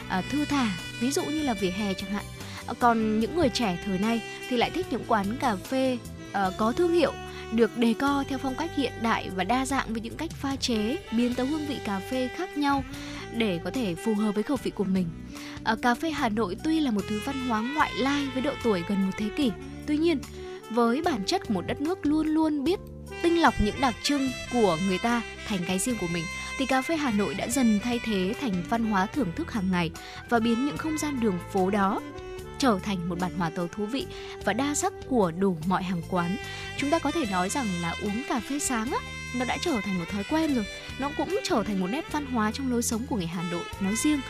à, 0.08 0.22
thư 0.30 0.44
thả 0.44 0.70
ví 1.00 1.10
dụ 1.10 1.24
như 1.24 1.42
là 1.42 1.54
vỉa 1.54 1.70
hè 1.70 1.94
chẳng 1.94 2.10
hạn. 2.10 2.24
Ờ, 2.66 2.74
còn 2.78 3.20
những 3.20 3.36
người 3.36 3.48
trẻ 3.48 3.78
thời 3.84 3.98
nay 3.98 4.22
thì 4.48 4.56
lại 4.56 4.70
thích 4.70 4.86
những 4.90 5.04
quán 5.08 5.36
cà 5.40 5.56
phê 5.56 5.98
uh, 6.30 6.54
có 6.56 6.72
thương 6.72 6.92
hiệu 6.92 7.12
được 7.52 7.78
đề 7.78 7.94
co 7.98 8.24
theo 8.28 8.38
phong 8.38 8.54
cách 8.54 8.70
hiện 8.76 8.92
đại 9.02 9.30
và 9.36 9.44
đa 9.44 9.66
dạng 9.66 9.92
với 9.92 10.00
những 10.00 10.16
cách 10.16 10.30
pha 10.30 10.56
chế 10.56 10.96
biến 11.16 11.34
tấu 11.34 11.46
hương 11.46 11.66
vị 11.66 11.76
cà 11.84 12.00
phê 12.10 12.28
khác 12.36 12.58
nhau 12.58 12.84
để 13.36 13.60
có 13.64 13.70
thể 13.70 13.94
phù 13.94 14.14
hợp 14.14 14.34
với 14.34 14.42
khẩu 14.42 14.56
vị 14.62 14.70
của 14.70 14.84
mình. 14.84 15.06
À, 15.64 15.76
cà 15.82 15.94
phê 15.94 16.10
Hà 16.10 16.28
Nội 16.28 16.56
tuy 16.64 16.80
là 16.80 16.90
một 16.90 17.04
thứ 17.08 17.20
văn 17.24 17.48
hóa 17.48 17.60
ngoại 17.74 17.90
lai 17.98 18.26
với 18.32 18.42
độ 18.42 18.52
tuổi 18.64 18.82
gần 18.88 19.06
một 19.06 19.12
thế 19.18 19.28
kỷ 19.36 19.50
tuy 19.86 19.96
nhiên 19.96 20.18
với 20.70 21.02
bản 21.02 21.24
chất 21.26 21.42
của 21.48 21.54
một 21.54 21.66
đất 21.66 21.80
nước 21.80 22.06
luôn 22.06 22.26
luôn 22.26 22.64
biết 22.64 22.80
tinh 23.22 23.40
lọc 23.40 23.54
những 23.64 23.80
đặc 23.80 23.94
trưng 24.02 24.30
của 24.52 24.78
người 24.88 24.98
ta 24.98 25.22
thành 25.46 25.60
cái 25.66 25.78
riêng 25.78 25.96
của 26.00 26.06
mình 26.12 26.24
thì 26.60 26.66
cà 26.66 26.82
phê 26.82 26.96
Hà 26.96 27.10
Nội 27.10 27.34
đã 27.34 27.48
dần 27.48 27.80
thay 27.82 28.00
thế 28.04 28.34
thành 28.40 28.62
văn 28.68 28.84
hóa 28.84 29.06
thưởng 29.06 29.32
thức 29.36 29.52
hàng 29.52 29.70
ngày 29.70 29.90
và 30.28 30.38
biến 30.38 30.66
những 30.66 30.76
không 30.76 30.98
gian 30.98 31.20
đường 31.20 31.38
phố 31.52 31.70
đó 31.70 32.00
trở 32.58 32.78
thành 32.82 33.08
một 33.08 33.18
bản 33.20 33.38
hòa 33.38 33.50
tấu 33.50 33.68
thú 33.68 33.86
vị 33.86 34.06
và 34.44 34.52
đa 34.52 34.74
sắc 34.74 34.92
của 35.08 35.32
đủ 35.38 35.56
mọi 35.66 35.82
hàng 35.82 36.02
quán. 36.10 36.36
Chúng 36.76 36.90
ta 36.90 36.98
có 36.98 37.10
thể 37.10 37.26
nói 37.30 37.48
rằng 37.48 37.66
là 37.82 37.94
uống 38.02 38.22
cà 38.28 38.40
phê 38.40 38.58
sáng 38.58 38.92
á, 38.92 38.98
nó 39.36 39.44
đã 39.44 39.56
trở 39.60 39.80
thành 39.82 39.98
một 39.98 40.04
thói 40.12 40.24
quen 40.30 40.54
rồi. 40.54 40.66
Nó 40.98 41.10
cũng 41.16 41.40
trở 41.44 41.62
thành 41.66 41.80
một 41.80 41.86
nét 41.90 42.12
văn 42.12 42.26
hóa 42.26 42.52
trong 42.52 42.70
lối 42.70 42.82
sống 42.82 43.06
của 43.06 43.16
người 43.16 43.26
Hà 43.26 43.42
Nội 43.50 43.64
nói 43.80 43.94
riêng 43.96 44.20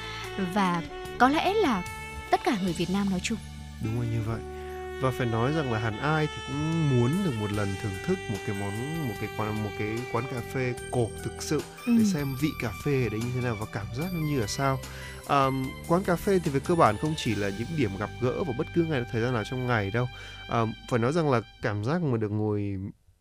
và 0.54 0.82
có 1.18 1.28
lẽ 1.28 1.54
là 1.54 1.82
tất 2.30 2.40
cả 2.44 2.56
người 2.62 2.72
Việt 2.72 2.90
Nam 2.90 3.10
nói 3.10 3.20
chung. 3.22 3.38
đúng 3.84 3.96
rồi 3.96 4.06
như 4.06 4.20
vậy 4.26 4.59
và 5.00 5.10
phải 5.10 5.26
nói 5.26 5.52
rằng 5.52 5.72
là 5.72 5.78
hẳn 5.78 5.98
ai 5.98 6.26
thì 6.26 6.42
cũng 6.46 6.90
muốn 6.90 7.10
được 7.24 7.32
một 7.40 7.52
lần 7.52 7.68
thưởng 7.82 7.92
thức 8.06 8.18
một 8.30 8.38
cái 8.46 8.56
món 8.60 9.08
một 9.08 9.14
cái 9.20 9.30
quán 9.36 9.64
một 9.64 9.70
cái 9.78 9.88
quán 10.12 10.24
cà 10.30 10.40
phê 10.54 10.74
cổ 10.90 11.10
thực 11.24 11.42
sự 11.42 11.62
Ừ. 11.86 11.92
để 11.98 12.04
xem 12.04 12.36
vị 12.40 12.48
cà 12.60 12.72
phê 12.84 13.02
ở 13.02 13.08
đấy 13.08 13.20
như 13.20 13.30
thế 13.34 13.40
nào 13.40 13.56
và 13.60 13.66
cảm 13.72 13.86
giác 13.98 14.12
nó 14.12 14.20
như 14.20 14.40
là 14.40 14.46
sao 14.46 14.78
Ờm, 15.26 15.66
quán 15.88 16.04
cà 16.04 16.16
phê 16.16 16.38
thì 16.44 16.50
về 16.50 16.60
cơ 16.60 16.74
bản 16.74 16.96
không 16.96 17.14
chỉ 17.16 17.34
là 17.34 17.48
những 17.58 17.68
điểm 17.76 17.90
gặp 17.98 18.10
gỡ 18.20 18.44
vào 18.44 18.54
bất 18.58 18.66
cứ 18.74 18.84
ngày 18.84 19.04
thời 19.12 19.22
gian 19.22 19.32
nào 19.34 19.42
trong 19.50 19.66
ngày 19.66 19.90
đâu 19.90 20.06
Ờm, 20.48 20.72
phải 20.90 20.98
nói 20.98 21.12
rằng 21.12 21.30
là 21.30 21.40
cảm 21.62 21.84
giác 21.84 22.02
mà 22.02 22.16
được 22.16 22.30
ngồi 22.30 22.76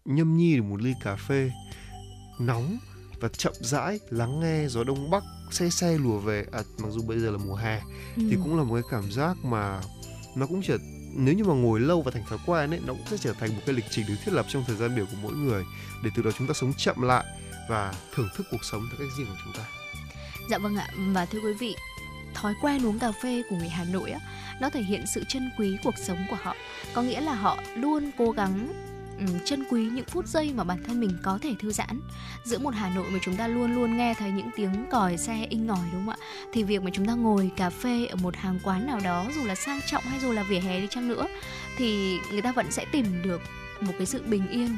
nhâm 0.05 0.37
nhi 0.37 0.55
được 0.55 0.63
một 0.63 0.81
ly 0.81 0.93
cà 1.03 1.15
phê 1.15 1.51
nóng 2.39 2.77
và 3.19 3.27
chậm 3.29 3.53
rãi 3.59 3.99
lắng 4.09 4.39
nghe 4.39 4.67
gió 4.67 4.83
đông 4.83 5.09
bắc 5.09 5.23
xe 5.51 5.69
xe 5.69 5.97
lùa 5.97 6.19
về 6.19 6.45
à, 6.51 6.59
mặc 6.79 6.87
dù 6.91 7.01
bây 7.07 7.19
giờ 7.19 7.31
là 7.31 7.37
mùa 7.37 7.55
hè 7.55 7.81
Ừ. 8.15 8.23
thì 8.29 8.35
cũng 8.43 8.57
là 8.57 8.63
một 8.63 8.73
cái 8.75 8.83
cảm 8.91 9.11
giác 9.11 9.37
mà 9.43 9.81
nó 10.35 10.45
cũng 10.47 10.61
trở 10.61 10.77
nếu 11.13 11.35
như 11.35 11.43
mà 11.43 11.53
ngồi 11.53 11.79
lâu 11.79 12.01
và 12.01 12.11
thành 12.11 12.23
thói 12.29 12.39
quen 12.45 12.73
ấy 12.73 12.79
nó 12.85 12.93
cũng 12.93 13.05
sẽ 13.05 13.17
trở 13.17 13.33
thành 13.33 13.49
một 13.49 13.61
cái 13.65 13.75
lịch 13.75 13.85
trình 13.89 14.05
được 14.07 14.15
thiết 14.25 14.33
lập 14.33 14.45
trong 14.49 14.63
thời 14.67 14.75
gian 14.75 14.95
biểu 14.95 15.05
của 15.05 15.17
mỗi 15.21 15.33
người 15.33 15.63
để 16.03 16.09
từ 16.15 16.23
đó 16.23 16.31
chúng 16.37 16.47
ta 16.47 16.53
sống 16.53 16.73
chậm 16.77 17.01
lại 17.01 17.25
và 17.69 17.93
thưởng 18.13 18.29
thức 18.35 18.47
cuộc 18.51 18.63
sống 18.63 18.81
theo 18.89 18.99
cách 18.99 19.17
riêng 19.17 19.27
của 19.27 19.37
chúng 19.43 19.53
ta 19.53 19.69
Dạ 20.49 20.57
vâng 20.57 20.75
ạ, 20.75 20.87
và 20.97 21.25
thưa 21.25 21.39
quý 21.39 21.53
vị, 21.53 21.75
thói 22.33 22.53
quen 22.61 22.85
uống 22.85 22.99
cà 22.99 23.11
phê 23.11 23.43
của 23.49 23.55
người 23.55 23.69
Hà 23.69 23.83
Nội 23.83 24.11
á, 24.11 24.19
nó 24.61 24.69
thể 24.69 24.81
hiện 24.81 25.05
sự 25.15 25.23
trân 25.27 25.49
quý 25.57 25.77
cuộc 25.83 25.97
sống 25.97 26.17
của 26.29 26.37
họ. 26.41 26.55
Có 26.93 27.01
nghĩa 27.01 27.21
là 27.21 27.33
họ 27.33 27.57
luôn 27.75 28.11
cố 28.17 28.31
gắng 28.31 28.88
Ừ, 29.19 29.25
trân 29.45 29.63
quý 29.69 29.89
những 29.93 30.05
phút 30.05 30.27
giây 30.27 30.53
mà 30.55 30.63
bản 30.63 30.83
thân 30.87 30.99
mình 30.99 31.17
có 31.23 31.39
thể 31.41 31.55
thư 31.59 31.71
giãn. 31.71 32.01
Giữa 32.43 32.57
một 32.57 32.73
Hà 32.75 32.89
Nội 32.89 33.05
mà 33.11 33.19
chúng 33.21 33.35
ta 33.35 33.47
luôn 33.47 33.75
luôn 33.75 33.97
nghe 33.97 34.13
thấy 34.13 34.31
những 34.31 34.49
tiếng 34.55 34.85
còi 34.91 35.17
xe 35.17 35.47
inh 35.49 35.67
ỏi 35.67 35.87
đúng 35.93 36.05
không 36.05 36.09
ạ? 36.09 36.17
Thì 36.53 36.63
việc 36.63 36.83
mà 36.83 36.91
chúng 36.93 37.07
ta 37.07 37.13
ngồi 37.13 37.51
cà 37.55 37.69
phê 37.69 38.05
ở 38.05 38.15
một 38.15 38.35
hàng 38.35 38.59
quán 38.63 38.87
nào 38.87 38.99
đó, 39.03 39.25
dù 39.35 39.45
là 39.45 39.55
sang 39.55 39.79
trọng 39.87 40.03
hay 40.03 40.19
dù 40.19 40.31
là 40.31 40.43
vỉa 40.43 40.59
hè 40.59 40.81
đi 40.81 40.87
chăng 40.89 41.07
nữa, 41.07 41.27
thì 41.77 42.19
người 42.31 42.41
ta 42.41 42.51
vẫn 42.51 42.71
sẽ 42.71 42.85
tìm 42.91 43.21
được 43.23 43.41
một 43.81 43.93
cái 43.97 44.05
sự 44.05 44.23
bình 44.25 44.47
yên 44.47 44.77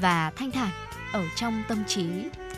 và 0.00 0.32
thanh 0.36 0.50
thản 0.50 0.70
ở 1.12 1.24
trong 1.36 1.62
tâm 1.68 1.84
trí 1.86 2.06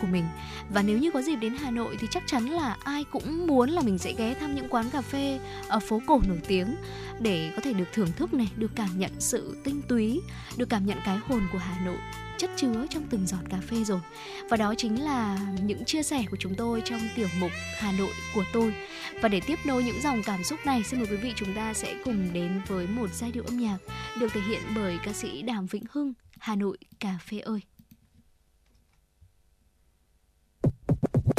của 0.04 0.12
mình 0.12 0.24
và 0.70 0.82
nếu 0.82 0.98
như 0.98 1.10
có 1.10 1.22
dịp 1.22 1.36
đến 1.36 1.54
Hà 1.54 1.70
Nội 1.70 1.96
thì 2.00 2.06
chắc 2.10 2.22
chắn 2.26 2.44
là 2.44 2.76
ai 2.84 3.04
cũng 3.04 3.46
muốn 3.46 3.70
là 3.70 3.82
mình 3.82 3.98
sẽ 3.98 4.12
ghé 4.12 4.34
thăm 4.34 4.54
những 4.54 4.68
quán 4.68 4.90
cà 4.90 5.00
phê 5.00 5.40
ở 5.68 5.80
phố 5.80 6.02
cổ 6.06 6.20
nổi 6.28 6.40
tiếng 6.48 6.76
để 7.20 7.52
có 7.56 7.62
thể 7.62 7.72
được 7.72 7.88
thưởng 7.92 8.12
thức 8.16 8.34
này, 8.34 8.48
được 8.56 8.70
cảm 8.74 8.98
nhận 8.98 9.10
sự 9.18 9.56
tinh 9.64 9.82
túy, 9.88 10.20
được 10.56 10.68
cảm 10.68 10.86
nhận 10.86 10.98
cái 11.04 11.18
hồn 11.28 11.42
của 11.52 11.58
Hà 11.58 11.84
Nội 11.84 11.98
chất 12.38 12.50
chứa 12.56 12.86
trong 12.90 13.02
từng 13.10 13.26
giọt 13.26 13.42
cà 13.50 13.58
phê 13.68 13.84
rồi. 13.84 14.00
Và 14.48 14.56
đó 14.56 14.74
chính 14.78 15.04
là 15.04 15.38
những 15.62 15.84
chia 15.84 16.02
sẻ 16.02 16.24
của 16.30 16.36
chúng 16.40 16.54
tôi 16.54 16.82
trong 16.84 17.00
tiểu 17.14 17.28
mục 17.40 17.50
Hà 17.78 17.92
Nội 17.92 18.12
của 18.34 18.44
tôi. 18.52 18.74
Và 19.22 19.28
để 19.28 19.40
tiếp 19.46 19.58
nối 19.64 19.84
những 19.84 20.00
dòng 20.02 20.22
cảm 20.24 20.44
xúc 20.44 20.58
này, 20.64 20.82
xin 20.82 21.00
mời 21.00 21.08
quý 21.10 21.16
vị 21.16 21.32
chúng 21.36 21.54
ta 21.54 21.74
sẽ 21.74 21.94
cùng 22.04 22.32
đến 22.32 22.60
với 22.66 22.86
một 22.86 23.10
giai 23.14 23.32
điệu 23.32 23.44
âm 23.44 23.58
nhạc 23.58 23.78
được 24.20 24.32
thể 24.32 24.40
hiện 24.40 24.60
bởi 24.76 24.98
ca 25.04 25.12
sĩ 25.12 25.42
Đàm 25.42 25.66
Vĩnh 25.66 25.84
Hưng, 25.90 26.12
Hà 26.38 26.54
Nội 26.54 26.78
cà 27.00 27.18
phê 27.30 27.38
ơi. 27.38 27.60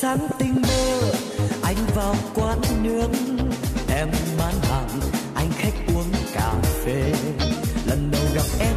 sáng 0.00 0.28
tinh 0.38 0.62
mơ, 0.62 1.00
anh 1.62 1.76
vào 1.94 2.14
quán 2.34 2.58
nướng, 2.82 3.12
em 3.88 4.08
bán 4.38 4.54
hàng, 4.62 4.88
anh 5.34 5.50
khách 5.58 5.74
uống 5.94 6.12
cà 6.34 6.54
phê. 6.84 7.12
Lần 7.86 8.10
đầu 8.10 8.22
gặp 8.34 8.44
em, 8.60 8.76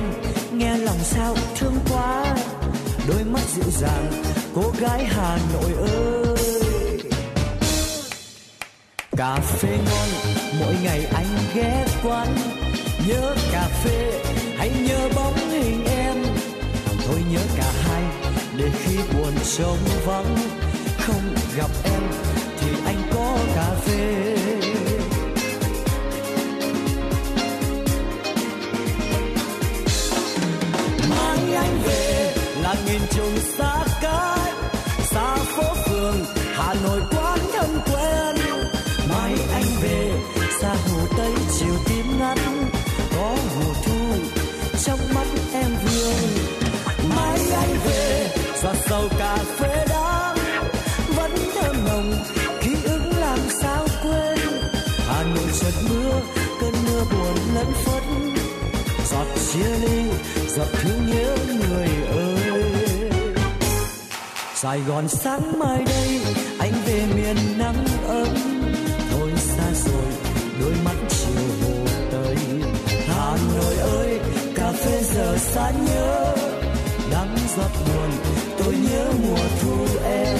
nghe 0.53 0.77
lòng 0.77 0.97
sao 1.01 1.35
thương 1.55 1.75
quá, 1.89 2.35
đôi 3.07 3.23
mắt 3.23 3.41
dịu 3.55 3.71
dàng, 3.71 4.11
cô 4.55 4.73
gái 4.79 5.05
Hà 5.05 5.37
Nội 5.53 5.71
ơi. 5.87 6.99
Cà 9.17 9.35
phê 9.35 9.69
ngon, 9.69 10.09
mỗi 10.59 10.75
ngày 10.83 11.05
anh 11.13 11.37
ghé 11.55 11.85
quán, 12.03 12.27
nhớ 13.07 13.35
cà 13.51 13.67
phê, 13.83 14.21
hãy 14.57 14.71
nhớ 14.87 15.09
bóng 15.15 15.49
hình 15.49 15.85
em. 15.85 16.23
Thôi 17.07 17.21
nhớ 17.31 17.41
cả 17.57 17.71
hai, 17.83 18.03
để 18.57 18.69
khi 18.83 18.97
buồn 18.97 19.33
trông 19.57 19.77
vắng 20.05 20.62
không 21.05 21.35
gặp 21.57 21.69
em 21.83 22.01
thì 22.57 22.67
anh 22.85 23.01
có 23.13 23.37
cà 23.55 23.75
phê. 23.85 24.32
Giọt 60.55 60.67
thương 60.71 61.07
nhớ 61.07 61.35
người 61.59 61.87
ơi. 62.11 63.09
Sài 64.55 64.79
Gòn 64.79 65.07
sáng 65.07 65.59
mai 65.59 65.83
đây, 65.85 66.19
anh 66.59 66.73
về 66.85 67.05
miền 67.15 67.37
nắng 67.57 67.85
ấm. 68.07 68.27
Thôi 69.11 69.31
xa 69.37 69.63
rồi, 69.85 70.13
đôi 70.61 70.73
mắt 70.85 70.95
chiều 71.09 71.43
hồ 71.61 71.73
tây. 72.11 72.35
Hà 73.07 73.37
Nội 73.55 73.75
ơi, 73.75 74.19
cà 74.55 74.71
phê 74.71 75.03
giờ 75.03 75.37
xa 75.37 75.71
nhớ. 75.85 76.35
Nắng 77.11 77.35
giọt 77.57 77.71
buồn, 77.85 78.11
tôi 78.57 78.75
nhớ 78.91 79.11
mùa 79.23 79.45
thu 79.61 79.87
em. 80.05 80.37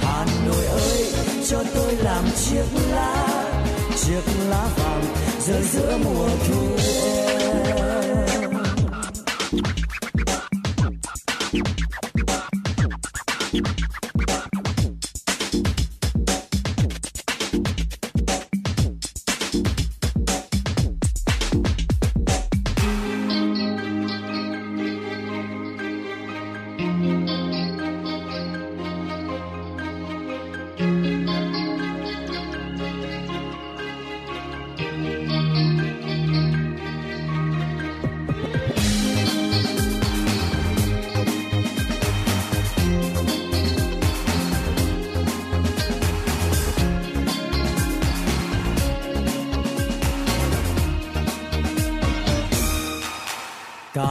Hà 0.00 0.26
Nội 0.46 0.66
ơi, 0.66 1.06
cho 1.48 1.64
tôi 1.74 1.92
làm 1.96 2.24
chiếc 2.36 2.66
lá. 2.90 3.26
Chiếc 3.96 4.22
lá 4.48 4.68
vàng 4.76 5.04
rơi 5.46 5.62
giữa 5.62 5.98
mùa 6.04 6.28
thu 6.48 6.76
em. 6.86 7.23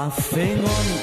Cà 0.04 0.10
phê 0.10 0.56
ngon 0.62 1.03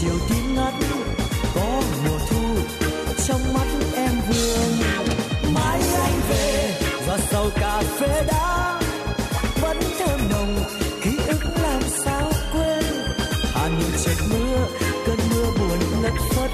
chiều 0.00 0.18
tím 0.28 0.54
ngắt, 0.54 0.74
có 1.54 1.82
mùa 2.04 2.18
thu, 2.30 2.56
trong 3.26 3.52
mắt 3.54 3.66
em 3.94 4.10
vương. 4.28 4.78
Mai 5.54 5.80
anh 6.02 6.20
về 6.28 6.80
và 7.06 7.18
sau 7.30 7.50
cà 7.60 7.82
phê 7.98 8.24
đá, 8.26 8.80
vẫn 9.60 9.76
thơm 9.98 10.20
nồng 10.30 10.56
ký 11.02 11.10
ức 11.28 11.40
làm 11.62 11.82
sao 12.04 12.32
quên. 12.52 12.84
Hà 13.54 13.68
nội 13.68 13.90
trời 14.04 14.16
mưa, 14.30 14.66
cơn 15.06 15.18
mưa 15.30 15.46
buồn 15.58 16.02
ngất 16.02 16.12
phất, 16.30 16.50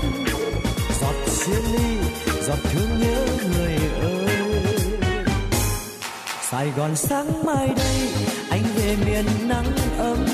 giọt 1.00 1.14
chia 1.46 1.60
ly, 1.72 1.96
giọt 2.46 2.58
thương 2.72 3.00
nhớ 3.00 3.26
người 3.56 3.76
ơi. 4.02 4.36
Sài 6.50 6.70
Gòn 6.76 6.96
sáng 6.96 7.44
mai 7.44 7.68
đây, 7.76 8.08
anh 8.50 8.62
về 8.76 8.96
miền 9.06 9.48
nắng 9.48 9.76
ấm. 9.98 10.26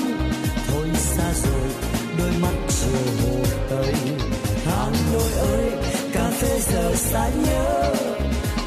Thôi 0.67 0.89
xa 0.95 1.33
rồi, 1.33 1.69
đôi 2.17 2.31
mắt 2.41 2.70
chiều 2.81 3.01
hồ 3.21 3.43
tây 3.69 3.93
Hà 4.65 4.85
Nội 5.13 5.31
ơi, 5.31 5.71
cà 6.13 6.29
phê 6.29 6.59
giờ 6.59 6.95
xa 6.95 7.29
nhớ. 7.29 7.93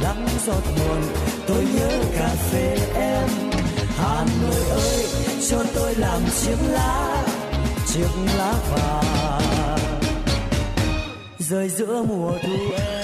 Lắm 0.02 0.26
giọt 0.46 0.62
buồn, 0.76 1.02
tôi 1.46 1.66
nhớ 1.74 1.90
cà 2.18 2.28
phê 2.28 2.76
em. 2.94 3.28
Hà 3.96 4.26
Nội 4.42 4.64
ơi, 4.70 5.04
cho 5.50 5.64
tôi 5.74 5.94
làm 5.94 6.20
chiếc 6.40 6.56
lá. 6.70 7.24
Chiếc 7.86 8.08
lá 8.38 8.54
vàng. 8.70 9.78
Rơi 11.38 11.68
giữa 11.68 12.02
mùa 12.02 12.32
thu 12.42 12.56
em 12.76 13.03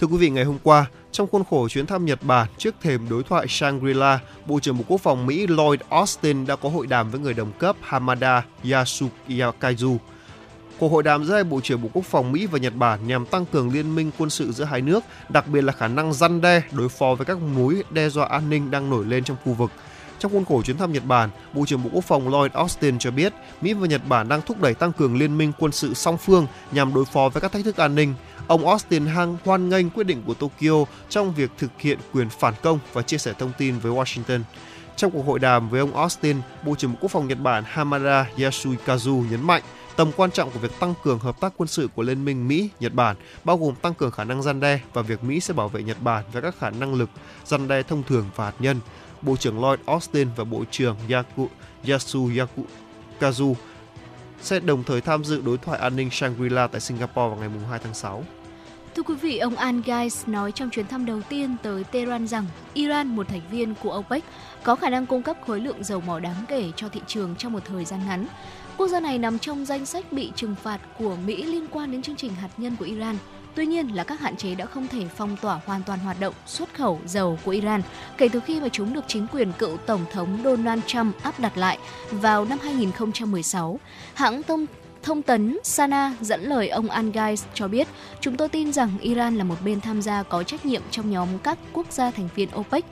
Thưa 0.00 0.06
quý 0.06 0.16
vị, 0.16 0.30
ngày 0.30 0.44
hôm 0.44 0.58
qua, 0.62 0.86
trong 1.12 1.26
khuôn 1.26 1.44
khổ 1.50 1.68
chuyến 1.68 1.86
thăm 1.86 2.04
Nhật 2.04 2.22
Bản 2.22 2.48
trước 2.58 2.74
thềm 2.82 3.08
đối 3.08 3.22
thoại 3.22 3.46
Shangri-La, 3.46 4.18
Bộ 4.46 4.60
trưởng 4.60 4.78
Bộ 4.78 4.84
Quốc 4.88 5.00
phòng 5.00 5.26
Mỹ 5.26 5.46
Lloyd 5.46 5.80
Austin 5.88 6.46
đã 6.46 6.56
có 6.56 6.68
hội 6.68 6.86
đàm 6.86 7.10
với 7.10 7.20
người 7.20 7.34
đồng 7.34 7.52
cấp 7.52 7.76
Hamada 7.80 8.44
Yasukaizu. 8.64 9.96
Cuộc 10.78 10.88
hội 10.88 11.02
đàm 11.02 11.24
giữa 11.24 11.34
hai 11.34 11.44
Bộ 11.44 11.60
trưởng 11.60 11.82
Bộ 11.82 11.88
Quốc 11.92 12.04
phòng 12.04 12.32
Mỹ 12.32 12.46
và 12.46 12.58
Nhật 12.58 12.74
Bản 12.74 13.06
nhằm 13.06 13.26
tăng 13.26 13.46
cường 13.46 13.72
liên 13.72 13.94
minh 13.94 14.10
quân 14.18 14.30
sự 14.30 14.52
giữa 14.52 14.64
hai 14.64 14.80
nước, 14.80 15.04
đặc 15.28 15.48
biệt 15.48 15.60
là 15.60 15.72
khả 15.72 15.88
năng 15.88 16.12
răn 16.12 16.40
đe 16.40 16.62
đối 16.72 16.88
phó 16.88 17.14
với 17.14 17.26
các 17.26 17.38
mối 17.38 17.82
đe 17.90 18.08
dọa 18.08 18.26
an 18.26 18.50
ninh 18.50 18.70
đang 18.70 18.90
nổi 18.90 19.04
lên 19.04 19.24
trong 19.24 19.36
khu 19.44 19.52
vực. 19.52 19.70
Trong 20.18 20.32
khuôn 20.32 20.44
khổ 20.44 20.62
chuyến 20.62 20.78
thăm 20.78 20.92
Nhật 20.92 21.04
Bản, 21.04 21.30
Bộ 21.52 21.64
trưởng 21.66 21.82
Bộ 21.82 21.90
Quốc 21.92 22.04
phòng 22.04 22.28
Lloyd 22.28 22.52
Austin 22.52 22.98
cho 22.98 23.10
biết 23.10 23.32
Mỹ 23.60 23.72
và 23.72 23.86
Nhật 23.86 24.00
Bản 24.08 24.28
đang 24.28 24.42
thúc 24.42 24.60
đẩy 24.60 24.74
tăng 24.74 24.92
cường 24.92 25.16
liên 25.16 25.38
minh 25.38 25.52
quân 25.58 25.72
sự 25.72 25.94
song 25.94 26.18
phương 26.18 26.46
nhằm 26.72 26.94
đối 26.94 27.04
phó 27.04 27.28
với 27.28 27.40
các 27.40 27.52
thách 27.52 27.64
thức 27.64 27.76
an 27.76 27.94
ninh. 27.94 28.14
Ông 28.46 28.68
Austin 28.68 29.06
hăng 29.06 29.36
hoan 29.44 29.68
nghênh 29.68 29.90
quyết 29.90 30.04
định 30.04 30.22
của 30.26 30.34
Tokyo 30.34 30.84
trong 31.08 31.34
việc 31.34 31.50
thực 31.58 31.70
hiện 31.78 31.98
quyền 32.12 32.28
phản 32.28 32.54
công 32.62 32.78
và 32.92 33.02
chia 33.02 33.18
sẻ 33.18 33.32
thông 33.38 33.52
tin 33.58 33.78
với 33.78 33.92
Washington. 33.92 34.40
Trong 34.96 35.10
cuộc 35.10 35.22
hội 35.22 35.38
đàm 35.38 35.68
với 35.68 35.80
ông 35.80 35.96
Austin, 35.96 36.36
Bộ 36.64 36.74
trưởng 36.74 36.92
Bộ 36.92 36.98
Quốc 37.00 37.10
phòng 37.10 37.28
Nhật 37.28 37.38
Bản 37.40 37.64
Hamada 37.66 38.26
Yasukazu 38.36 39.30
nhấn 39.30 39.42
mạnh 39.42 39.62
tầm 39.96 40.10
quan 40.16 40.30
trọng 40.30 40.50
của 40.50 40.58
việc 40.58 40.80
tăng 40.80 40.94
cường 41.02 41.18
hợp 41.18 41.40
tác 41.40 41.52
quân 41.56 41.68
sự 41.68 41.88
của 41.94 42.02
Liên 42.02 42.24
minh 42.24 42.48
Mỹ-Nhật 42.48 42.94
Bản, 42.94 43.16
bao 43.44 43.56
gồm 43.56 43.74
tăng 43.74 43.94
cường 43.94 44.10
khả 44.10 44.24
năng 44.24 44.42
gian 44.42 44.60
đe 44.60 44.80
và 44.92 45.02
việc 45.02 45.24
Mỹ 45.24 45.40
sẽ 45.40 45.54
bảo 45.54 45.68
vệ 45.68 45.82
Nhật 45.82 45.96
Bản 46.02 46.24
với 46.32 46.42
các 46.42 46.58
khả 46.58 46.70
năng 46.70 46.94
lực 46.94 47.10
gian 47.44 47.68
đe 47.68 47.82
thông 47.82 48.02
thường 48.02 48.26
và 48.36 48.44
hạt 48.44 48.54
nhân. 48.58 48.80
Bộ 49.22 49.36
trưởng 49.36 49.60
Lloyd 49.60 49.80
Austin 49.86 50.28
và 50.36 50.44
Bộ 50.44 50.64
trưởng 50.70 50.96
Yaku, 51.10 51.48
Yasu 51.88 52.28
Yakukazu 52.28 53.54
sẽ 54.42 54.60
đồng 54.60 54.84
thời 54.84 55.00
tham 55.00 55.24
dự 55.24 55.40
đối 55.40 55.58
thoại 55.58 55.78
an 55.78 55.96
ninh 55.96 56.08
Shangri-La 56.08 56.66
tại 56.66 56.80
Singapore 56.80 57.28
vào 57.28 57.36
ngày 57.36 57.48
2 57.70 57.78
tháng 57.84 57.94
6. 57.94 58.24
Thưa 58.96 59.02
quý 59.02 59.14
vị, 59.14 59.38
ông 59.38 59.56
Al 59.56 59.80
Gais 59.84 60.28
nói 60.28 60.52
trong 60.52 60.70
chuyến 60.70 60.86
thăm 60.86 61.06
đầu 61.06 61.22
tiên 61.28 61.56
tới 61.62 61.84
Tehran 61.84 62.26
rằng 62.26 62.44
Iran, 62.74 63.16
một 63.16 63.28
thành 63.28 63.40
viên 63.50 63.74
của 63.82 63.98
OPEC, 63.98 64.24
có 64.62 64.76
khả 64.76 64.90
năng 64.90 65.06
cung 65.06 65.22
cấp 65.22 65.36
khối 65.46 65.60
lượng 65.60 65.84
dầu 65.84 66.00
mỏ 66.00 66.20
đáng 66.20 66.44
kể 66.48 66.72
cho 66.76 66.88
thị 66.88 67.00
trường 67.06 67.34
trong 67.38 67.52
một 67.52 67.64
thời 67.64 67.84
gian 67.84 68.00
ngắn. 68.06 68.26
Quốc 68.76 68.88
gia 68.88 69.00
này 69.00 69.18
nằm 69.18 69.38
trong 69.38 69.64
danh 69.64 69.86
sách 69.86 70.12
bị 70.12 70.32
trừng 70.36 70.54
phạt 70.62 70.80
của 70.98 71.16
Mỹ 71.26 71.42
liên 71.42 71.66
quan 71.70 71.92
đến 71.92 72.02
chương 72.02 72.16
trình 72.16 72.34
hạt 72.34 72.48
nhân 72.56 72.76
của 72.76 72.84
Iran. 72.84 73.16
Tuy 73.54 73.66
nhiên 73.66 73.88
là 73.88 74.04
các 74.04 74.20
hạn 74.20 74.36
chế 74.36 74.54
đã 74.54 74.66
không 74.66 74.88
thể 74.88 75.06
phong 75.16 75.36
tỏa 75.36 75.60
hoàn 75.66 75.82
toàn 75.82 75.98
hoạt 75.98 76.20
động 76.20 76.34
xuất 76.46 76.74
khẩu 76.74 77.00
dầu 77.06 77.38
của 77.44 77.50
Iran 77.50 77.82
kể 78.18 78.28
từ 78.28 78.40
khi 78.40 78.60
mà 78.60 78.68
chúng 78.68 78.92
được 78.92 79.04
chính 79.06 79.26
quyền 79.32 79.52
cựu 79.52 79.76
Tổng 79.76 80.04
thống 80.12 80.38
Donald 80.44 80.82
Trump 80.86 81.22
áp 81.22 81.40
đặt 81.40 81.58
lại 81.58 81.78
vào 82.10 82.44
năm 82.44 82.58
2016. 82.62 83.80
Hãng 84.14 84.42
thông 84.42 84.66
Thông 85.06 85.22
tấn 85.22 85.58
Sana 85.62 86.14
dẫn 86.20 86.42
lời 86.42 86.68
ông 86.68 86.90
Angais 86.90 87.44
cho 87.54 87.68
biết, 87.68 87.88
chúng 88.20 88.36
tôi 88.36 88.48
tin 88.48 88.72
rằng 88.72 88.98
Iran 89.00 89.36
là 89.36 89.44
một 89.44 89.54
bên 89.64 89.80
tham 89.80 90.02
gia 90.02 90.22
có 90.22 90.42
trách 90.42 90.66
nhiệm 90.66 90.82
trong 90.90 91.10
nhóm 91.10 91.28
các 91.42 91.58
quốc 91.72 91.92
gia 91.92 92.10
thành 92.10 92.28
viên 92.34 92.48
OPEC. 92.58 92.84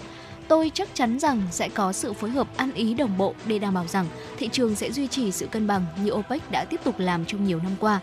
Tôi 0.49 0.71
chắc 0.75 0.89
chắn 0.95 1.19
rằng 1.19 1.43
sẽ 1.51 1.69
có 1.69 1.93
sự 1.93 2.13
phối 2.13 2.31
hợp 2.31 2.57
ăn 2.57 2.73
ý 2.73 2.95
đồng 2.95 3.19
bộ 3.19 3.35
để 3.47 3.59
đảm 3.59 3.75
bảo 3.75 3.87
rằng 3.87 4.07
thị 4.39 4.49
trường 4.53 4.75
sẽ 4.75 4.93
duy 4.93 5.07
trì 5.07 5.33
sự 5.33 5.47
cân 5.47 5.67
bằng 5.67 5.87
như 6.05 6.13
OPEC 6.13 6.51
đã 6.51 6.65
tiếp 6.65 6.81
tục 6.85 6.95
làm 6.99 7.25
trong 7.25 7.45
nhiều 7.45 7.61
năm 7.63 7.73
qua. 7.81 8.01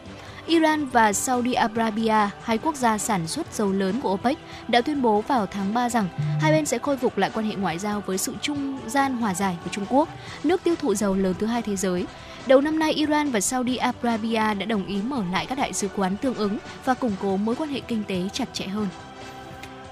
Iran 0.47 0.85
và 0.85 1.13
Saudi 1.13 1.53
Arabia, 1.53 2.29
hai 2.43 2.57
quốc 2.57 2.75
gia 2.75 2.97
sản 2.97 3.27
xuất 3.27 3.53
dầu 3.53 3.71
lớn 3.71 4.01
của 4.01 4.13
OPEC, 4.13 4.37
đã 4.67 4.81
tuyên 4.81 5.01
bố 5.01 5.21
vào 5.21 5.45
tháng 5.45 5.73
3 5.73 5.89
rằng 5.89 6.07
hai 6.41 6.51
bên 6.51 6.65
sẽ 6.65 6.77
khôi 6.77 6.97
phục 6.97 7.17
lại 7.17 7.31
quan 7.33 7.45
hệ 7.45 7.55
ngoại 7.55 7.79
giao 7.79 8.03
với 8.05 8.17
sự 8.17 8.33
trung 8.41 8.79
gian 8.87 9.13
hòa 9.13 9.33
giải 9.33 9.57
của 9.63 9.69
Trung 9.71 9.85
Quốc, 9.89 10.09
nước 10.43 10.63
tiêu 10.63 10.75
thụ 10.75 10.95
dầu 10.95 11.15
lớn 11.15 11.33
thứ 11.39 11.47
hai 11.47 11.61
thế 11.61 11.75
giới. 11.75 12.05
Đầu 12.47 12.61
năm 12.61 12.79
nay, 12.79 12.93
Iran 12.93 13.31
và 13.31 13.39
Saudi 13.39 13.75
Arabia 13.75 14.53
đã 14.53 14.65
đồng 14.65 14.85
ý 14.85 15.01
mở 15.01 15.23
lại 15.31 15.45
các 15.45 15.57
đại 15.57 15.73
sứ 15.73 15.87
quán 15.95 16.17
tương 16.17 16.33
ứng 16.33 16.57
và 16.85 16.93
củng 16.93 17.15
cố 17.21 17.37
mối 17.37 17.55
quan 17.55 17.69
hệ 17.69 17.79
kinh 17.79 18.03
tế 18.03 18.29
chặt 18.33 18.49
chẽ 18.53 18.67
hơn. 18.67 18.87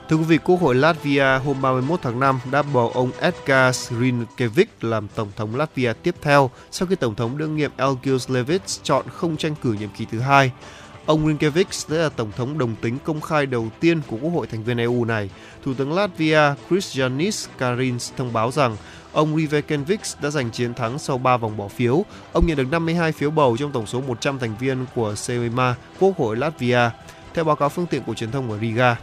Thưa 0.10 0.16
quý 0.16 0.24
vị, 0.24 0.38
Quốc 0.38 0.62
hội 0.62 0.76
Latvia 0.76 1.39
hôm 1.45 1.62
31 1.62 2.00
tháng 2.04 2.20
5 2.20 2.39
đã 2.52 2.62
bầu 2.62 2.91
ông 2.93 3.12
Edgar 3.20 3.91
Rinkevich 4.00 4.84
làm 4.84 5.08
Tổng 5.16 5.32
thống 5.36 5.56
Latvia 5.56 5.93
tiếp 6.04 6.16
theo 6.22 6.50
sau 6.72 6.88
khi 6.88 6.95
Tổng 6.95 7.16
thống 7.16 7.38
đương 7.38 7.56
nhiệm 7.56 7.72
Elgius 7.78 8.30
Levits 8.30 8.80
chọn 8.84 9.06
không 9.10 9.38
tranh 9.38 9.56
cử 9.62 9.74
nhiệm 9.74 9.89
kỳ 9.97 10.06
thứ 10.06 10.20
hai. 10.20 10.52
Ông 11.06 11.28
Rinkevich 11.28 11.74
sẽ 11.74 11.97
là 11.97 12.10
Tổng 12.10 12.32
thống 12.38 12.58
đồng 12.58 12.76
tính 12.82 12.97
công 13.04 13.22
khai 13.22 13.45
đầu 13.45 13.68
tiên 13.80 14.02
của 14.08 14.18
Quốc 14.22 14.32
hội 14.32 14.47
thành 14.47 14.64
viên 14.64 14.78
EU 14.78 15.06
này. 15.06 15.30
Thủ 15.66 15.74
tướng 15.74 15.93
Latvia 15.93 16.39
Kristianis 16.70 17.47
Karins 17.58 18.12
thông 18.18 18.34
báo 18.34 18.52
rằng 18.52 18.78
ông 19.12 19.38
Rivekenvix 19.38 20.16
đã 20.22 20.30
giành 20.30 20.49
chiến 20.51 20.74
thắng 20.74 20.99
sau 20.99 21.18
3 21.18 21.38
vòng 21.38 21.57
bỏ 21.57 21.68
phiếu. 21.68 22.05
Ông 22.34 22.47
nhận 22.47 22.57
được 22.57 22.72
52 22.72 23.12
phiếu 23.12 23.32
bầu 23.32 23.57
trong 23.57 23.72
tổng 23.72 23.86
số 23.86 24.01
100 24.01 24.39
thành 24.39 24.55
viên 24.60 24.86
của 24.95 25.16
Seima, 25.16 25.76
Quốc 25.99 26.18
hội 26.18 26.38
Latvia, 26.38 26.89
theo 27.34 27.43
báo 27.43 27.55
cáo 27.55 27.70
phương 27.70 27.88
tiện 27.88 28.03
của 28.03 28.14
truyền 28.14 28.32
thông 28.32 28.51
ở 28.51 28.57
Riga. 28.57 28.97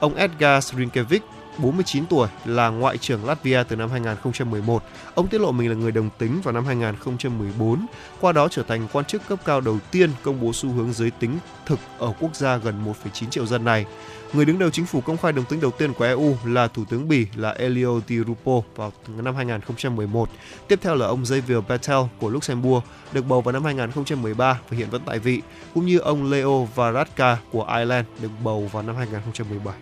Ông 0.00 0.14
Edgar 0.14 0.74
Rinkevich 0.74 1.22
49 1.58 2.06
tuổi, 2.06 2.28
là 2.44 2.68
Ngoại 2.68 2.98
trưởng 2.98 3.24
Latvia 3.24 3.62
từ 3.68 3.76
năm 3.76 3.90
2011. 3.90 4.82
Ông 5.14 5.28
tiết 5.28 5.40
lộ 5.40 5.52
mình 5.52 5.68
là 5.68 5.74
người 5.74 5.92
đồng 5.92 6.10
tính 6.18 6.40
vào 6.40 6.54
năm 6.54 6.64
2014, 6.64 7.86
qua 8.20 8.32
đó 8.32 8.48
trở 8.50 8.62
thành 8.62 8.88
quan 8.92 9.04
chức 9.04 9.28
cấp 9.28 9.38
cao 9.44 9.60
đầu 9.60 9.78
tiên 9.90 10.10
công 10.22 10.40
bố 10.40 10.52
xu 10.52 10.72
hướng 10.72 10.92
giới 10.92 11.10
tính 11.10 11.38
thực 11.66 11.78
ở 11.98 12.12
quốc 12.20 12.36
gia 12.36 12.56
gần 12.56 12.84
1,9 12.84 13.30
triệu 13.30 13.46
dân 13.46 13.64
này. 13.64 13.86
Người 14.32 14.44
đứng 14.44 14.58
đầu 14.58 14.70
chính 14.70 14.86
phủ 14.86 15.00
công 15.00 15.16
khai 15.16 15.32
đồng 15.32 15.44
tính 15.44 15.60
đầu 15.60 15.70
tiên 15.70 15.92
của 15.92 16.04
EU 16.04 16.36
là 16.44 16.68
Thủ 16.68 16.84
tướng 16.90 17.08
Bỉ 17.08 17.26
là 17.36 17.50
Elio 17.50 18.00
Di 18.08 18.18
Rupo 18.18 18.52
vào 18.76 18.92
năm 19.08 19.34
2011. 19.36 20.30
Tiếp 20.68 20.78
theo 20.82 20.94
là 20.94 21.06
ông 21.06 21.24
Xavier 21.24 21.58
Bettel 21.68 21.98
của 22.20 22.30
Luxembourg, 22.30 22.84
được 23.12 23.26
bầu 23.28 23.40
vào 23.40 23.52
năm 23.52 23.64
2013 23.64 24.60
và 24.70 24.76
hiện 24.76 24.90
vẫn 24.90 25.02
tại 25.06 25.18
vị, 25.18 25.42
cũng 25.74 25.86
như 25.86 25.98
ông 25.98 26.30
Leo 26.30 26.68
Varadkar 26.74 27.38
của 27.52 27.64
Ireland 27.64 28.06
được 28.22 28.30
bầu 28.44 28.70
vào 28.72 28.82
năm 28.82 28.96
2017. 28.96 29.74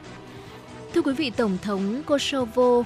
Thưa 0.96 1.02
quý 1.02 1.12
vị, 1.12 1.30
Tổng 1.30 1.58
thống 1.62 2.02
Kosovo 2.06 2.82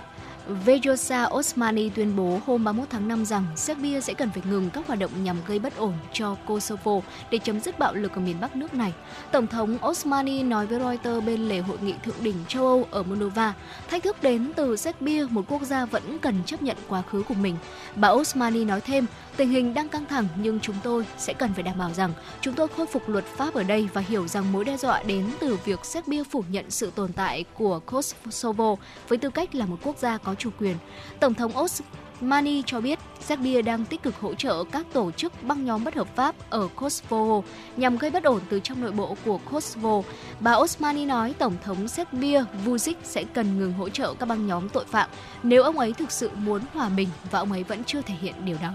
Vejosa 0.50 1.28
Osmani 1.34 1.88
tuyên 1.88 2.16
bố 2.16 2.40
hôm 2.46 2.64
31 2.64 2.90
tháng 2.90 3.08
5 3.08 3.24
rằng 3.24 3.44
Serbia 3.56 4.00
sẽ 4.00 4.14
cần 4.14 4.30
phải 4.30 4.42
ngừng 4.50 4.70
các 4.70 4.86
hoạt 4.86 4.98
động 4.98 5.10
nhằm 5.24 5.36
gây 5.46 5.58
bất 5.58 5.76
ổn 5.76 5.92
cho 6.12 6.34
Kosovo 6.46 7.00
để 7.30 7.38
chấm 7.38 7.60
dứt 7.60 7.78
bạo 7.78 7.94
lực 7.94 8.12
ở 8.12 8.20
miền 8.20 8.40
Bắc 8.40 8.56
nước 8.56 8.74
này. 8.74 8.92
Tổng 9.32 9.46
thống 9.46 9.78
Osmani 9.86 10.42
nói 10.42 10.66
với 10.66 10.78
Reuters 10.78 11.26
bên 11.26 11.48
lề 11.48 11.58
hội 11.58 11.78
nghị 11.82 11.94
thượng 12.04 12.14
đỉnh 12.20 12.34
châu 12.48 12.66
Âu 12.66 12.86
ở 12.90 13.02
Moldova, 13.02 13.54
thách 13.90 14.02
thức 14.02 14.22
đến 14.22 14.52
từ 14.56 14.76
Serbia, 14.76 15.26
một 15.30 15.44
quốc 15.48 15.62
gia 15.62 15.84
vẫn 15.84 16.18
cần 16.18 16.34
chấp 16.46 16.62
nhận 16.62 16.76
quá 16.88 17.02
khứ 17.02 17.22
của 17.28 17.34
mình. 17.34 17.56
Bà 17.94 18.08
Osmani 18.08 18.64
nói 18.64 18.80
thêm, 18.80 19.06
tình 19.36 19.50
hình 19.50 19.74
đang 19.74 19.88
căng 19.88 20.06
thẳng 20.06 20.28
nhưng 20.36 20.60
chúng 20.60 20.76
tôi 20.82 21.06
sẽ 21.18 21.32
cần 21.32 21.52
phải 21.54 21.62
đảm 21.62 21.78
bảo 21.78 21.92
rằng 21.92 22.12
chúng 22.40 22.54
tôi 22.54 22.68
khôi 22.76 22.86
phục 22.86 23.08
luật 23.08 23.24
pháp 23.24 23.54
ở 23.54 23.62
đây 23.62 23.88
và 23.92 24.00
hiểu 24.00 24.28
rằng 24.28 24.52
mối 24.52 24.64
đe 24.64 24.76
dọa 24.76 25.02
đến 25.02 25.26
từ 25.40 25.58
việc 25.64 25.84
Serbia 25.84 26.24
phủ 26.24 26.44
nhận 26.50 26.70
sự 26.70 26.92
tồn 26.94 27.12
tại 27.12 27.44
của 27.54 27.80
Kosovo 27.80 28.76
với 29.08 29.18
tư 29.18 29.30
cách 29.30 29.54
là 29.54 29.66
một 29.66 29.76
quốc 29.82 29.98
gia 29.98 30.18
có 30.18 30.34
chủ 30.40 30.50
quyền. 30.60 30.76
Tổng 31.20 31.34
thống 31.34 31.52
Osmani 31.58 32.62
cho 32.66 32.80
biết 32.80 32.98
Serbia 33.20 33.62
đang 33.62 33.84
tích 33.84 34.02
cực 34.02 34.20
hỗ 34.20 34.34
trợ 34.34 34.64
các 34.72 34.86
tổ 34.92 35.10
chức 35.10 35.42
băng 35.42 35.64
nhóm 35.64 35.84
bất 35.84 35.94
hợp 35.94 36.16
pháp 36.16 36.34
ở 36.50 36.68
Kosovo 36.76 37.42
nhằm 37.76 37.96
gây 37.96 38.10
bất 38.10 38.24
ổn 38.24 38.40
từ 38.50 38.60
trong 38.60 38.80
nội 38.80 38.92
bộ 38.92 39.16
của 39.24 39.38
Kosovo. 39.38 40.02
Bà 40.40 40.54
Osmani 40.54 41.04
nói 41.04 41.34
Tổng 41.38 41.54
thống 41.64 41.88
Serbia 41.88 42.44
Vučić 42.64 42.94
sẽ 43.02 43.24
cần 43.34 43.58
ngừng 43.58 43.72
hỗ 43.72 43.88
trợ 43.88 44.14
các 44.14 44.26
băng 44.26 44.46
nhóm 44.46 44.68
tội 44.68 44.84
phạm 44.84 45.10
nếu 45.42 45.62
ông 45.62 45.78
ấy 45.78 45.92
thực 45.92 46.10
sự 46.10 46.30
muốn 46.36 46.60
hòa 46.74 46.88
bình 46.88 47.08
và 47.30 47.38
ông 47.38 47.52
ấy 47.52 47.62
vẫn 47.62 47.84
chưa 47.84 48.02
thể 48.02 48.14
hiện 48.20 48.34
điều 48.44 48.56
đó. 48.62 48.70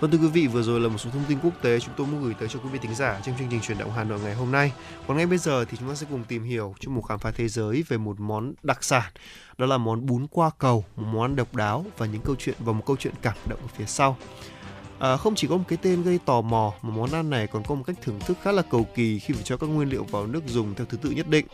Vâng 0.00 0.10
thưa 0.10 0.18
quý 0.18 0.28
vị, 0.28 0.46
vừa 0.46 0.62
rồi 0.62 0.80
là 0.80 0.88
một 0.88 0.98
số 0.98 1.10
thông 1.10 1.24
tin 1.28 1.38
quốc 1.42 1.52
tế 1.62 1.80
chúng 1.80 1.94
tôi 1.96 2.06
muốn 2.06 2.22
gửi 2.22 2.34
tới 2.34 2.48
cho 2.48 2.58
quý 2.58 2.68
vị 2.72 2.78
thính 2.82 2.94
giả 2.94 3.20
trong 3.24 3.34
chương 3.38 3.48
trình 3.50 3.60
chuyển 3.60 3.78
động 3.78 3.92
Hà 3.96 4.04
Nội 4.04 4.20
ngày 4.20 4.34
hôm 4.34 4.52
nay. 4.52 4.72
Còn 5.06 5.16
ngay 5.16 5.26
bây 5.26 5.38
giờ 5.38 5.64
thì 5.64 5.76
chúng 5.80 5.88
ta 5.88 5.94
sẽ 5.94 6.06
cùng 6.10 6.24
tìm 6.24 6.44
hiểu 6.44 6.74
trong 6.80 6.94
một 6.94 7.02
khám 7.02 7.18
phá 7.18 7.30
thế 7.30 7.48
giới 7.48 7.84
về 7.88 7.96
một 7.96 8.20
món 8.20 8.52
đặc 8.62 8.84
sản. 8.84 9.12
Đó 9.58 9.66
là 9.66 9.78
món 9.78 10.06
bún 10.06 10.26
qua 10.30 10.50
cầu, 10.58 10.84
một 10.96 11.06
món 11.12 11.22
ăn 11.22 11.36
độc 11.36 11.54
đáo 11.54 11.86
và 11.98 12.06
những 12.06 12.22
câu 12.22 12.36
chuyện 12.38 12.54
và 12.58 12.72
một 12.72 12.82
câu 12.86 12.96
chuyện 12.96 13.14
cảm 13.22 13.36
động 13.48 13.58
ở 13.62 13.68
phía 13.76 13.86
sau. 13.86 14.16
À, 15.00 15.16
không 15.16 15.34
chỉ 15.34 15.46
có 15.46 15.56
một 15.56 15.64
cái 15.68 15.78
tên 15.82 16.02
gây 16.02 16.18
tò 16.24 16.40
mò 16.40 16.72
mà 16.82 16.90
món 16.90 17.12
ăn 17.12 17.30
này 17.30 17.46
còn 17.46 17.62
có 17.62 17.74
một 17.74 17.82
cách 17.86 17.96
thưởng 18.02 18.18
thức 18.26 18.36
khá 18.42 18.52
là 18.52 18.62
cầu 18.70 18.86
kỳ 18.94 19.18
khi 19.18 19.34
phải 19.34 19.42
cho 19.42 19.56
các 19.56 19.66
nguyên 19.66 19.88
liệu 19.88 20.04
vào 20.04 20.26
nước 20.26 20.42
dùng 20.46 20.74
theo 20.74 20.86
thứ 20.90 20.96
tự 20.96 21.10
nhất 21.10 21.28
định. 21.28 21.46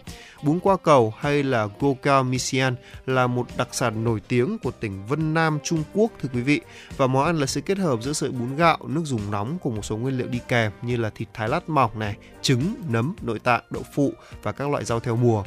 Bún 0.42 0.60
qua 0.60 0.76
cầu 0.76 1.14
hay 1.18 1.42
là 1.42 1.68
goka 1.80 2.22
misian 2.22 2.74
là 3.06 3.26
một 3.26 3.46
đặc 3.56 3.68
sản 3.72 4.04
nổi 4.04 4.20
tiếng 4.28 4.58
của 4.58 4.70
tỉnh 4.70 5.06
Vân 5.06 5.34
Nam 5.34 5.58
Trung 5.64 5.82
Quốc 5.94 6.12
thưa 6.22 6.28
quý 6.34 6.40
vị 6.40 6.60
và 6.96 7.06
món 7.06 7.26
ăn 7.26 7.40
là 7.40 7.46
sự 7.46 7.60
kết 7.60 7.78
hợp 7.78 8.02
giữa 8.02 8.12
sợi 8.12 8.30
bún 8.30 8.56
gạo, 8.56 8.78
nước 8.86 9.02
dùng 9.04 9.30
nóng 9.30 9.58
cùng 9.62 9.76
một 9.76 9.84
số 9.84 9.96
nguyên 9.96 10.18
liệu 10.18 10.26
đi 10.26 10.40
kèm 10.48 10.72
như 10.82 10.96
là 10.96 11.10
thịt 11.10 11.28
thái 11.34 11.48
lát 11.48 11.68
mỏng 11.68 11.98
này, 11.98 12.16
trứng, 12.42 12.74
nấm, 12.88 13.14
nội 13.22 13.38
tạng, 13.38 13.62
đậu 13.70 13.82
phụ 13.94 14.12
và 14.42 14.52
các 14.52 14.70
loại 14.70 14.84
rau 14.84 15.00
theo 15.00 15.16
mùa. 15.16 15.44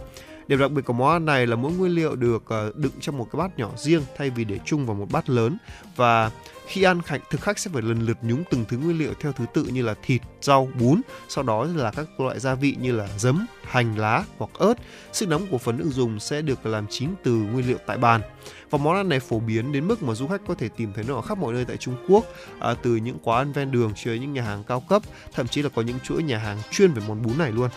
Điểm 0.49 0.59
đặc 0.59 0.71
biệt 0.71 0.81
của 0.85 0.93
món 0.93 1.11
ăn 1.11 1.25
này 1.25 1.47
là 1.47 1.55
mỗi 1.55 1.71
nguyên 1.71 1.91
liệu 1.91 2.15
được 2.15 2.43
ờ, 2.47 2.71
đựng 2.75 2.91
trong 3.01 3.17
một 3.17 3.27
cái 3.31 3.37
bát 3.37 3.59
nhỏ 3.59 3.69
riêng 3.77 4.01
thay 4.17 4.29
vì 4.29 4.43
để 4.43 4.59
chung 4.65 4.85
vào 4.85 4.95
một 4.95 5.07
bát 5.11 5.29
lớn 5.29 5.57
và 5.95 6.31
khi 6.67 6.83
ăn 6.83 7.01
khách 7.01 7.21
thực 7.29 7.41
khách 7.41 7.59
sẽ 7.59 7.71
phải 7.73 7.81
lần 7.81 8.05
lượt 8.05 8.17
nhúng 8.21 8.43
từng 8.49 8.65
thứ 8.69 8.77
nguyên 8.77 8.99
liệu 8.99 9.13
theo 9.19 9.31
thứ 9.31 9.45
tự 9.53 9.63
như 9.63 9.81
là 9.81 9.95
thịt, 10.03 10.21
rau, 10.41 10.69
bún, 10.79 11.01
sau 11.27 11.43
đó 11.43 11.67
là 11.75 11.91
các 11.91 12.19
loại 12.19 12.39
gia 12.39 12.55
vị 12.55 12.75
như 12.81 12.91
là 12.91 13.07
giấm, 13.17 13.45
hành 13.63 13.97
lá 13.97 14.23
hoặc 14.37 14.51
ớt. 14.53 14.73
Sức 15.13 15.29
nóng 15.29 15.47
của 15.47 15.57
phần 15.57 15.77
nước 15.77 15.89
dùng 15.91 16.19
sẽ 16.19 16.41
được 16.41 16.65
làm 16.65 16.85
chín 16.89 17.09
từ 17.23 17.31
nguyên 17.31 17.67
liệu 17.67 17.77
tại 17.85 17.97
bàn. 17.97 18.21
Và 18.69 18.77
món 18.77 18.95
ăn 18.95 19.09
này 19.09 19.19
phổ 19.19 19.39
biến 19.39 19.71
đến 19.71 19.87
mức 19.87 20.03
mà 20.03 20.13
du 20.13 20.27
khách 20.27 20.41
có 20.47 20.53
thể 20.53 20.69
tìm 20.69 20.93
thấy 20.93 21.03
nó 21.07 21.15
ở 21.15 21.21
khắp 21.21 21.37
mọi 21.37 21.53
nơi 21.53 21.65
tại 21.65 21.77
Trung 21.77 21.95
Quốc, 22.07 22.25
à, 22.59 22.73
từ 22.73 22.95
những 22.95 23.17
quán 23.23 23.37
ăn 23.39 23.51
ven 23.51 23.71
đường 23.71 23.91
cho 23.95 24.11
đến 24.11 24.21
những 24.21 24.33
nhà 24.33 24.41
hàng 24.41 24.63
cao 24.63 24.83
cấp, 24.89 25.01
thậm 25.33 25.47
chí 25.47 25.61
là 25.61 25.69
có 25.69 25.81
những 25.81 25.99
chuỗi 25.99 26.23
nhà 26.23 26.37
hàng 26.37 26.57
chuyên 26.71 26.93
về 26.93 27.01
món 27.07 27.21
bún 27.21 27.37
này 27.37 27.51
luôn. 27.51 27.69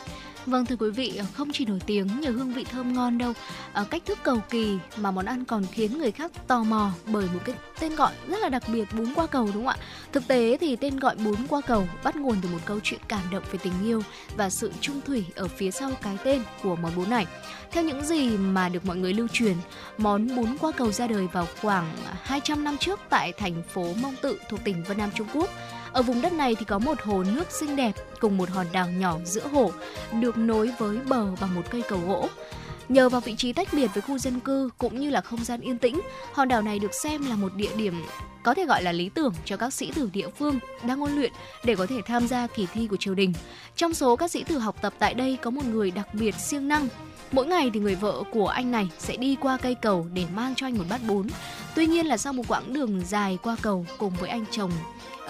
Vâng 0.47 0.67
thưa 0.67 0.77
quý 0.77 0.91
vị, 0.91 1.21
không 1.35 1.49
chỉ 1.53 1.65
nổi 1.65 1.79
tiếng 1.87 2.21
nhờ 2.21 2.31
hương 2.31 2.53
vị 2.53 2.65
thơm 2.65 2.93
ngon 2.93 3.19
đâu, 3.19 3.33
ờ, 3.73 3.85
cách 3.91 4.03
thức 4.07 4.19
cầu 4.23 4.39
kỳ 4.51 4.79
mà 4.97 5.11
món 5.11 5.25
ăn 5.27 5.45
còn 5.45 5.65
khiến 5.73 5.99
người 5.99 6.11
khác 6.11 6.31
tò 6.47 6.63
mò 6.63 6.91
bởi 7.07 7.27
một 7.35 7.41
cái 7.45 7.55
tên 7.81 7.97
gọi 7.97 8.13
rất 8.29 8.39
là 8.41 8.49
đặc 8.49 8.63
biệt 8.73 8.85
bún 8.97 9.15
qua 9.15 9.27
cầu 9.27 9.45
đúng 9.45 9.55
không 9.55 9.67
ạ? 9.67 9.77
Thực 10.13 10.29
tế 10.29 10.57
thì 10.61 10.77
tên 10.77 10.99
gọi 10.99 11.17
bún 11.17 11.37
qua 11.49 11.61
cầu 11.61 11.89
bắt 12.05 12.17
nguồn 12.17 12.37
từ 12.43 12.49
một 12.49 12.59
câu 12.65 12.79
chuyện 12.83 13.01
cảm 13.09 13.21
động 13.33 13.43
về 13.53 13.59
tình 13.63 13.73
yêu 13.85 14.03
và 14.37 14.51
sự 14.51 14.73
trung 14.81 15.01
thủy 15.07 15.25
ở 15.35 15.49
phía 15.49 15.71
sau 15.71 15.91
cái 16.03 16.19
tên 16.25 16.43
của 16.63 16.77
món 16.77 16.97
bún 16.97 17.11
này. 17.11 17.27
Theo 17.71 17.85
những 17.85 18.05
gì 18.05 18.37
mà 18.37 18.69
được 18.69 18.87
mọi 18.87 18.97
người 18.97 19.15
lưu 19.15 19.29
truyền, 19.33 19.57
món 19.99 20.37
bún 20.37 20.57
qua 20.61 20.73
cầu 20.73 20.93
ra 20.93 21.07
đời 21.07 21.27
vào 21.33 21.47
khoảng 21.61 21.97
200 22.23 22.65
năm 22.65 22.77
trước 22.79 23.01
tại 23.11 23.33
thành 23.33 23.63
phố 23.63 23.95
Mông 24.03 24.15
Tự 24.23 24.41
thuộc 24.49 24.61
tỉnh 24.65 24.85
Vân 24.85 24.99
Nam 24.99 25.11
Trung 25.15 25.27
Quốc. 25.35 25.51
Ở 25.93 26.03
vùng 26.03 26.23
đất 26.23 26.33
này 26.33 26.55
thì 26.55 26.65
có 26.65 26.79
một 26.79 27.03
hồ 27.03 27.25
nước 27.25 27.51
xinh 27.51 27.77
đẹp 27.77 27.93
cùng 28.21 28.37
một 28.37 28.51
hòn 28.51 28.67
đảo 28.73 28.89
nhỏ 28.89 29.17
giữa 29.25 29.49
hồ 29.53 29.71
được 30.21 30.39
nối 30.39 30.71
với 30.79 30.99
bờ 31.09 31.27
bằng 31.41 31.55
một 31.55 31.63
cây 31.71 31.83
cầu 31.89 32.01
gỗ. 32.07 32.29
Nhờ 32.89 33.09
vào 33.09 33.21
vị 33.21 33.35
trí 33.39 33.53
tách 33.53 33.69
biệt 33.73 33.91
với 33.95 34.03
khu 34.03 34.19
dân 34.19 34.41
cư 34.41 34.71
cũng 34.79 35.01
như 35.01 35.11
là 35.11 35.21
không 35.21 35.45
gian 35.45 35.61
yên 35.61 35.79
tĩnh, 35.79 36.01
hòn 36.33 36.49
đảo 36.49 36.63
này 36.63 36.79
được 36.79 36.95
xem 36.95 37.29
là 37.29 37.37
một 37.37 37.55
địa 37.55 37.71
điểm 37.77 37.95
có 38.43 38.55
thể 38.55 38.67
gọi 38.67 38.83
là 38.83 38.93
lý 38.93 39.09
tưởng 39.09 39.35
cho 39.45 39.57
các 39.57 39.75
sĩ 39.75 39.91
tử 39.95 40.11
địa 40.13 40.29
phương 40.39 40.59
đang 40.87 41.01
ôn 41.01 41.13
luyện 41.13 41.33
để 41.65 41.75
có 41.75 41.87
thể 41.87 42.01
tham 42.07 42.29
gia 42.29 42.47
kỳ 42.47 42.67
thi 42.73 42.87
của 42.87 42.97
triều 42.97 43.15
đình. 43.15 43.33
Trong 43.77 43.95
số 43.95 44.17
các 44.17 44.31
sĩ 44.31 44.45
tử 44.45 44.59
học 44.59 44.77
tập 44.83 44.95
tại 44.99 45.15
đây 45.15 45.39
có 45.43 45.51
một 45.51 45.65
người 45.65 45.91
đặc 45.91 46.15
biệt 46.15 46.35
siêng 46.35 46.69
năng. 46.69 46.89
Mỗi 47.33 47.47
ngày 47.47 47.71
thì 47.75 47.81
người 47.81 47.95
vợ 47.95 48.23
của 48.33 48.49
anh 48.49 48.71
này 48.71 48.89
sẽ 48.99 49.17
đi 49.17 49.37
qua 49.41 49.59
cây 49.63 49.75
cầu 49.75 50.07
để 50.13 50.25
mang 50.35 50.55
cho 50.57 50.67
anh 50.67 50.79
một 50.79 50.85
bát 50.91 51.01
bún. 51.07 51.27
Tuy 51.75 51.87
nhiên 51.87 52.07
là 52.07 52.17
sau 52.17 52.33
một 52.33 52.43
quãng 52.49 52.73
đường 52.73 53.03
dài 53.07 53.39
qua 53.43 53.57
cầu 53.63 53.87
cùng 53.99 54.13
với 54.21 54.31
anh 54.31 54.45
chồng 54.51 54.71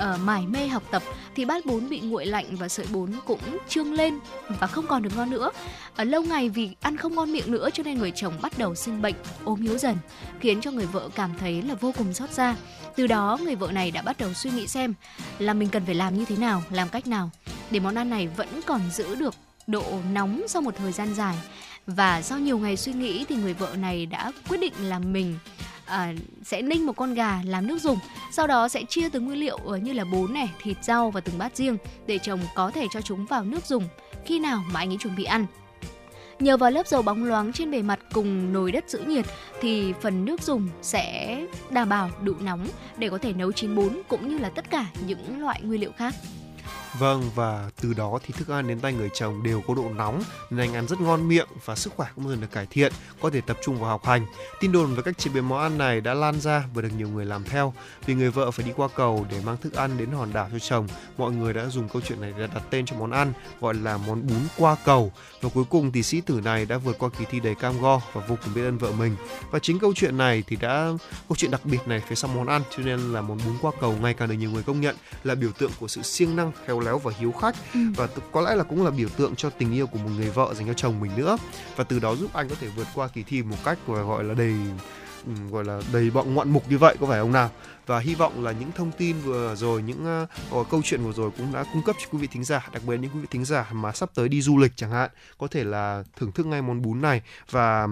uh, 0.03 0.21
mải 0.21 0.47
mê 0.47 0.69
học 0.69 0.83
tập 0.91 1.03
thì 1.35 1.45
bát 1.45 1.67
bún 1.67 1.89
bị 1.89 2.01
nguội 2.01 2.27
lạnh 2.27 2.57
và 2.57 2.69
sợi 2.69 2.87
bún 2.93 3.13
cũng 3.27 3.59
trương 3.69 3.93
lên 3.93 4.19
và 4.61 4.67
không 4.67 4.87
còn 4.87 5.03
được 5.03 5.17
ngon 5.17 5.31
nữa. 5.31 5.51
Ở 5.97 6.05
lâu 6.05 6.23
ngày 6.23 6.49
vì 6.49 6.71
ăn 6.81 6.97
không 6.97 7.15
ngon 7.15 7.33
miệng 7.33 7.51
nữa 7.51 7.69
cho 7.73 7.83
nên 7.83 7.99
người 7.99 8.13
chồng 8.15 8.35
bắt 8.43 8.59
đầu 8.59 8.75
sinh 8.75 9.03
bệnh, 9.03 9.15
ốm 9.45 9.63
yếu 9.63 9.79
dần, 9.79 9.97
khiến 10.41 10.61
cho 10.61 10.71
người 10.71 10.87
vợ 10.87 11.09
cảm 11.15 11.31
thấy 11.39 11.63
là 11.63 11.75
vô 11.75 11.93
cùng 11.99 12.15
xót 12.15 12.31
xa. 12.31 12.57
Từ 12.97 13.07
đó 13.07 13.39
người 13.45 13.55
vợ 13.55 13.73
này 13.73 13.91
đã 13.91 14.03
bắt 14.03 14.19
đầu 14.19 14.33
suy 14.35 14.51
nghĩ 14.51 14.67
xem 14.67 14.95
là 15.39 15.55
mình 15.55 15.69
cần 15.69 15.85
phải 15.87 15.95
làm 15.95 16.19
như 16.19 16.25
thế 16.25 16.37
nào, 16.37 16.63
làm 16.71 16.89
cách 16.89 17.07
nào 17.07 17.31
để 17.71 17.81
món 17.81 17.95
ăn 17.95 18.11
này 18.11 18.29
vẫn 18.37 18.61
còn 18.67 18.81
giữ 18.91 19.15
được 19.15 19.35
độ 19.67 19.85
nóng 20.13 20.43
sau 20.49 20.63
một 20.63 20.77
thời 20.77 20.93
gian 20.93 21.15
dài. 21.15 21.37
Và 21.87 22.23
sau 22.23 22.39
nhiều 22.39 22.59
ngày 22.59 22.77
suy 22.77 22.93
nghĩ 22.93 23.25
thì 23.29 23.35
người 23.35 23.55
vợ 23.55 23.69
này 23.77 24.07
đã 24.07 24.33
quyết 24.49 24.61
định 24.61 24.73
là 24.79 24.99
mình 24.99 25.39
à, 25.85 26.13
sẽ 26.43 26.63
ninh 26.63 26.87
một 26.87 26.97
con 26.97 27.15
gà 27.15 27.41
làm 27.45 27.67
nước 27.67 27.81
dùng 27.81 27.99
sau 28.33 28.47
đó 28.47 28.69
sẽ 28.69 28.83
chia 28.89 29.09
từng 29.09 29.25
nguyên 29.25 29.41
liệu 29.41 29.57
ờ, 29.57 29.77
như 29.77 29.93
là 29.93 30.05
bún 30.05 30.35
này 30.35 30.51
thịt 30.63 30.77
rau 30.83 31.11
và 31.11 31.21
từng 31.21 31.39
bát 31.39 31.57
riêng 31.57 31.77
để 32.07 32.19
chồng 32.19 32.41
có 32.55 32.71
thể 32.71 32.87
cho 32.93 33.01
chúng 33.01 33.27
vào 33.27 33.45
nước 33.45 33.67
dùng 33.67 33.89
khi 34.25 34.39
nào 34.39 34.63
mà 34.73 34.81
anh 34.81 34.91
ấy 34.91 34.97
chuẩn 35.01 35.17
bị 35.17 35.25
ăn 35.25 35.47
Nhờ 36.43 36.57
vào 36.57 36.71
lớp 36.71 36.87
dầu 36.87 37.03
bóng 37.03 37.25
loáng 37.25 37.53
trên 37.53 37.71
bề 37.71 37.83
mặt 37.83 37.99
cùng 38.13 38.53
nồi 38.53 38.73
đất 38.73 38.91
giữ 38.91 38.99
nhiệt 38.99 39.27
thì 39.61 39.93
phần 40.01 40.25
nước 40.25 40.43
dùng 40.43 40.69
sẽ 40.83 41.39
đảm 41.71 41.89
bảo 41.89 42.11
đủ 42.23 42.35
nóng 42.41 42.67
để 42.97 43.09
có 43.09 43.19
thể 43.19 43.33
nấu 43.33 43.53
chín 43.53 43.75
bún 43.75 44.03
cũng 44.09 44.29
như 44.29 44.39
là 44.39 44.51
tất 44.51 44.71
cả 44.71 44.87
những 45.07 45.41
loại 45.41 45.61
nguyên 45.63 45.81
liệu 45.81 45.93
khác. 45.97 46.15
Vâng 46.99 47.31
và 47.35 47.71
từ 47.81 47.95
đó 47.95 48.19
thì 48.27 48.35
thức 48.39 48.49
ăn 48.49 48.69
đến 48.69 48.81
tay 48.81 48.93
người 48.93 49.11
chồng 49.15 49.43
đều 49.43 49.63
có 49.69 49.75
độ 49.75 49.85
nóng 49.97 50.23
nên 50.51 50.61
anh 50.61 50.75
ăn 50.75 50.87
rất 50.89 51.01
ngon 51.01 51.29
miệng 51.29 51.47
và 51.65 51.75
sức 51.75 51.93
khỏe 51.97 52.09
cũng 52.17 52.29
dần 52.29 52.41
được 52.41 52.53
cải 52.53 52.67
thiện, 52.67 52.93
có 53.21 53.31
thể 53.31 53.41
tập 53.41 53.59
trung 53.65 53.79
vào 53.79 53.91
học 53.91 54.05
hành. 54.05 54.27
Tin 54.61 54.73
đồn 54.73 54.95
về 54.95 55.03
cách 55.03 55.19
chế 55.19 55.31
biến 55.35 55.49
món 55.49 55.61
ăn 55.61 55.79
này 55.79 56.01
đã 56.01 56.15
lan 56.15 56.41
ra 56.41 56.65
và 56.75 56.83
được 56.83 56.89
nhiều 56.97 57.09
người 57.09 57.25
làm 57.25 57.45
theo. 57.45 57.75
Vì 58.07 58.15
người 58.15 58.31
vợ 58.31 58.51
phải 58.51 58.67
đi 58.67 58.73
qua 58.77 58.89
cầu 58.97 59.27
để 59.31 59.41
mang 59.47 59.57
thức 59.57 59.75
ăn 59.75 59.99
đến 59.99 60.11
hòn 60.11 60.33
đảo 60.33 60.49
cho 60.53 60.59
chồng, 60.59 60.89
mọi 61.19 61.33
người 61.33 61.53
đã 61.53 61.67
dùng 61.67 61.89
câu 61.89 62.03
chuyện 62.09 62.21
này 62.21 62.35
để 62.39 62.47
đặt 62.55 62.63
tên 62.71 62.87
cho 62.87 62.97
món 62.97 63.11
ăn 63.11 63.33
gọi 63.61 63.75
là 63.75 63.97
món 63.97 64.27
bún 64.27 64.41
qua 64.57 64.77
cầu. 64.85 65.13
Và 65.41 65.51
cuối 65.55 65.65
cùng 65.65 65.93
thì 65.93 66.03
sĩ 66.03 66.21
tử 66.21 66.41
này 66.45 66.67
đã 66.67 66.79
vượt 66.79 66.99
qua 66.99 67.09
kỳ 67.19 67.25
thi 67.31 67.41
đầy 67.41 67.55
cam 67.55 67.81
go 67.81 68.01
và 68.13 68.27
vô 68.29 68.37
cùng 68.45 68.55
biết 68.55 68.63
ơn 68.63 68.79
vợ 68.79 68.93
mình. 68.93 69.17
Và 69.51 69.59
chính 69.59 69.79
câu 69.79 69.93
chuyện 69.97 70.17
này 70.17 70.43
thì 70.47 70.57
đã 70.57 70.93
câu 71.29 71.37
chuyện 71.37 71.51
đặc 71.51 71.61
biệt 71.65 71.89
này 71.89 72.03
phía 72.09 72.15
sau 72.15 72.31
món 72.35 72.47
ăn 72.47 72.63
cho 72.71 72.83
nên 72.83 73.13
là 73.13 73.21
món 73.21 73.39
bún 73.45 73.55
qua 73.63 73.73
cầu 73.81 73.97
ngày 74.03 74.15
càng 74.15 74.29
được 74.29 74.35
nhiều 74.35 74.51
người 74.51 74.63
công 74.63 74.81
nhận 74.81 74.97
là 75.25 75.35
biểu 75.35 75.51
tượng 75.53 75.71
của 75.81 75.89
sự 75.89 76.03
siêng 76.03 76.37
năng, 76.37 76.53
khéo 76.67 76.82
léo 76.83 76.99
và 76.99 77.13
hiếu 77.19 77.33
khách. 77.33 77.55
Ừ. 77.75 77.81
và 77.97 78.07
t- 78.07 78.21
có 78.33 78.41
lẽ 78.41 78.55
là 78.55 78.65
cũng 78.65 78.85
là 78.85 78.91
biểu 78.91 79.09
tượng 79.09 79.37
cho 79.37 79.51
tình 79.51 79.73
yêu 79.73 79.87
của 79.87 79.99
một 79.99 80.11
người 80.17 80.31
vợ 80.31 80.55
dành 80.55 80.67
cho 80.67 80.73
chồng 80.73 81.01
mình 81.01 81.11
nữa. 81.17 81.37
Và 81.77 81.85
từ 81.85 81.99
đó 81.99 82.17
giúp 82.17 82.31
anh 82.33 82.49
có 82.49 82.55
thể 82.61 82.69
vượt 82.77 82.87
qua 82.95 83.09
kỳ 83.09 83.23
thi 83.23 83.43
một 83.43 83.57
cách 83.65 83.79
gọi 83.87 84.25
là 84.25 84.35
đầy 84.35 84.55
ừ, 85.27 85.33
gọi 85.51 85.65
là 85.65 85.81
đầy 85.93 86.11
bọn 86.11 86.35
ngoạn 86.35 86.51
mục 86.51 86.71
như 86.71 86.79
vậy 86.79 86.97
có 87.01 87.07
phải 87.07 87.21
không 87.21 87.33
nào? 87.33 87.51
Và 87.87 87.99
hy 87.99 88.15
vọng 88.15 88.45
là 88.45 88.53
những 88.53 88.73
thông 88.73 88.91
tin 88.93 89.17
vừa 89.21 89.55
rồi 89.55 89.83
những 89.83 90.25
uh, 90.61 90.71
câu 90.71 90.83
chuyện 90.85 91.05
vừa 91.05 91.13
rồi 91.13 91.31
cũng 91.37 91.53
đã 91.53 91.65
cung 91.73 91.83
cấp 91.83 91.97
cho 91.99 92.07
quý 92.13 92.19
vị 92.19 92.27
thính 92.27 92.45
giả 92.45 92.69
đặc 92.73 92.83
biệt 92.87 92.97
những 92.97 93.11
quý 93.15 93.21
vị 93.21 93.27
thính 93.31 93.45
giả 93.45 93.67
mà 93.73 93.93
sắp 93.93 94.11
tới 94.15 94.29
đi 94.29 94.43
du 94.43 94.59
lịch 94.59 94.73
chẳng 94.77 94.91
hạn 94.91 95.11
có 95.39 95.47
thể 95.47 95.65
là 95.65 96.05
thưởng 96.17 96.33
thức 96.33 96.47
ngay 96.47 96.63
món 96.63 96.83
bún 96.83 97.01
này. 97.01 97.23
Và 97.51 97.89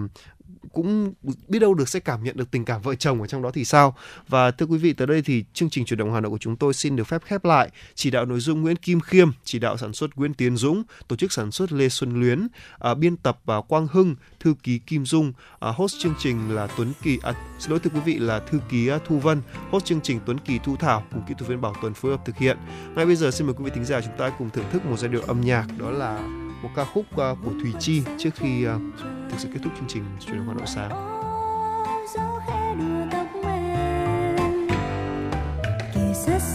cũng 0.73 1.13
biết 1.47 1.59
đâu 1.59 1.73
được 1.73 1.89
sẽ 1.89 1.99
cảm 1.99 2.23
nhận 2.23 2.37
được 2.37 2.51
tình 2.51 2.65
cảm 2.65 2.81
vợ 2.81 2.95
chồng 2.95 3.21
ở 3.21 3.27
trong 3.27 3.41
đó 3.41 3.51
thì 3.53 3.65
sao? 3.65 3.95
Và 4.27 4.51
thưa 4.51 4.65
quý 4.65 4.77
vị 4.77 4.93
tới 4.93 5.07
đây 5.07 5.21
thì 5.21 5.43
chương 5.53 5.69
trình 5.69 5.85
chuyển 5.85 5.99
động 5.99 6.13
Hà 6.13 6.19
Nội 6.19 6.31
của 6.31 6.37
chúng 6.37 6.55
tôi 6.55 6.73
xin 6.73 6.95
được 6.95 7.03
phép 7.03 7.21
khép 7.25 7.45
lại. 7.45 7.69
Chỉ 7.95 8.11
đạo 8.11 8.25
nội 8.25 8.39
dung 8.39 8.61
Nguyễn 8.61 8.75
Kim 8.75 8.99
Khiêm 8.99 9.31
chỉ 9.43 9.59
đạo 9.59 9.77
sản 9.77 9.93
xuất 9.93 10.15
Nguyễn 10.15 10.33
Tiến 10.33 10.57
Dũng 10.57 10.83
tổ 11.07 11.15
chức 11.15 11.31
sản 11.31 11.51
xuất 11.51 11.71
Lê 11.71 11.89
Xuân 11.89 12.19
Luyến 12.19 12.47
à, 12.79 12.93
biên 12.93 13.17
tập 13.17 13.39
à, 13.45 13.55
Quang 13.67 13.87
Hưng 13.91 14.15
thư 14.39 14.55
ký 14.63 14.79
Kim 14.79 15.05
Dung 15.05 15.33
à, 15.59 15.71
host 15.71 15.95
chương 15.99 16.13
trình 16.19 16.55
là 16.55 16.67
Tuấn 16.77 16.93
Kỳ 17.03 17.19
à, 17.23 17.33
xin 17.59 17.71
lỗi 17.71 17.79
thưa 17.79 17.91
quý 17.93 17.99
vị 18.05 18.19
là 18.19 18.39
thư 18.39 18.59
ký 18.69 18.87
à, 18.87 18.99
Thu 19.05 19.19
Vân 19.19 19.41
host 19.71 19.85
chương 19.85 20.01
trình 20.01 20.19
Tuấn 20.25 20.37
Kỳ 20.39 20.59
Thu 20.63 20.75
Thảo 20.75 21.03
cùng 21.11 21.23
kỹ 21.27 21.33
thuật 21.37 21.49
viên 21.49 21.61
Bảo 21.61 21.75
Tuấn 21.81 21.93
phối 21.93 22.11
hợp 22.11 22.25
thực 22.25 22.37
hiện. 22.37 22.57
Ngay 22.95 23.05
bây 23.05 23.15
giờ 23.15 23.31
xin 23.31 23.47
mời 23.47 23.53
quý 23.57 23.63
vị 23.65 23.71
thính 23.75 23.85
giả 23.85 24.01
chúng 24.01 24.17
ta 24.17 24.29
cùng 24.29 24.49
thưởng 24.49 24.65
thức 24.71 24.85
một 24.85 24.97
giai 24.99 25.09
điệu 25.09 25.21
âm 25.21 25.41
nhạc 25.41 25.67
đó 25.77 25.91
là 25.91 26.41
một 26.63 26.69
ca 26.75 26.85
khúc 26.85 27.05
ờ, 27.15 27.35
của 27.45 27.51
Thùy 27.61 27.73
Chi 27.79 28.03
trước 28.17 28.29
khi 28.35 28.63
ờ, 28.63 28.79
thực 29.29 29.39
sự 29.39 29.49
kết 29.53 29.59
thúc 29.63 29.73
chương 29.75 29.87
trình 29.87 30.03
chuyển 30.19 30.37
động 30.37 30.47
Hà 30.47 30.53
Nội 30.53 30.67
sáng. 30.67 30.91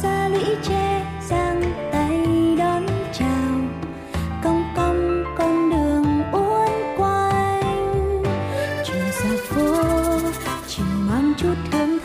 Xa 0.03 0.29
lũy 0.29 0.45
tre 0.63 1.07
giang 1.29 1.63
tay 1.93 2.27
đón 2.59 2.87
chào, 3.13 3.53
cong 4.45 4.65
cong 4.77 5.25
con 5.39 5.71
đường 5.71 6.23
uốn 6.33 6.71
quanh. 6.97 8.23
Chiều 8.85 9.03
xa 9.13 9.29
phố 9.45 9.87
chiều 10.67 10.87
mang 11.09 11.35
chút 11.39 11.55
thương 11.73 11.96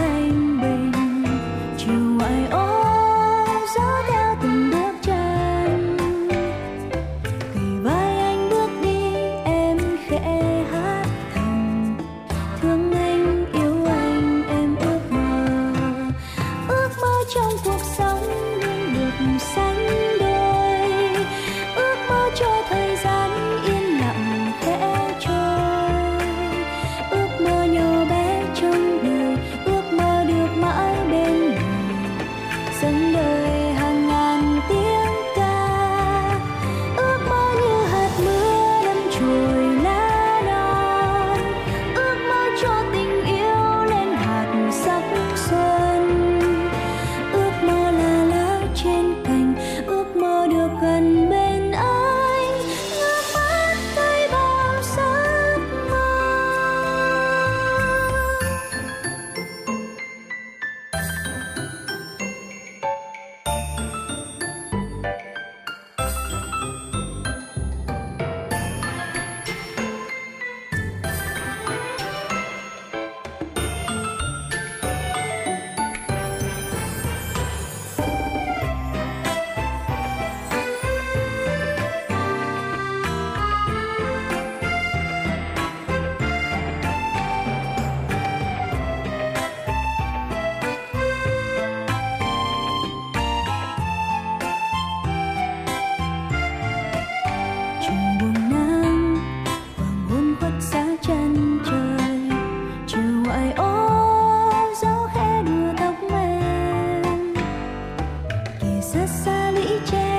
去 109.85 110.10